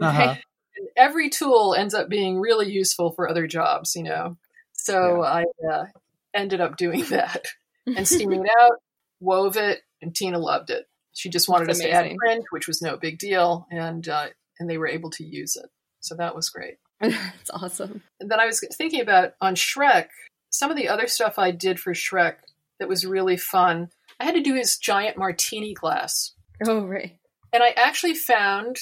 Uh-huh. 0.00 0.34
And 0.76 0.88
every 0.96 1.28
tool 1.28 1.74
ends 1.74 1.92
up 1.92 2.08
being 2.08 2.40
really 2.40 2.70
useful 2.70 3.12
for 3.12 3.28
other 3.28 3.46
jobs, 3.46 3.94
you 3.94 4.02
know. 4.02 4.38
So 4.72 5.22
I 5.22 5.44
uh, 5.70 5.84
ended 6.32 6.62
up 6.62 6.78
doing 6.78 7.04
that 7.10 7.44
and 7.86 8.08
steaming 8.08 8.46
it 8.46 8.50
out, 8.58 8.78
wove 9.20 9.58
it, 9.58 9.82
and 10.00 10.14
Tina 10.14 10.38
loved 10.38 10.70
it. 10.70 10.86
She 11.12 11.28
just 11.28 11.50
wanted 11.50 11.68
That's 11.68 11.80
us 11.80 11.84
to 11.84 11.90
add 11.90 12.16
print, 12.16 12.44
which 12.48 12.66
was 12.66 12.80
no 12.80 12.96
big 12.96 13.18
deal, 13.18 13.66
and 13.70 14.08
uh, 14.08 14.28
and 14.58 14.70
they 14.70 14.78
were 14.78 14.88
able 14.88 15.10
to 15.10 15.24
use 15.24 15.54
it. 15.56 15.68
So 16.00 16.14
that 16.14 16.34
was 16.34 16.48
great. 16.48 16.76
That's 17.00 17.50
awesome. 17.50 18.02
And 18.20 18.30
then 18.30 18.40
I 18.40 18.46
was 18.46 18.64
thinking 18.78 19.02
about 19.02 19.32
on 19.42 19.54
Shrek, 19.54 20.06
some 20.48 20.70
of 20.70 20.78
the 20.78 20.88
other 20.88 21.08
stuff 21.08 21.38
I 21.38 21.50
did 21.50 21.78
for 21.78 21.92
Shrek 21.92 22.36
that 22.80 22.88
was 22.88 23.06
really 23.06 23.36
fun. 23.36 23.90
I 24.18 24.24
had 24.24 24.34
to 24.34 24.42
do 24.42 24.54
his 24.54 24.76
giant 24.76 25.16
martini 25.16 25.74
glass. 25.74 26.34
Oh, 26.66 26.84
right. 26.84 27.16
And 27.52 27.62
I 27.62 27.70
actually 27.76 28.14
found 28.14 28.76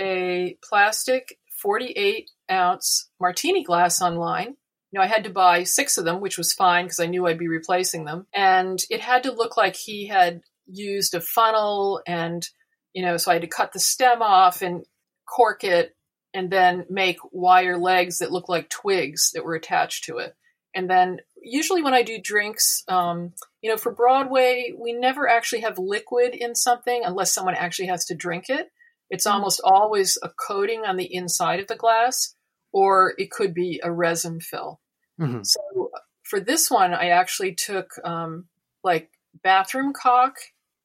a 0.00 0.56
plastic 0.64 1.38
48 1.60 2.30
ounce 2.50 3.10
martini 3.20 3.62
glass 3.62 4.00
online. 4.00 4.56
You 4.90 4.98
know, 4.98 5.02
I 5.02 5.06
had 5.06 5.24
to 5.24 5.30
buy 5.30 5.64
six 5.64 5.96
of 5.98 6.04
them, 6.04 6.20
which 6.20 6.36
was 6.38 6.52
fine 6.52 6.86
because 6.86 7.00
I 7.00 7.06
knew 7.06 7.26
I'd 7.26 7.38
be 7.38 7.48
replacing 7.48 8.04
them. 8.04 8.26
And 8.34 8.78
it 8.90 9.00
had 9.00 9.22
to 9.24 9.32
look 9.32 9.56
like 9.56 9.76
he 9.76 10.06
had 10.06 10.40
used 10.66 11.14
a 11.14 11.20
funnel 11.20 12.02
and, 12.06 12.46
you 12.92 13.02
know, 13.02 13.16
so 13.16 13.30
I 13.30 13.34
had 13.34 13.42
to 13.42 13.48
cut 13.48 13.72
the 13.72 13.80
stem 13.80 14.22
off 14.22 14.62
and 14.62 14.84
cork 15.26 15.64
it 15.64 15.96
and 16.34 16.50
then 16.50 16.84
make 16.90 17.18
wire 17.30 17.78
legs 17.78 18.18
that 18.18 18.32
look 18.32 18.48
like 18.48 18.68
twigs 18.68 19.30
that 19.32 19.44
were 19.44 19.54
attached 19.54 20.04
to 20.04 20.18
it. 20.18 20.34
And 20.74 20.88
then 20.88 21.20
usually 21.42 21.82
when 21.82 21.94
I 21.94 22.02
do 22.02 22.20
drinks, 22.20 22.84
um, 22.88 23.34
you 23.60 23.70
know, 23.70 23.76
for 23.76 23.92
Broadway, 23.92 24.72
we 24.78 24.92
never 24.92 25.28
actually 25.28 25.62
have 25.62 25.78
liquid 25.78 26.34
in 26.34 26.54
something 26.54 27.02
unless 27.04 27.32
someone 27.32 27.54
actually 27.54 27.88
has 27.88 28.04
to 28.06 28.14
drink 28.14 28.46
it. 28.48 28.70
It's 29.10 29.26
almost 29.26 29.60
always 29.62 30.18
a 30.22 30.30
coating 30.30 30.84
on 30.84 30.96
the 30.96 31.14
inside 31.14 31.60
of 31.60 31.66
the 31.66 31.76
glass, 31.76 32.34
or 32.72 33.14
it 33.18 33.30
could 33.30 33.52
be 33.54 33.80
a 33.82 33.92
resin 33.92 34.40
fill. 34.40 34.80
Mhm. 35.20 35.44
So 35.44 35.90
for 36.22 36.40
this 36.40 36.70
one, 36.70 36.94
I 36.94 37.08
actually 37.08 37.54
took 37.54 37.90
um, 38.04 38.48
like 38.82 39.10
bathroom 39.42 39.92
caulk 39.92 40.36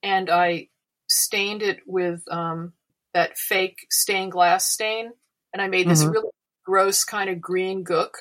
and 0.04 0.30
I 0.30 0.70
stained 1.08 1.64
it 1.64 1.80
with 1.86 2.22
um, 2.30 2.74
that 3.14 3.38
fake 3.38 3.88
stained 3.90 4.34
glass 4.34 4.68
stain, 4.68 5.12
and 5.54 5.62
I 5.62 5.68
made 5.68 5.88
this 5.88 6.04
Mhm. 6.04 6.12
really 6.14 6.30
gross 6.66 7.04
kind 7.06 7.30
of 7.30 7.40
green 7.40 7.86
gook, 7.86 8.12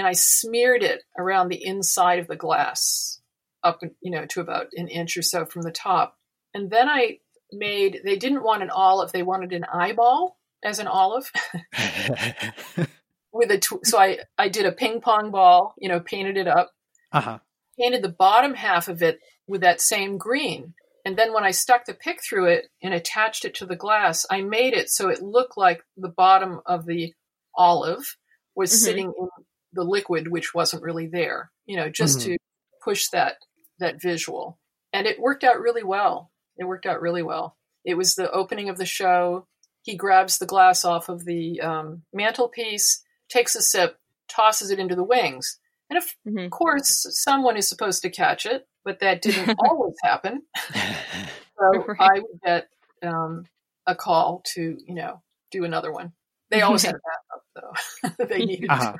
and 0.00 0.08
I 0.08 0.12
smeared 0.14 0.82
it 0.82 1.02
around 1.18 1.50
the 1.50 1.62
inside 1.62 2.20
of 2.20 2.26
the 2.26 2.34
glass, 2.34 3.20
up 3.62 3.82
you 4.00 4.10
know 4.10 4.24
to 4.30 4.40
about 4.40 4.68
an 4.72 4.88
inch 4.88 5.14
or 5.18 5.22
so 5.22 5.44
from 5.44 5.60
the 5.60 5.70
top, 5.70 6.16
and 6.54 6.70
then 6.70 6.88
I 6.88 7.18
made. 7.52 8.00
They 8.02 8.16
didn't 8.16 8.42
want 8.42 8.62
an 8.62 8.70
olive; 8.70 9.12
they 9.12 9.22
wanted 9.22 9.52
an 9.52 9.66
eyeball 9.70 10.38
as 10.64 10.78
an 10.78 10.86
olive 10.86 11.30
with 13.32 13.50
a. 13.50 13.58
Tw- 13.58 13.84
so 13.84 13.98
I 13.98 14.20
I 14.38 14.48
did 14.48 14.64
a 14.64 14.72
ping 14.72 15.02
pong 15.02 15.30
ball, 15.30 15.74
you 15.76 15.90
know, 15.90 16.00
painted 16.00 16.38
it 16.38 16.48
up, 16.48 16.70
uh-huh. 17.12 17.38
painted 17.78 18.02
the 18.02 18.08
bottom 18.08 18.54
half 18.54 18.88
of 18.88 19.02
it 19.02 19.20
with 19.46 19.60
that 19.60 19.82
same 19.82 20.16
green. 20.16 20.72
And 21.04 21.18
then 21.18 21.34
when 21.34 21.44
I 21.44 21.50
stuck 21.50 21.84
the 21.84 21.92
pick 21.92 22.22
through 22.22 22.46
it 22.46 22.70
and 22.82 22.94
attached 22.94 23.44
it 23.44 23.54
to 23.56 23.66
the 23.66 23.76
glass, 23.76 24.24
I 24.30 24.40
made 24.40 24.72
it 24.72 24.88
so 24.88 25.10
it 25.10 25.20
looked 25.20 25.58
like 25.58 25.82
the 25.98 26.08
bottom 26.08 26.60
of 26.64 26.86
the 26.86 27.12
olive 27.54 28.16
was 28.54 28.72
Mhm. 28.72 28.76
sitting 28.76 29.12
in 29.18 29.28
the 29.72 29.84
liquid, 29.84 30.28
which 30.28 30.54
wasn't 30.54 30.82
really 30.82 31.06
there, 31.06 31.50
you 31.66 31.76
know, 31.76 31.88
just 31.88 32.18
Mhm. 32.20 32.24
to 32.24 32.38
push 32.82 33.08
that 33.08 33.36
that 33.78 34.00
visual. 34.00 34.58
And 34.92 35.06
it 35.06 35.18
worked 35.20 35.42
out 35.44 35.60
really 35.60 35.82
well. 35.82 36.30
It 36.58 36.64
worked 36.64 36.84
out 36.86 37.00
really 37.00 37.22
well. 37.22 37.56
It 37.84 37.94
was 37.94 38.14
the 38.14 38.30
opening 38.30 38.68
of 38.68 38.76
the 38.76 38.84
show. 38.84 39.46
He 39.82 39.96
grabs 39.96 40.36
the 40.38 40.46
glass 40.46 40.84
off 40.84 41.08
of 41.08 41.24
the 41.24 41.60
um, 41.62 42.02
mantelpiece, 42.12 43.02
takes 43.30 43.54
a 43.54 43.62
sip, 43.62 43.98
tosses 44.28 44.70
it 44.70 44.78
into 44.78 44.94
the 44.94 45.02
wings. 45.04 45.58
And 45.88 45.96
of 45.96 46.04
Mhm. 46.26 46.50
course, 46.50 47.06
someone 47.22 47.56
is 47.56 47.68
supposed 47.68 48.02
to 48.02 48.10
catch 48.10 48.44
it, 48.46 48.68
but 48.84 49.00
that 49.00 49.22
didn't 49.22 49.56
always 49.58 49.96
happen. 50.02 50.42
So 51.58 51.84
Right. 51.86 52.00
I 52.00 52.20
would 52.20 52.40
get 52.42 52.68
um, 53.02 53.44
a 53.86 53.94
call 53.94 54.42
to, 54.54 54.78
you 54.86 54.94
know, 54.94 55.22
do 55.50 55.64
another 55.64 55.92
one. 55.92 56.12
They 56.50 56.62
always 56.62 56.82
had 56.82 56.94
a 56.94 56.98
backup, 56.98 58.14
though. 58.18 58.24
they 58.26 58.44
needed 58.46 58.70
Uh-huh. 58.70 58.94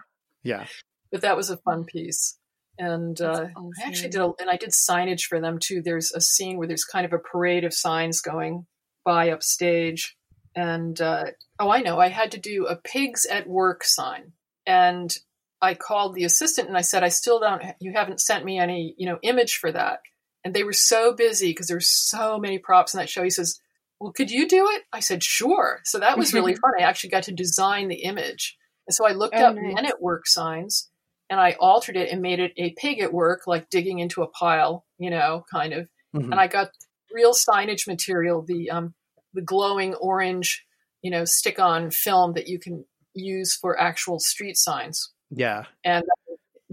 To. 0.45 0.49
Yeah. 0.49 0.67
But 1.13 1.23
that 1.23 1.37
was 1.37 1.51
a 1.51 1.57
fun 1.59 1.85
piece. 1.85 2.39
And 2.79 3.21
uh, 3.21 3.41
That's 3.41 3.55
I 3.85 3.89
actually 3.89 4.11
did, 4.11 4.21
a, 4.21 4.33
and 4.41 4.49
I 4.49 4.57
did 4.57 4.71
signage 4.71 5.25
for 5.25 5.39
them 5.39 5.59
too. 5.61 5.83
There's 5.83 6.13
a 6.13 6.21
scene 6.21 6.57
where 6.57 6.67
there's 6.67 6.85
kind 6.85 7.05
of 7.05 7.13
a 7.13 7.19
parade 7.19 7.65
of 7.65 7.75
signs 7.75 8.23
going 8.23 8.67
by 9.05 9.31
upstage, 9.31 10.17
and 10.55 10.99
uh, 11.01 11.27
oh, 11.59 11.71
I 11.71 11.83
know, 11.83 11.99
I 11.99 12.09
had 12.09 12.33
to 12.33 12.39
do 12.39 12.67
a 12.67 12.77
pigs 12.77 13.27
at 13.27 13.47
work 13.47 13.85
sign, 13.85 14.33
and 14.67 15.15
I 15.61 15.75
called 15.75 16.15
the 16.15 16.25
assistant 16.25 16.69
and 16.69 16.77
I 16.77 16.81
said, 16.81 17.05
I 17.05 17.09
still 17.09 17.39
don't, 17.39 17.63
you 17.81 17.93
haven't 17.93 18.21
sent 18.21 18.47
me 18.47 18.59
any, 18.59 18.95
you 18.97 19.07
know, 19.07 19.19
image 19.23 19.57
for 19.57 19.71
that, 19.73 20.01
and 20.43 20.55
they 20.55 20.65
were 20.65 20.73
so 20.73 21.13
busy 21.13 21.51
because 21.51 21.67
there's 21.67 21.89
so 21.89 22.39
many 22.39 22.59
props 22.59 22.95
in 22.95 22.99
that 22.99 23.11
show. 23.11 23.23
He 23.23 23.31
says, 23.31 23.61
well, 24.01 24.13
could 24.13 24.31
you 24.31 24.49
do 24.49 24.67
it? 24.71 24.85
I 24.91 25.01
said, 25.01 25.23
sure. 25.23 25.81
So 25.85 25.99
that 25.99 26.17
was 26.17 26.33
really 26.33 26.55
fun. 26.63 26.73
I 26.79 26.83
actually 26.83 27.11
got 27.11 27.25
to 27.25 27.33
design 27.33 27.89
the 27.89 28.03
image, 28.03 28.57
and 28.91 28.95
so 28.97 29.07
I 29.07 29.13
looked 29.13 29.37
Oh, 29.37 29.45
up 29.45 29.55
nice. 29.55 29.75
men 29.75 29.87
at 29.87 30.03
work 30.03 30.27
signs 30.27 30.91
and 31.31 31.39
I 31.39 31.53
altered 31.61 31.97
it 31.97 32.11
and 32.11 32.21
made 32.21 32.41
it 32.41 32.53
a 32.57 32.73
pig 32.73 32.99
at 32.99 33.13
work, 33.13 33.43
like 33.47 33.71
digging 33.71 34.01
into 34.01 34.23
a 34.23 34.27
pile, 34.27 34.85
you 34.99 35.11
know, 35.11 35.45
kind 35.49 35.73
of. 35.73 35.89
Mhm. 36.13 36.25
And 36.33 36.35
I 36.35 36.49
got 36.49 36.71
real 37.13 37.33
signage 37.33 37.87
material, 37.87 38.43
the 38.43 38.69
um, 38.71 38.95
the 39.33 39.43
glowing 39.43 39.95
orange, 39.95 40.67
you 41.03 41.11
know, 41.13 41.25
stick 41.25 41.61
on 41.61 41.93
film 41.93 42.33
that 42.33 42.49
you 42.49 42.59
can 42.59 42.85
use 43.15 43.55
for 43.55 43.79
actual 43.79 44.19
street 44.19 44.57
signs, 44.57 45.13
Yeah. 45.31 45.67
and 45.85 46.05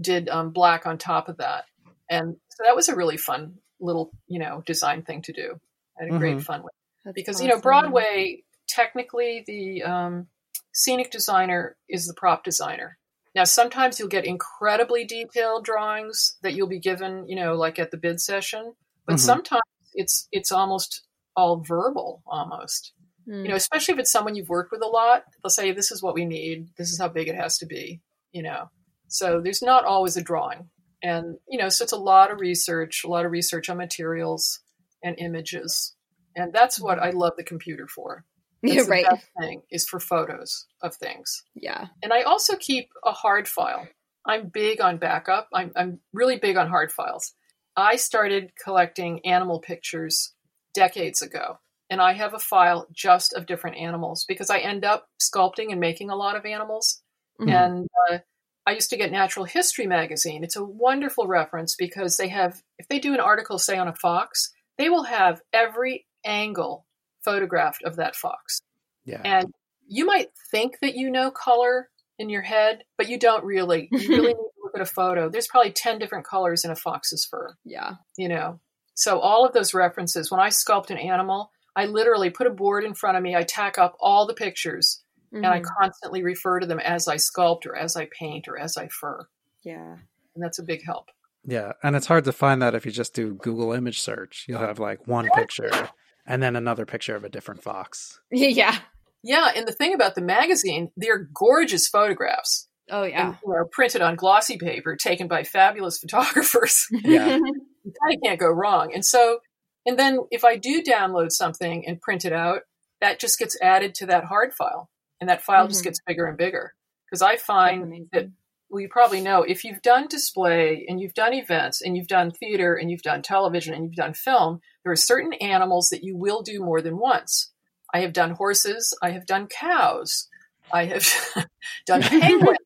did 0.00 0.28
um, 0.28 0.50
black 0.50 0.86
on 0.86 0.98
top 0.98 1.28
of 1.28 1.36
that. 1.36 1.66
And 2.10 2.36
so 2.48 2.64
that 2.64 2.74
was 2.74 2.88
a 2.88 2.96
really 2.96 3.16
fun 3.16 3.58
little, 3.78 4.10
you 4.26 4.40
know, 4.40 4.62
design 4.66 5.02
thing 5.02 5.22
to 5.22 5.32
do. 5.32 5.60
I 6.00 6.04
had 6.06 6.14
a 6.14 6.18
great 6.18 6.38
Mhm. 6.38 6.42
fun 6.44 6.62
with 6.64 6.72
That's 7.04 7.14
because 7.14 7.40
you 7.40 7.46
know. 7.48 7.60
Broadway 7.60 8.42
technically 8.68 9.44
the 9.46 9.82
um, 9.84 10.26
scenic 10.72 11.10
designer 11.10 11.76
is 11.88 12.06
the 12.06 12.14
prop 12.14 12.44
designer. 12.44 12.98
Now, 13.34 13.44
sometimes 13.44 13.98
you'll 13.98 14.08
get 14.08 14.24
incredibly 14.24 15.04
detailed 15.04 15.64
drawings 15.64 16.36
that 16.42 16.54
you'll 16.54 16.68
be 16.68 16.80
given, 16.80 17.28
you 17.28 17.36
know, 17.36 17.54
like 17.54 17.78
at 17.78 17.90
the 17.90 17.96
bid 17.96 18.20
session, 18.20 18.74
but 19.06 19.16
Mhm. 19.16 19.20
sometimes 19.20 19.62
it's 19.94 20.28
it's 20.32 20.50
almost 20.52 21.02
all 21.36 21.62
verbal, 21.62 22.22
almost. 22.26 22.92
Mm. 23.28 23.42
You 23.42 23.48
know, 23.50 23.56
especially 23.56 23.94
if 23.94 24.00
it's 24.00 24.10
someone 24.10 24.34
you've 24.34 24.48
worked 24.48 24.72
with 24.72 24.82
a 24.82 24.86
lot, 24.86 25.24
they'll 25.42 25.50
say, 25.50 25.70
"This 25.72 25.90
is 25.90 26.02
what 26.02 26.14
we 26.14 26.24
need. 26.24 26.74
This 26.76 26.90
is 26.90 26.98
how 26.98 27.08
big 27.08 27.28
it 27.28 27.34
has 27.36 27.58
to 27.58 27.66
be." 27.66 28.00
You 28.32 28.42
know, 28.42 28.70
so 29.08 29.40
there's 29.40 29.62
not 29.62 29.84
always 29.84 30.16
a 30.16 30.22
drawing, 30.22 30.70
and 31.02 31.38
you 31.48 31.58
know, 31.58 31.68
so 31.68 31.82
it's 31.84 31.92
a 31.92 31.96
lot 31.96 32.30
of 32.30 32.40
research, 32.40 33.04
a 33.04 33.08
lot 33.08 33.24
of 33.26 33.32
research 33.32 33.68
on 33.68 33.76
materials 33.76 34.60
and 35.02 35.18
images, 35.18 35.94
and 36.34 36.52
that's 36.52 36.80
what 36.80 36.98
I 36.98 37.10
love 37.10 37.34
the 37.36 37.44
computer 37.44 37.86
for. 37.86 38.24
That's 38.62 38.88
right. 38.88 39.06
thing 39.40 39.62
is 39.70 39.86
for 39.88 40.00
photos 40.00 40.66
of 40.82 40.94
things. 40.94 41.44
Yeah. 41.54 41.86
And 42.02 42.12
I 42.12 42.22
also 42.22 42.56
keep 42.56 42.90
a 43.04 43.12
hard 43.12 43.48
file. 43.48 43.86
I'm 44.26 44.48
big 44.48 44.80
on 44.80 44.98
backup. 44.98 45.48
I'm, 45.54 45.72
I'm 45.76 46.00
really 46.12 46.38
big 46.38 46.56
on 46.56 46.68
hard 46.68 46.92
files. 46.92 47.32
I 47.76 47.96
started 47.96 48.52
collecting 48.62 49.24
animal 49.24 49.60
pictures 49.60 50.34
decades 50.74 51.22
ago, 51.22 51.58
and 51.88 52.00
I 52.00 52.12
have 52.12 52.34
a 52.34 52.38
file 52.38 52.88
just 52.92 53.32
of 53.32 53.46
different 53.46 53.76
animals 53.76 54.24
because 54.28 54.50
I 54.50 54.58
end 54.58 54.84
up 54.84 55.06
sculpting 55.20 55.70
and 55.70 55.80
making 55.80 56.10
a 56.10 56.16
lot 56.16 56.36
of 56.36 56.44
animals. 56.44 57.00
Mhm. 57.40 57.50
And 57.52 57.88
uh, 58.10 58.18
I 58.66 58.72
used 58.72 58.90
to 58.90 58.96
get 58.96 59.12
Natural 59.12 59.44
History 59.46 59.86
magazine. 59.86 60.42
It's 60.44 60.56
a 60.56 60.64
wonderful 60.64 61.26
reference 61.26 61.76
because 61.76 62.16
they 62.16 62.28
have, 62.28 62.60
if 62.78 62.88
they 62.88 62.98
do 62.98 63.14
an 63.14 63.20
article, 63.20 63.58
say, 63.58 63.78
on 63.78 63.88
a 63.88 63.94
fox, 63.94 64.50
they 64.76 64.90
will 64.90 65.04
have 65.04 65.40
every 65.52 66.06
angle 66.24 66.84
photographed 67.24 67.82
of 67.84 67.96
that 67.96 68.16
fox. 68.16 68.60
Yeah. 69.04 69.20
And 69.24 69.52
you 69.86 70.04
might 70.04 70.28
think 70.50 70.78
that 70.82 70.94
you 70.94 71.10
know 71.10 71.30
color 71.30 71.88
in 72.18 72.28
your 72.28 72.42
head, 72.42 72.82
but 72.96 73.08
you 73.08 73.18
don't 73.18 73.44
really. 73.44 73.88
You 73.92 74.08
really 74.08 74.26
need 74.28 74.34
to 74.34 74.50
look 74.62 74.74
at 74.74 74.80
a 74.80 74.86
photo. 74.86 75.28
There's 75.28 75.46
probably 75.46 75.72
10 75.72 75.98
different 75.98 76.26
colors 76.26 76.64
in 76.64 76.70
a 76.70 76.76
fox's 76.76 77.24
fur, 77.30 77.54
Yeah. 77.64 77.92
you 78.16 78.28
know. 78.28 78.60
So 78.94 79.20
all 79.20 79.46
of 79.46 79.52
those 79.52 79.72
references, 79.74 80.30
when 80.30 80.40
I 80.40 80.48
sculpt 80.48 80.90
an 80.90 80.98
animal, 80.98 81.50
I 81.76 81.86
literally 81.86 82.30
put 82.30 82.48
a 82.48 82.50
board 82.50 82.84
in 82.84 82.94
front 82.94 83.16
of 83.16 83.22
me, 83.22 83.36
I 83.36 83.44
tack 83.44 83.78
up 83.78 83.96
all 84.00 84.26
the 84.26 84.34
pictures, 84.34 85.02
and 85.32 85.46
I 85.46 85.60
Mhm. 85.60 85.64
constantly 85.78 86.22
refer 86.24 86.58
to 86.58 86.66
them 86.66 86.80
as 86.80 87.06
I 87.06 87.16
sculpt 87.16 87.66
or 87.66 87.76
as 87.76 87.96
I 87.96 88.08
paint 88.18 88.48
or 88.48 88.58
as 88.58 88.76
I 88.76 88.88
fur. 88.88 89.28
yeah. 89.62 89.96
And 90.34 90.44
that's 90.44 90.58
a 90.58 90.62
big 90.64 90.84
help. 90.84 91.10
Yeah, 91.44 91.72
and 91.82 91.94
it's 91.96 92.06
hard 92.06 92.24
to 92.24 92.32
find 92.32 92.60
that 92.62 92.74
if 92.74 92.84
you 92.86 92.92
just 92.92 93.14
do 93.14 93.34
Google 93.34 93.72
image 93.72 94.00
search. 94.02 94.44
You'll 94.48 94.58
have 94.60 94.78
like 94.78 95.06
one 95.06 95.28
picture 95.34 95.88
and 96.28 96.40
then 96.42 96.54
another 96.54 96.86
picture 96.86 97.16
of 97.16 97.24
a 97.24 97.28
different 97.28 97.62
fox. 97.64 98.20
Yeah. 98.30 98.78
Yeah, 99.24 99.50
and 99.56 99.66
the 99.66 99.72
thing 99.72 99.94
about 99.94 100.14
the 100.14 100.20
magazine, 100.20 100.92
they're 100.96 101.18
gorgeous 101.34 101.88
photographs. 101.88 102.68
Oh 102.88 103.02
yeah. 103.02 103.30
And, 103.30 103.36
you 103.44 103.52
know, 103.52 103.64
printed 103.72 104.00
on 104.00 104.14
glossy 104.14 104.56
paper, 104.58 104.94
taken 104.94 105.26
by 105.26 105.42
fabulous 105.42 105.98
photographers. 106.02 106.86
Yeah. 107.04 107.36
you 107.36 107.92
kind 108.02 108.14
of 108.14 108.20
can't 108.24 108.38
go 108.38 108.46
wrong. 108.48 108.92
And 108.94 109.04
so, 109.04 109.40
and 109.84 109.98
then 109.98 110.20
if 110.30 110.44
I 110.44 110.56
do 110.56 110.82
download 110.82 111.32
something 111.32 111.84
and 111.86 112.00
print 112.00 112.24
it 112.24 112.32
out, 112.32 112.60
that 113.00 113.18
just 113.18 113.38
gets 113.38 113.56
added 113.60 113.94
to 113.96 114.06
that 114.06 114.24
hard 114.24 114.52
file, 114.54 114.88
and 115.20 115.28
that 115.30 115.42
file 115.42 115.66
just 115.66 115.80
Mhm. 115.80 115.84
gets 115.84 116.00
bigger 116.06 116.26
and 116.26 116.38
bigger. 116.38 116.74
Because 117.10 117.22
I 117.22 117.36
find 117.36 118.08
that 118.12 118.28
well, 118.70 118.80
you 118.80 118.88
probably 118.88 119.20
know 119.20 119.42
if 119.42 119.64
you've 119.64 119.82
done 119.82 120.06
display 120.08 120.84
and 120.88 121.00
you've 121.00 121.14
done 121.14 121.32
events 121.34 121.80
and 121.80 121.96
you've 121.96 122.06
done 122.08 122.30
theater 122.30 122.74
and 122.74 122.90
you've 122.90 123.02
done 123.02 123.22
television 123.22 123.74
and 123.74 123.84
you've 123.84 123.94
done 123.94 124.14
film, 124.14 124.60
there 124.84 124.92
are 124.92 124.96
certain 124.96 125.32
animals 125.34 125.88
that 125.90 126.02
you 126.04 126.16
will 126.16 126.42
do 126.42 126.60
more 126.60 126.80
than 126.82 126.98
once. 126.98 127.52
I 127.94 128.00
have 128.00 128.12
done 128.12 128.32
horses, 128.32 128.94
I 129.02 129.10
have 129.12 129.24
done 129.26 129.46
cows, 129.46 130.28
I 130.70 130.84
have 130.86 131.06
done 131.86 132.02
penguins, 132.02 132.58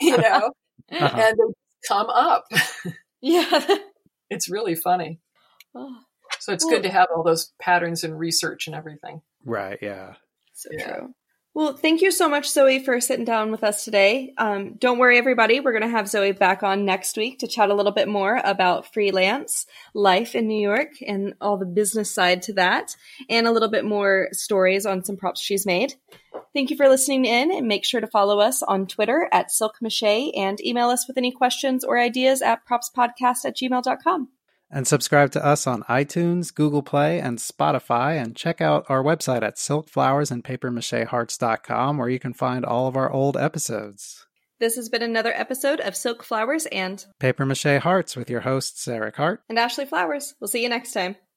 you 0.00 0.16
know, 0.18 0.52
Uh-huh. 0.92 1.16
and 1.16 1.36
they 1.36 1.54
come 1.88 2.08
up. 2.10 2.44
yeah. 3.20 3.76
It's 4.28 4.48
really 4.48 4.76
funny. 4.76 5.18
Oh, 5.74 5.96
So 6.38 6.52
it's 6.52 6.64
Well- 6.64 6.76
good 6.76 6.82
to 6.84 6.90
have 6.90 7.08
all 7.14 7.24
those 7.24 7.52
patterns 7.60 8.04
and 8.04 8.16
research 8.18 8.68
and 8.68 8.76
everything. 8.76 9.22
Right, 9.44 9.78
yeah. 9.82 10.14
so 10.54 10.68
Yeah. 10.72 10.96
true. 10.96 11.14
Well, 11.60 11.76
thank 11.76 12.00
you 12.00 12.10
so 12.10 12.26
much, 12.26 12.48
Zoe, 12.48 12.82
for 12.82 13.02
sitting 13.02 13.26
down 13.26 13.50
with 13.50 13.62
us 13.62 13.84
today. 13.84 14.32
Um, 14.38 14.76
don't 14.78 14.96
worry, 14.96 15.18
everybody. 15.18 15.60
We're 15.60 15.78
going 15.78 15.82
to 15.82 15.94
have 15.94 16.08
Zoe 16.08 16.32
back 16.32 16.62
on 16.62 16.86
next 16.86 17.18
week 17.18 17.40
to 17.40 17.46
chat 17.46 17.68
a 17.68 17.74
little 17.74 17.92
bit 17.92 18.08
more 18.08 18.40
about 18.42 18.94
freelance 18.94 19.66
life 19.92 20.34
in 20.34 20.48
New 20.48 20.58
York 20.58 20.92
and 21.06 21.34
all 21.38 21.58
the 21.58 21.66
business 21.66 22.10
side 22.10 22.40
to 22.44 22.54
that, 22.54 22.96
and 23.28 23.46
a 23.46 23.52
little 23.52 23.68
bit 23.68 23.84
more 23.84 24.28
stories 24.32 24.86
on 24.86 25.04
some 25.04 25.18
props 25.18 25.42
she's 25.42 25.66
made. 25.66 25.96
Thank 26.54 26.70
you 26.70 26.78
for 26.78 26.88
listening 26.88 27.26
in, 27.26 27.52
and 27.52 27.68
make 27.68 27.84
sure 27.84 28.00
to 28.00 28.06
follow 28.06 28.40
us 28.40 28.62
on 28.62 28.86
Twitter 28.86 29.28
at 29.30 29.50
Silk 29.50 29.74
Mache 29.82 30.32
and 30.34 30.64
email 30.64 30.88
us 30.88 31.06
with 31.06 31.18
any 31.18 31.30
questions 31.30 31.84
or 31.84 31.98
ideas 31.98 32.40
at 32.40 32.66
propspodcast 32.66 33.44
at 33.44 33.58
gmail.com. 33.58 34.30
And 34.70 34.86
subscribe 34.86 35.32
to 35.32 35.44
us 35.44 35.66
on 35.66 35.82
iTunes, 35.84 36.54
Google 36.54 36.82
Play, 36.82 37.18
and 37.18 37.38
Spotify, 37.38 38.22
and 38.22 38.36
check 38.36 38.60
out 38.60 38.84
our 38.88 39.02
website 39.02 39.42
at 39.42 39.56
silkflowersandpapermachehearts.com 39.56 41.98
where 41.98 42.08
you 42.08 42.20
can 42.20 42.34
find 42.34 42.64
all 42.64 42.86
of 42.86 42.96
our 42.96 43.10
old 43.10 43.36
episodes. 43.36 44.26
This 44.60 44.76
has 44.76 44.88
been 44.88 45.02
another 45.02 45.32
episode 45.34 45.80
of 45.80 45.96
Silk 45.96 46.22
Flowers 46.22 46.66
and 46.66 47.04
Paper 47.18 47.44
Mache 47.46 47.80
Hearts 47.80 48.14
with 48.14 48.30
your 48.30 48.42
hosts, 48.42 48.86
Eric 48.86 49.16
Hart. 49.16 49.42
and 49.48 49.58
Ashley 49.58 49.86
Flowers. 49.86 50.34
We'll 50.38 50.46
see 50.48 50.62
you 50.62 50.68
next 50.68 50.92
time. 50.92 51.16